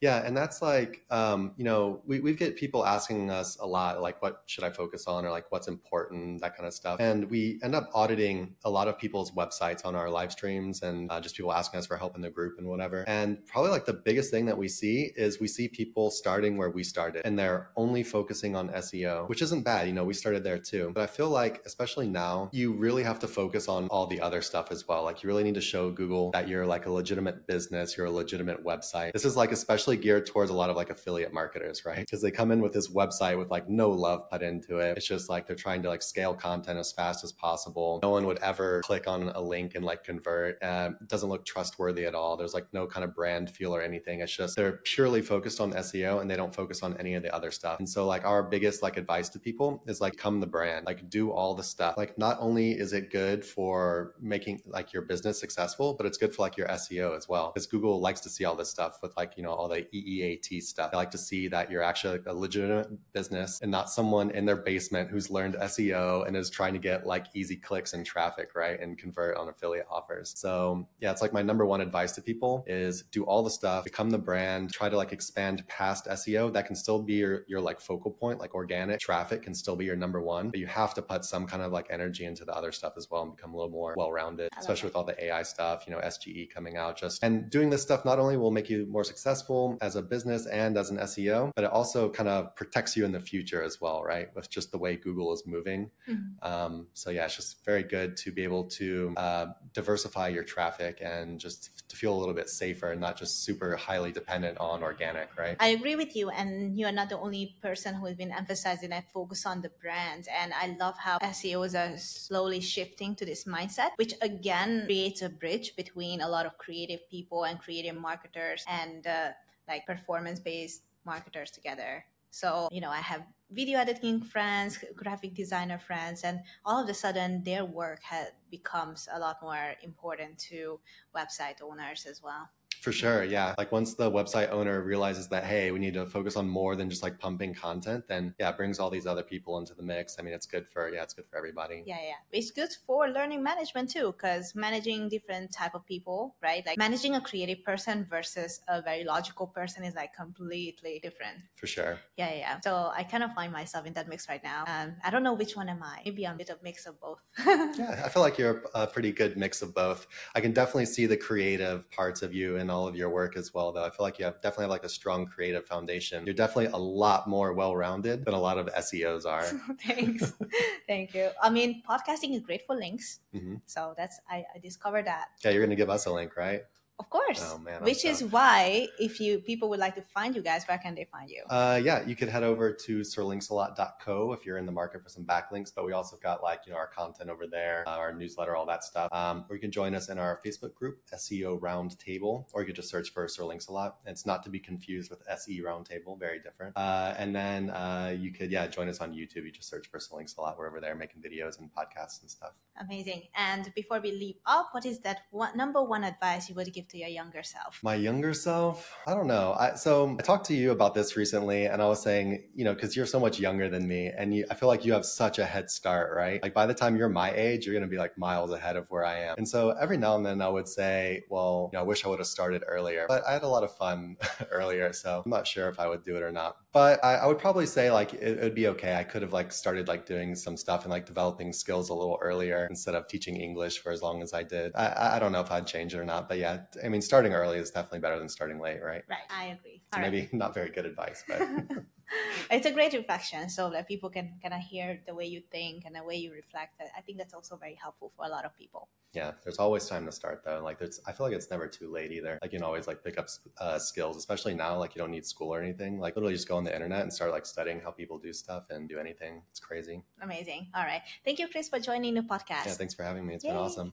Yeah. 0.01 0.25
And 0.25 0.35
that's 0.35 0.61
like, 0.61 1.05
um, 1.11 1.53
you 1.57 1.63
know, 1.63 2.01
we, 2.05 2.19
we 2.19 2.33
get 2.33 2.55
people 2.55 2.85
asking 2.85 3.29
us 3.29 3.57
a 3.59 3.65
lot, 3.65 4.01
like, 4.01 4.21
what 4.21 4.41
should 4.47 4.63
I 4.63 4.71
focus 4.71 5.05
on 5.07 5.25
or 5.25 5.29
like 5.29 5.51
what's 5.51 5.67
important, 5.67 6.41
that 6.41 6.57
kind 6.57 6.67
of 6.67 6.73
stuff. 6.73 6.99
And 6.99 7.29
we 7.29 7.59
end 7.63 7.75
up 7.75 7.89
auditing 7.93 8.55
a 8.63 8.69
lot 8.69 8.87
of 8.87 8.97
people's 8.97 9.31
websites 9.31 9.85
on 9.85 9.95
our 9.95 10.09
live 10.09 10.31
streams 10.31 10.81
and 10.81 11.11
uh, 11.11 11.21
just 11.21 11.35
people 11.35 11.53
asking 11.53 11.79
us 11.79 11.85
for 11.85 11.97
help 11.97 12.15
in 12.15 12.21
the 12.21 12.29
group 12.29 12.57
and 12.57 12.67
whatever. 12.67 13.03
And 13.07 13.45
probably 13.45 13.71
like 13.71 13.85
the 13.85 13.93
biggest 13.93 14.31
thing 14.31 14.45
that 14.47 14.57
we 14.57 14.67
see 14.67 15.11
is 15.15 15.39
we 15.39 15.47
see 15.47 15.67
people 15.67 16.09
starting 16.09 16.57
where 16.57 16.71
we 16.71 16.83
started 16.83 17.21
and 17.23 17.37
they're 17.37 17.69
only 17.75 18.03
focusing 18.03 18.55
on 18.55 18.69
SEO, 18.69 19.29
which 19.29 19.41
isn't 19.43 19.63
bad. 19.63 19.87
You 19.87 19.93
know, 19.93 20.03
we 20.03 20.15
started 20.15 20.43
there 20.43 20.57
too. 20.57 20.91
But 20.95 21.03
I 21.03 21.07
feel 21.07 21.29
like, 21.29 21.61
especially 21.65 22.07
now, 22.07 22.49
you 22.51 22.73
really 22.73 23.03
have 23.03 23.19
to 23.19 23.27
focus 23.27 23.67
on 23.67 23.87
all 23.89 24.07
the 24.07 24.19
other 24.19 24.41
stuff 24.41 24.71
as 24.71 24.87
well. 24.87 25.03
Like 25.03 25.21
you 25.21 25.27
really 25.27 25.43
need 25.43 25.55
to 25.55 25.61
show 25.61 25.91
Google 25.91 26.31
that 26.31 26.47
you're 26.47 26.65
like 26.65 26.87
a 26.87 26.91
legitimate 26.91 27.45
business, 27.45 27.95
you're 27.95 28.07
a 28.07 28.11
legitimate 28.11 28.65
website. 28.65 29.13
This 29.13 29.25
is 29.25 29.37
like 29.37 29.51
especially 29.51 29.90
geared 29.97 30.25
towards 30.25 30.51
a 30.51 30.53
lot 30.53 30.69
of 30.69 30.75
like 30.75 30.89
affiliate 30.89 31.33
marketers, 31.33 31.85
right? 31.85 31.99
Because 31.99 32.21
they 32.21 32.31
come 32.31 32.51
in 32.51 32.61
with 32.61 32.73
this 32.73 32.89
website 32.89 33.37
with 33.37 33.49
like 33.49 33.69
no 33.69 33.89
love 33.89 34.29
put 34.29 34.41
into 34.41 34.77
it. 34.77 34.97
It's 34.97 35.07
just 35.07 35.29
like 35.29 35.47
they're 35.47 35.55
trying 35.55 35.81
to 35.83 35.89
like 35.89 36.01
scale 36.01 36.33
content 36.33 36.79
as 36.79 36.91
fast 36.91 37.23
as 37.23 37.31
possible. 37.31 37.99
No 38.03 38.09
one 38.09 38.25
would 38.25 38.39
ever 38.39 38.81
click 38.81 39.07
on 39.07 39.29
a 39.29 39.41
link 39.41 39.75
and 39.75 39.85
like 39.85 40.03
convert. 40.03 40.61
Um, 40.63 40.97
doesn't 41.07 41.29
look 41.29 41.45
trustworthy 41.45 42.05
at 42.05 42.15
all. 42.15 42.37
There's 42.37 42.53
like 42.53 42.67
no 42.73 42.87
kind 42.87 43.03
of 43.03 43.15
brand 43.15 43.49
feel 43.49 43.75
or 43.75 43.81
anything. 43.81 44.21
It's 44.21 44.35
just 44.35 44.55
they're 44.55 44.79
purely 44.83 45.21
focused 45.21 45.59
on 45.59 45.73
SEO 45.73 46.21
and 46.21 46.29
they 46.29 46.35
don't 46.35 46.53
focus 46.53 46.83
on 46.83 46.97
any 46.97 47.15
of 47.15 47.23
the 47.23 47.33
other 47.33 47.51
stuff. 47.51 47.79
And 47.79 47.89
so 47.89 48.05
like 48.05 48.25
our 48.25 48.43
biggest 48.43 48.81
like 48.81 48.97
advice 48.97 49.29
to 49.29 49.39
people 49.39 49.83
is 49.87 50.01
like 50.01 50.17
come 50.17 50.39
the 50.39 50.47
brand, 50.47 50.85
like 50.85 51.09
do 51.09 51.31
all 51.31 51.55
the 51.55 51.63
stuff. 51.63 51.95
Like 51.97 52.17
not 52.17 52.37
only 52.39 52.71
is 52.71 52.93
it 52.93 53.11
good 53.11 53.45
for 53.45 54.15
making 54.19 54.61
like 54.65 54.93
your 54.93 55.03
business 55.03 55.39
successful, 55.39 55.93
but 55.93 56.05
it's 56.05 56.17
good 56.17 56.33
for 56.33 56.41
like 56.41 56.57
your 56.57 56.67
SEO 56.67 57.15
as 57.15 57.27
well. 57.27 57.51
Because 57.53 57.67
Google 57.67 57.99
likes 57.99 58.21
to 58.21 58.29
see 58.29 58.45
all 58.45 58.55
this 58.55 58.69
stuff 58.69 58.99
with 59.01 59.15
like, 59.17 59.33
you 59.37 59.43
know, 59.43 59.51
all 59.51 59.67
the 59.67 59.80
EEAT 59.93 60.61
stuff. 60.61 60.91
I 60.93 60.97
like 60.97 61.11
to 61.11 61.17
see 61.17 61.47
that 61.49 61.71
you're 61.71 61.83
actually 61.83 62.17
like 62.17 62.27
a 62.27 62.33
legitimate 62.33 62.89
business 63.13 63.59
and 63.61 63.71
not 63.71 63.89
someone 63.89 64.31
in 64.31 64.45
their 64.45 64.55
basement 64.55 65.09
who's 65.09 65.29
learned 65.29 65.55
SEO 65.55 66.27
and 66.27 66.35
is 66.35 66.49
trying 66.49 66.73
to 66.73 66.79
get 66.79 67.05
like 67.05 67.27
easy 67.33 67.55
clicks 67.55 67.93
and 67.93 68.05
traffic, 68.05 68.55
right? 68.55 68.79
And 68.79 68.97
convert 68.97 69.37
on 69.37 69.49
affiliate 69.49 69.87
offers. 69.89 70.33
So 70.35 70.87
yeah, 70.99 71.11
it's 71.11 71.21
like 71.21 71.33
my 71.33 71.41
number 71.41 71.65
one 71.65 71.81
advice 71.81 72.11
to 72.13 72.21
people 72.21 72.63
is 72.67 73.03
do 73.11 73.23
all 73.23 73.43
the 73.43 73.49
stuff, 73.49 73.83
become 73.83 74.09
the 74.09 74.17
brand, 74.17 74.71
try 74.71 74.89
to 74.89 74.97
like 74.97 75.11
expand 75.11 75.67
past 75.67 76.05
SEO. 76.05 76.51
That 76.53 76.65
can 76.65 76.75
still 76.75 77.01
be 77.01 77.13
your, 77.13 77.43
your 77.47 77.61
like 77.61 77.79
focal 77.79 78.11
point, 78.11 78.39
like 78.39 78.53
organic 78.55 78.99
traffic 78.99 79.43
can 79.43 79.53
still 79.53 79.75
be 79.75 79.85
your 79.85 79.95
number 79.95 80.21
one, 80.21 80.49
but 80.49 80.59
you 80.59 80.67
have 80.67 80.93
to 80.95 81.01
put 81.01 81.25
some 81.25 81.47
kind 81.47 81.61
of 81.61 81.71
like 81.71 81.87
energy 81.89 82.25
into 82.25 82.45
the 82.45 82.53
other 82.53 82.71
stuff 82.71 82.93
as 82.97 83.09
well 83.09 83.23
and 83.23 83.35
become 83.35 83.53
a 83.53 83.57
little 83.57 83.71
more 83.71 83.93
well-rounded, 83.97 84.49
especially 84.57 84.87
with 84.87 84.95
all 84.95 85.03
the 85.03 85.23
AI 85.23 85.43
stuff, 85.43 85.83
you 85.87 85.93
know, 85.93 85.99
SGE 85.99 86.49
coming 86.49 86.77
out 86.77 86.97
just 86.97 87.23
and 87.23 87.49
doing 87.49 87.69
this 87.69 87.81
stuff 87.81 88.05
not 88.05 88.19
only 88.19 88.37
will 88.37 88.51
make 88.51 88.69
you 88.69 88.85
more 88.89 89.03
successful 89.03 89.70
as 89.81 89.95
a 89.95 90.01
business 90.01 90.45
and 90.45 90.77
as 90.77 90.89
an 90.89 90.97
SEO, 90.97 91.51
but 91.55 91.63
it 91.65 91.71
also 91.71 92.09
kind 92.09 92.29
of 92.29 92.55
protects 92.55 92.95
you 92.97 93.05
in 93.05 93.11
the 93.11 93.19
future 93.19 93.61
as 93.63 93.79
well, 93.79 94.03
right? 94.03 94.33
With 94.35 94.49
just 94.49 94.71
the 94.71 94.77
way 94.77 94.95
Google 94.95 95.33
is 95.33 95.43
moving. 95.45 95.91
Mm-hmm. 96.09 96.47
Um, 96.47 96.87
so 96.93 97.09
yeah, 97.09 97.25
it's 97.25 97.35
just 97.35 97.63
very 97.65 97.83
good 97.83 98.17
to 98.17 98.31
be 98.31 98.43
able 98.43 98.65
to 98.65 99.13
uh, 99.17 99.45
diversify 99.73 100.29
your 100.29 100.43
traffic 100.43 100.99
and 101.01 101.39
just 101.39 101.87
to 101.89 101.95
feel 101.95 102.13
a 102.13 102.19
little 102.19 102.33
bit 102.33 102.49
safer 102.49 102.91
and 102.91 103.01
not 103.01 103.17
just 103.17 103.43
super 103.43 103.75
highly 103.75 104.11
dependent 104.11 104.57
on 104.57 104.81
organic, 104.83 105.29
right? 105.37 105.57
I 105.59 105.69
agree 105.69 105.95
with 105.95 106.15
you. 106.15 106.29
And 106.29 106.77
you 106.77 106.85
are 106.85 106.91
not 106.91 107.09
the 107.09 107.19
only 107.19 107.55
person 107.61 107.95
who 107.95 108.05
has 108.05 108.15
been 108.15 108.31
emphasizing 108.31 108.89
that 108.89 109.11
focus 109.11 109.45
on 109.45 109.61
the 109.61 109.69
brand. 109.81 110.27
And 110.41 110.53
I 110.53 110.75
love 110.79 110.95
how 110.97 111.19
SEOs 111.19 111.75
are 111.75 111.97
slowly 111.97 112.61
shifting 112.61 113.15
to 113.15 113.25
this 113.25 113.45
mindset, 113.45 113.89
which 113.97 114.13
again 114.21 114.83
creates 114.85 115.21
a 115.21 115.29
bridge 115.29 115.75
between 115.75 116.21
a 116.21 116.27
lot 116.27 116.45
of 116.45 116.57
creative 116.57 117.09
people 117.09 117.43
and 117.43 117.59
creative 117.59 117.95
marketers 117.95 118.63
and 118.67 119.05
uh, 119.05 119.29
like 119.67 119.85
performance 119.85 120.39
based 120.39 120.83
marketers 121.05 121.51
together. 121.51 122.05
So, 122.31 122.69
you 122.71 122.79
know, 122.79 122.89
I 122.89 122.99
have 122.99 123.23
video 123.51 123.79
editing 123.79 124.21
friends, 124.21 124.83
graphic 124.95 125.33
designer 125.33 125.77
friends, 125.77 126.23
and 126.23 126.39
all 126.65 126.81
of 126.81 126.89
a 126.89 126.93
sudden 126.93 127.43
their 127.43 127.65
work 127.65 128.01
has 128.03 128.27
becomes 128.49 129.07
a 129.11 129.19
lot 129.19 129.37
more 129.41 129.73
important 129.83 130.39
to 130.49 130.79
website 131.15 131.61
owners 131.61 132.05
as 132.05 132.21
well. 132.23 132.49
For 132.81 132.91
sure. 132.91 133.23
Yeah. 133.23 133.53
Like 133.59 133.71
once 133.71 133.93
the 133.93 134.09
website 134.09 134.51
owner 134.51 134.81
realizes 134.81 135.27
that, 135.27 135.43
hey, 135.43 135.69
we 135.69 135.77
need 135.77 135.93
to 135.93 136.07
focus 136.07 136.35
on 136.35 136.47
more 136.49 136.75
than 136.75 136.89
just 136.89 137.03
like 137.03 137.19
pumping 137.19 137.53
content, 137.53 138.07
then 138.07 138.33
yeah, 138.39 138.49
it 138.49 138.57
brings 138.57 138.79
all 138.79 138.89
these 138.89 139.05
other 139.05 139.21
people 139.21 139.59
into 139.59 139.75
the 139.75 139.83
mix. 139.83 140.17
I 140.17 140.23
mean, 140.23 140.33
it's 140.33 140.47
good 140.47 140.65
for, 140.67 140.89
yeah, 140.89 141.03
it's 141.03 141.13
good 141.13 141.27
for 141.29 141.37
everybody. 141.37 141.83
Yeah. 141.85 141.99
Yeah. 142.01 142.15
It's 142.31 142.49
good 142.49 142.69
for 142.87 143.07
learning 143.07 143.43
management 143.43 143.91
too, 143.91 144.11
because 144.13 144.55
managing 144.55 145.09
different 145.09 145.53
type 145.53 145.75
of 145.75 145.85
people, 145.85 146.35
right? 146.41 146.65
Like 146.65 146.79
managing 146.79 147.13
a 147.13 147.21
creative 147.21 147.63
person 147.63 148.07
versus 148.09 148.61
a 148.67 148.81
very 148.81 149.03
logical 149.03 149.45
person 149.45 149.83
is 149.83 149.93
like 149.93 150.15
completely 150.15 150.99
different. 151.03 151.37
For 151.57 151.67
sure. 151.67 151.99
Yeah. 152.17 152.33
Yeah. 152.33 152.59
So 152.61 152.91
I 152.95 153.03
kind 153.03 153.23
of 153.23 153.31
find 153.33 153.53
myself 153.53 153.85
in 153.85 153.93
that 153.93 154.09
mix 154.09 154.27
right 154.27 154.43
now. 154.43 154.63
Um, 154.65 154.95
I 155.03 155.11
don't 155.11 155.21
know 155.21 155.33
which 155.33 155.55
one 155.55 155.69
am 155.69 155.83
I. 155.83 156.01
Maybe 156.03 156.25
I'm 156.25 156.33
a 156.33 156.37
bit 156.39 156.49
of 156.49 156.63
mix 156.63 156.87
of 156.87 156.99
both. 156.99 157.19
yeah. 157.45 158.01
I 158.03 158.09
feel 158.09 158.23
like 158.23 158.39
you're 158.39 158.63
a 158.73 158.87
pretty 158.87 159.11
good 159.11 159.37
mix 159.37 159.61
of 159.61 159.75
both. 159.75 160.07
I 160.33 160.41
can 160.41 160.51
definitely 160.51 160.87
see 160.87 161.05
the 161.05 161.17
creative 161.17 161.87
parts 161.91 162.23
of 162.23 162.33
you 162.33 162.57
and 162.57 162.70
all 162.71 162.87
of 162.87 162.95
your 162.95 163.09
work 163.09 163.37
as 163.37 163.53
well, 163.53 163.71
though. 163.71 163.83
I 163.83 163.89
feel 163.89 164.03
like 164.03 164.17
you 164.17 164.25
have 164.25 164.41
definitely 164.41 164.63
have 164.63 164.71
like 164.71 164.83
a 164.83 164.89
strong 164.89 165.25
creative 165.25 165.65
foundation. 165.65 166.25
You're 166.25 166.33
definitely 166.33 166.67
a 166.67 166.77
lot 166.77 167.27
more 167.27 167.53
well 167.53 167.75
rounded 167.75 168.25
than 168.25 168.33
a 168.33 168.39
lot 168.39 168.57
of 168.57 168.67
SEOs 168.67 169.25
are. 169.25 169.43
Thanks. 169.85 170.33
Thank 170.87 171.13
you. 171.13 171.29
I 171.41 171.49
mean, 171.49 171.83
podcasting 171.87 172.35
is 172.35 172.41
great 172.41 172.65
for 172.65 172.75
links. 172.75 173.19
Mm-hmm. 173.35 173.55
So 173.65 173.93
that's, 173.97 174.19
I, 174.29 174.45
I 174.55 174.59
discovered 174.59 175.05
that. 175.05 175.27
Yeah, 175.43 175.51
you're 175.51 175.61
going 175.61 175.69
to 175.69 175.75
give 175.75 175.89
us 175.89 176.05
a 176.05 176.13
link, 176.13 176.35
right? 176.37 176.61
Of 177.01 177.09
course. 177.09 177.43
Oh, 177.43 177.57
man, 177.57 177.81
Which 177.81 178.05
is 178.05 178.23
why, 178.23 178.87
if 178.99 179.19
you 179.19 179.39
people 179.39 179.69
would 179.69 179.79
like 179.79 179.95
to 179.95 180.03
find 180.03 180.35
you 180.35 180.43
guys, 180.43 180.65
where 180.65 180.77
can 180.77 180.93
they 180.93 181.05
find 181.05 181.31
you? 181.31 181.41
Uh, 181.49 181.81
yeah, 181.83 182.05
you 182.05 182.15
could 182.15 182.29
head 182.29 182.43
over 182.43 182.71
to 182.71 182.99
sirlinksalot.co 182.99 184.33
if 184.33 184.45
you're 184.45 184.59
in 184.59 184.67
the 184.67 184.71
market 184.71 185.01
for 185.01 185.09
some 185.09 185.25
backlinks. 185.25 185.71
But 185.75 185.83
we 185.87 185.93
also 185.93 186.15
got 186.21 186.43
like 186.43 186.59
you 186.67 186.73
know 186.73 186.77
our 186.77 186.85
content 186.85 187.31
over 187.31 187.47
there, 187.47 187.83
uh, 187.87 187.97
our 187.97 188.13
newsletter, 188.13 188.55
all 188.55 188.67
that 188.67 188.83
stuff. 188.83 189.11
Um, 189.11 189.45
or 189.49 189.55
you 189.55 189.59
can 189.59 189.71
join 189.71 189.95
us 189.95 190.09
in 190.09 190.19
our 190.19 190.39
Facebook 190.45 190.75
group, 190.75 190.99
SEO 191.11 191.59
Roundtable, 191.59 192.45
or 192.53 192.61
you 192.61 192.67
could 192.67 192.75
just 192.75 192.91
search 192.91 193.09
for 193.09 193.27
Sir 193.27 193.45
Links 193.45 193.65
a 193.65 193.71
Lot. 193.71 193.97
It's 194.05 194.27
not 194.27 194.43
to 194.43 194.51
be 194.51 194.59
confused 194.59 195.09
with 195.09 195.23
SE 195.27 195.59
Roundtable, 195.59 196.19
very 196.19 196.39
different. 196.39 196.77
Uh, 196.77 197.15
and 197.17 197.35
then 197.35 197.71
uh, 197.71 198.15
you 198.15 198.31
could 198.31 198.51
yeah 198.51 198.67
join 198.67 198.89
us 198.89 198.99
on 198.99 199.11
YouTube. 199.11 199.43
You 199.45 199.51
just 199.51 199.69
search 199.69 199.87
for 199.89 199.99
Sir 199.99 200.17
Links 200.17 200.35
a 200.37 200.41
Lot. 200.41 200.55
We're 200.59 200.67
over 200.67 200.79
there 200.79 200.93
making 200.93 201.23
videos 201.23 201.57
and 201.57 201.67
podcasts 201.73 202.21
and 202.21 202.29
stuff. 202.29 202.51
Amazing. 202.79 203.23
And 203.35 203.71
before 203.75 203.99
we 203.99 204.11
leave 204.11 204.35
off, 204.45 204.67
what 204.71 204.85
is 204.85 204.99
that 204.99 205.21
one, 205.31 205.57
number 205.57 205.81
one 205.83 206.03
advice 206.03 206.49
you 206.49 206.55
would 206.55 206.71
give 206.73 206.87
to 206.91 206.97
your 206.97 207.09
younger 207.09 207.41
self? 207.41 207.79
My 207.83 207.95
younger 207.95 208.33
self? 208.33 208.95
I 209.07 209.13
don't 209.13 209.27
know. 209.27 209.55
I, 209.57 209.75
so 209.75 210.15
I 210.19 210.21
talked 210.21 210.45
to 210.47 210.53
you 210.53 210.71
about 210.71 210.93
this 210.93 211.15
recently, 211.15 211.65
and 211.65 211.81
I 211.81 211.87
was 211.87 212.01
saying, 212.01 212.43
you 212.53 212.65
know, 212.65 212.73
because 212.73 212.95
you're 212.95 213.05
so 213.05 213.19
much 213.19 213.39
younger 213.39 213.69
than 213.69 213.87
me, 213.87 214.11
and 214.15 214.33
you, 214.35 214.45
I 214.51 214.55
feel 214.55 214.67
like 214.67 214.85
you 214.85 214.93
have 214.93 215.05
such 215.05 215.39
a 215.39 215.45
head 215.45 215.71
start, 215.71 216.15
right? 216.15 216.41
Like 216.43 216.53
by 216.53 216.65
the 216.65 216.73
time 216.73 216.95
you're 216.97 217.09
my 217.09 217.31
age, 217.31 217.65
you're 217.65 217.73
going 217.73 217.83
to 217.83 217.89
be 217.89 217.97
like 217.97 218.17
miles 218.17 218.51
ahead 218.51 218.75
of 218.75 218.85
where 218.89 219.05
I 219.05 219.19
am. 219.19 219.35
And 219.37 219.47
so 219.47 219.71
every 219.71 219.97
now 219.97 220.15
and 220.17 220.25
then 220.25 220.41
I 220.41 220.49
would 220.49 220.67
say, 220.67 221.23
well, 221.29 221.69
you 221.71 221.77
know, 221.77 221.83
I 221.83 221.87
wish 221.87 222.05
I 222.05 222.09
would 222.09 222.19
have 222.19 222.27
started 222.27 222.63
earlier, 222.67 223.05
but 223.07 223.25
I 223.25 223.33
had 223.33 223.43
a 223.43 223.47
lot 223.47 223.63
of 223.63 223.75
fun 223.75 224.17
earlier, 224.51 224.91
so 224.93 225.21
I'm 225.25 225.31
not 225.31 225.47
sure 225.47 225.69
if 225.69 225.79
I 225.79 225.87
would 225.87 226.03
do 226.03 226.17
it 226.17 226.23
or 226.23 226.31
not. 226.31 226.57
But 226.73 227.03
I, 227.03 227.15
I 227.15 227.25
would 227.25 227.37
probably 227.37 227.65
say 227.65 227.91
like 227.91 228.13
it, 228.13 228.37
it 228.37 228.43
would 228.43 228.55
be 228.55 228.67
okay. 228.67 228.95
I 228.95 229.03
could 229.03 229.21
have 229.21 229.33
like 229.33 229.51
started 229.51 229.87
like 229.87 230.05
doing 230.05 230.35
some 230.35 230.55
stuff 230.55 230.83
and 230.83 230.91
like 230.91 231.05
developing 231.05 231.51
skills 231.51 231.89
a 231.89 231.93
little 231.93 232.17
earlier 232.21 232.67
instead 232.69 232.95
of 232.95 233.07
teaching 233.07 233.35
English 233.35 233.79
for 233.79 233.91
as 233.91 234.01
long 234.01 234.21
as 234.21 234.33
I 234.33 234.43
did. 234.43 234.71
I, 234.75 235.15
I 235.15 235.19
don't 235.19 235.33
know 235.33 235.41
if 235.41 235.51
I'd 235.51 235.67
change 235.67 235.93
it 235.93 235.99
or 235.99 236.05
not, 236.05 236.29
but 236.29 236.37
yeah, 236.37 236.59
I 236.83 236.87
mean, 236.87 237.01
starting 237.01 237.33
early 237.33 237.57
is 237.57 237.71
definitely 237.71 237.99
better 237.99 238.19
than 238.19 238.29
starting 238.29 238.59
late, 238.59 238.81
right? 238.81 239.03
Right, 239.09 239.19
I 239.29 239.45
agree. 239.47 239.81
So 239.93 239.99
maybe 239.99 240.21
right. 240.21 240.33
not 240.33 240.53
very 240.53 240.69
good 240.69 240.85
advice, 240.85 241.23
but. 241.27 241.41
it's 242.51 242.65
a 242.65 242.71
great 242.71 242.93
reflection 242.93 243.49
so 243.49 243.69
that 243.69 243.87
people 243.87 244.09
can 244.09 244.33
kind 244.41 244.53
of 244.53 244.61
hear 244.61 244.99
the 245.07 245.13
way 245.13 245.25
you 245.25 245.41
think 245.51 245.83
and 245.85 245.95
the 245.95 246.03
way 246.03 246.15
you 246.15 246.31
reflect 246.31 246.81
i 246.97 247.01
think 247.01 247.17
that's 247.17 247.33
also 247.33 247.55
very 247.55 247.77
helpful 247.81 248.11
for 248.15 248.25
a 248.25 248.29
lot 248.29 248.45
of 248.45 248.55
people. 248.57 248.89
Yeah 249.13 249.31
there's 249.43 249.57
always 249.57 249.87
time 249.87 250.05
to 250.05 250.11
start 250.11 250.41
though 250.45 250.61
like 250.63 250.79
there's 250.79 250.99
i 251.05 251.11
feel 251.11 251.25
like 251.25 251.35
it's 251.35 251.49
never 251.49 251.67
too 251.67 251.91
late 251.91 252.11
either. 252.11 252.39
Like 252.41 252.53
you 252.53 252.59
can 252.59 252.65
always 252.65 252.87
like 252.87 253.03
pick 253.03 253.17
up 253.17 253.27
uh, 253.59 253.77
skills 253.77 254.15
especially 254.17 254.53
now 254.53 254.77
like 254.77 254.95
you 254.95 255.01
don't 255.01 255.11
need 255.11 255.25
school 255.25 255.53
or 255.53 255.61
anything. 255.61 255.99
Like 255.99 256.15
literally 256.15 256.33
just 256.33 256.47
go 256.47 256.57
on 256.57 256.63
the 256.63 256.73
internet 256.73 257.01
and 257.01 257.11
start 257.11 257.31
like 257.31 257.45
studying 257.45 257.79
how 257.81 257.91
people 257.91 258.17
do 258.17 258.31
stuff 258.33 258.63
and 258.69 258.87
do 258.87 258.97
anything. 258.99 259.41
It's 259.51 259.59
crazy. 259.59 260.03
Amazing. 260.21 260.67
All 260.75 260.83
right. 260.83 261.01
Thank 261.25 261.39
you 261.39 261.47
chris 261.47 261.67
for 261.69 261.79
joining 261.79 262.13
the 262.13 262.21
podcast. 262.21 262.65
Yeah 262.67 262.77
thanks 262.81 262.93
for 262.93 263.03
having 263.03 263.25
me. 263.25 263.33
It's 263.35 263.43
Yay. 263.43 263.51
been 263.51 263.57
awesome 263.57 263.89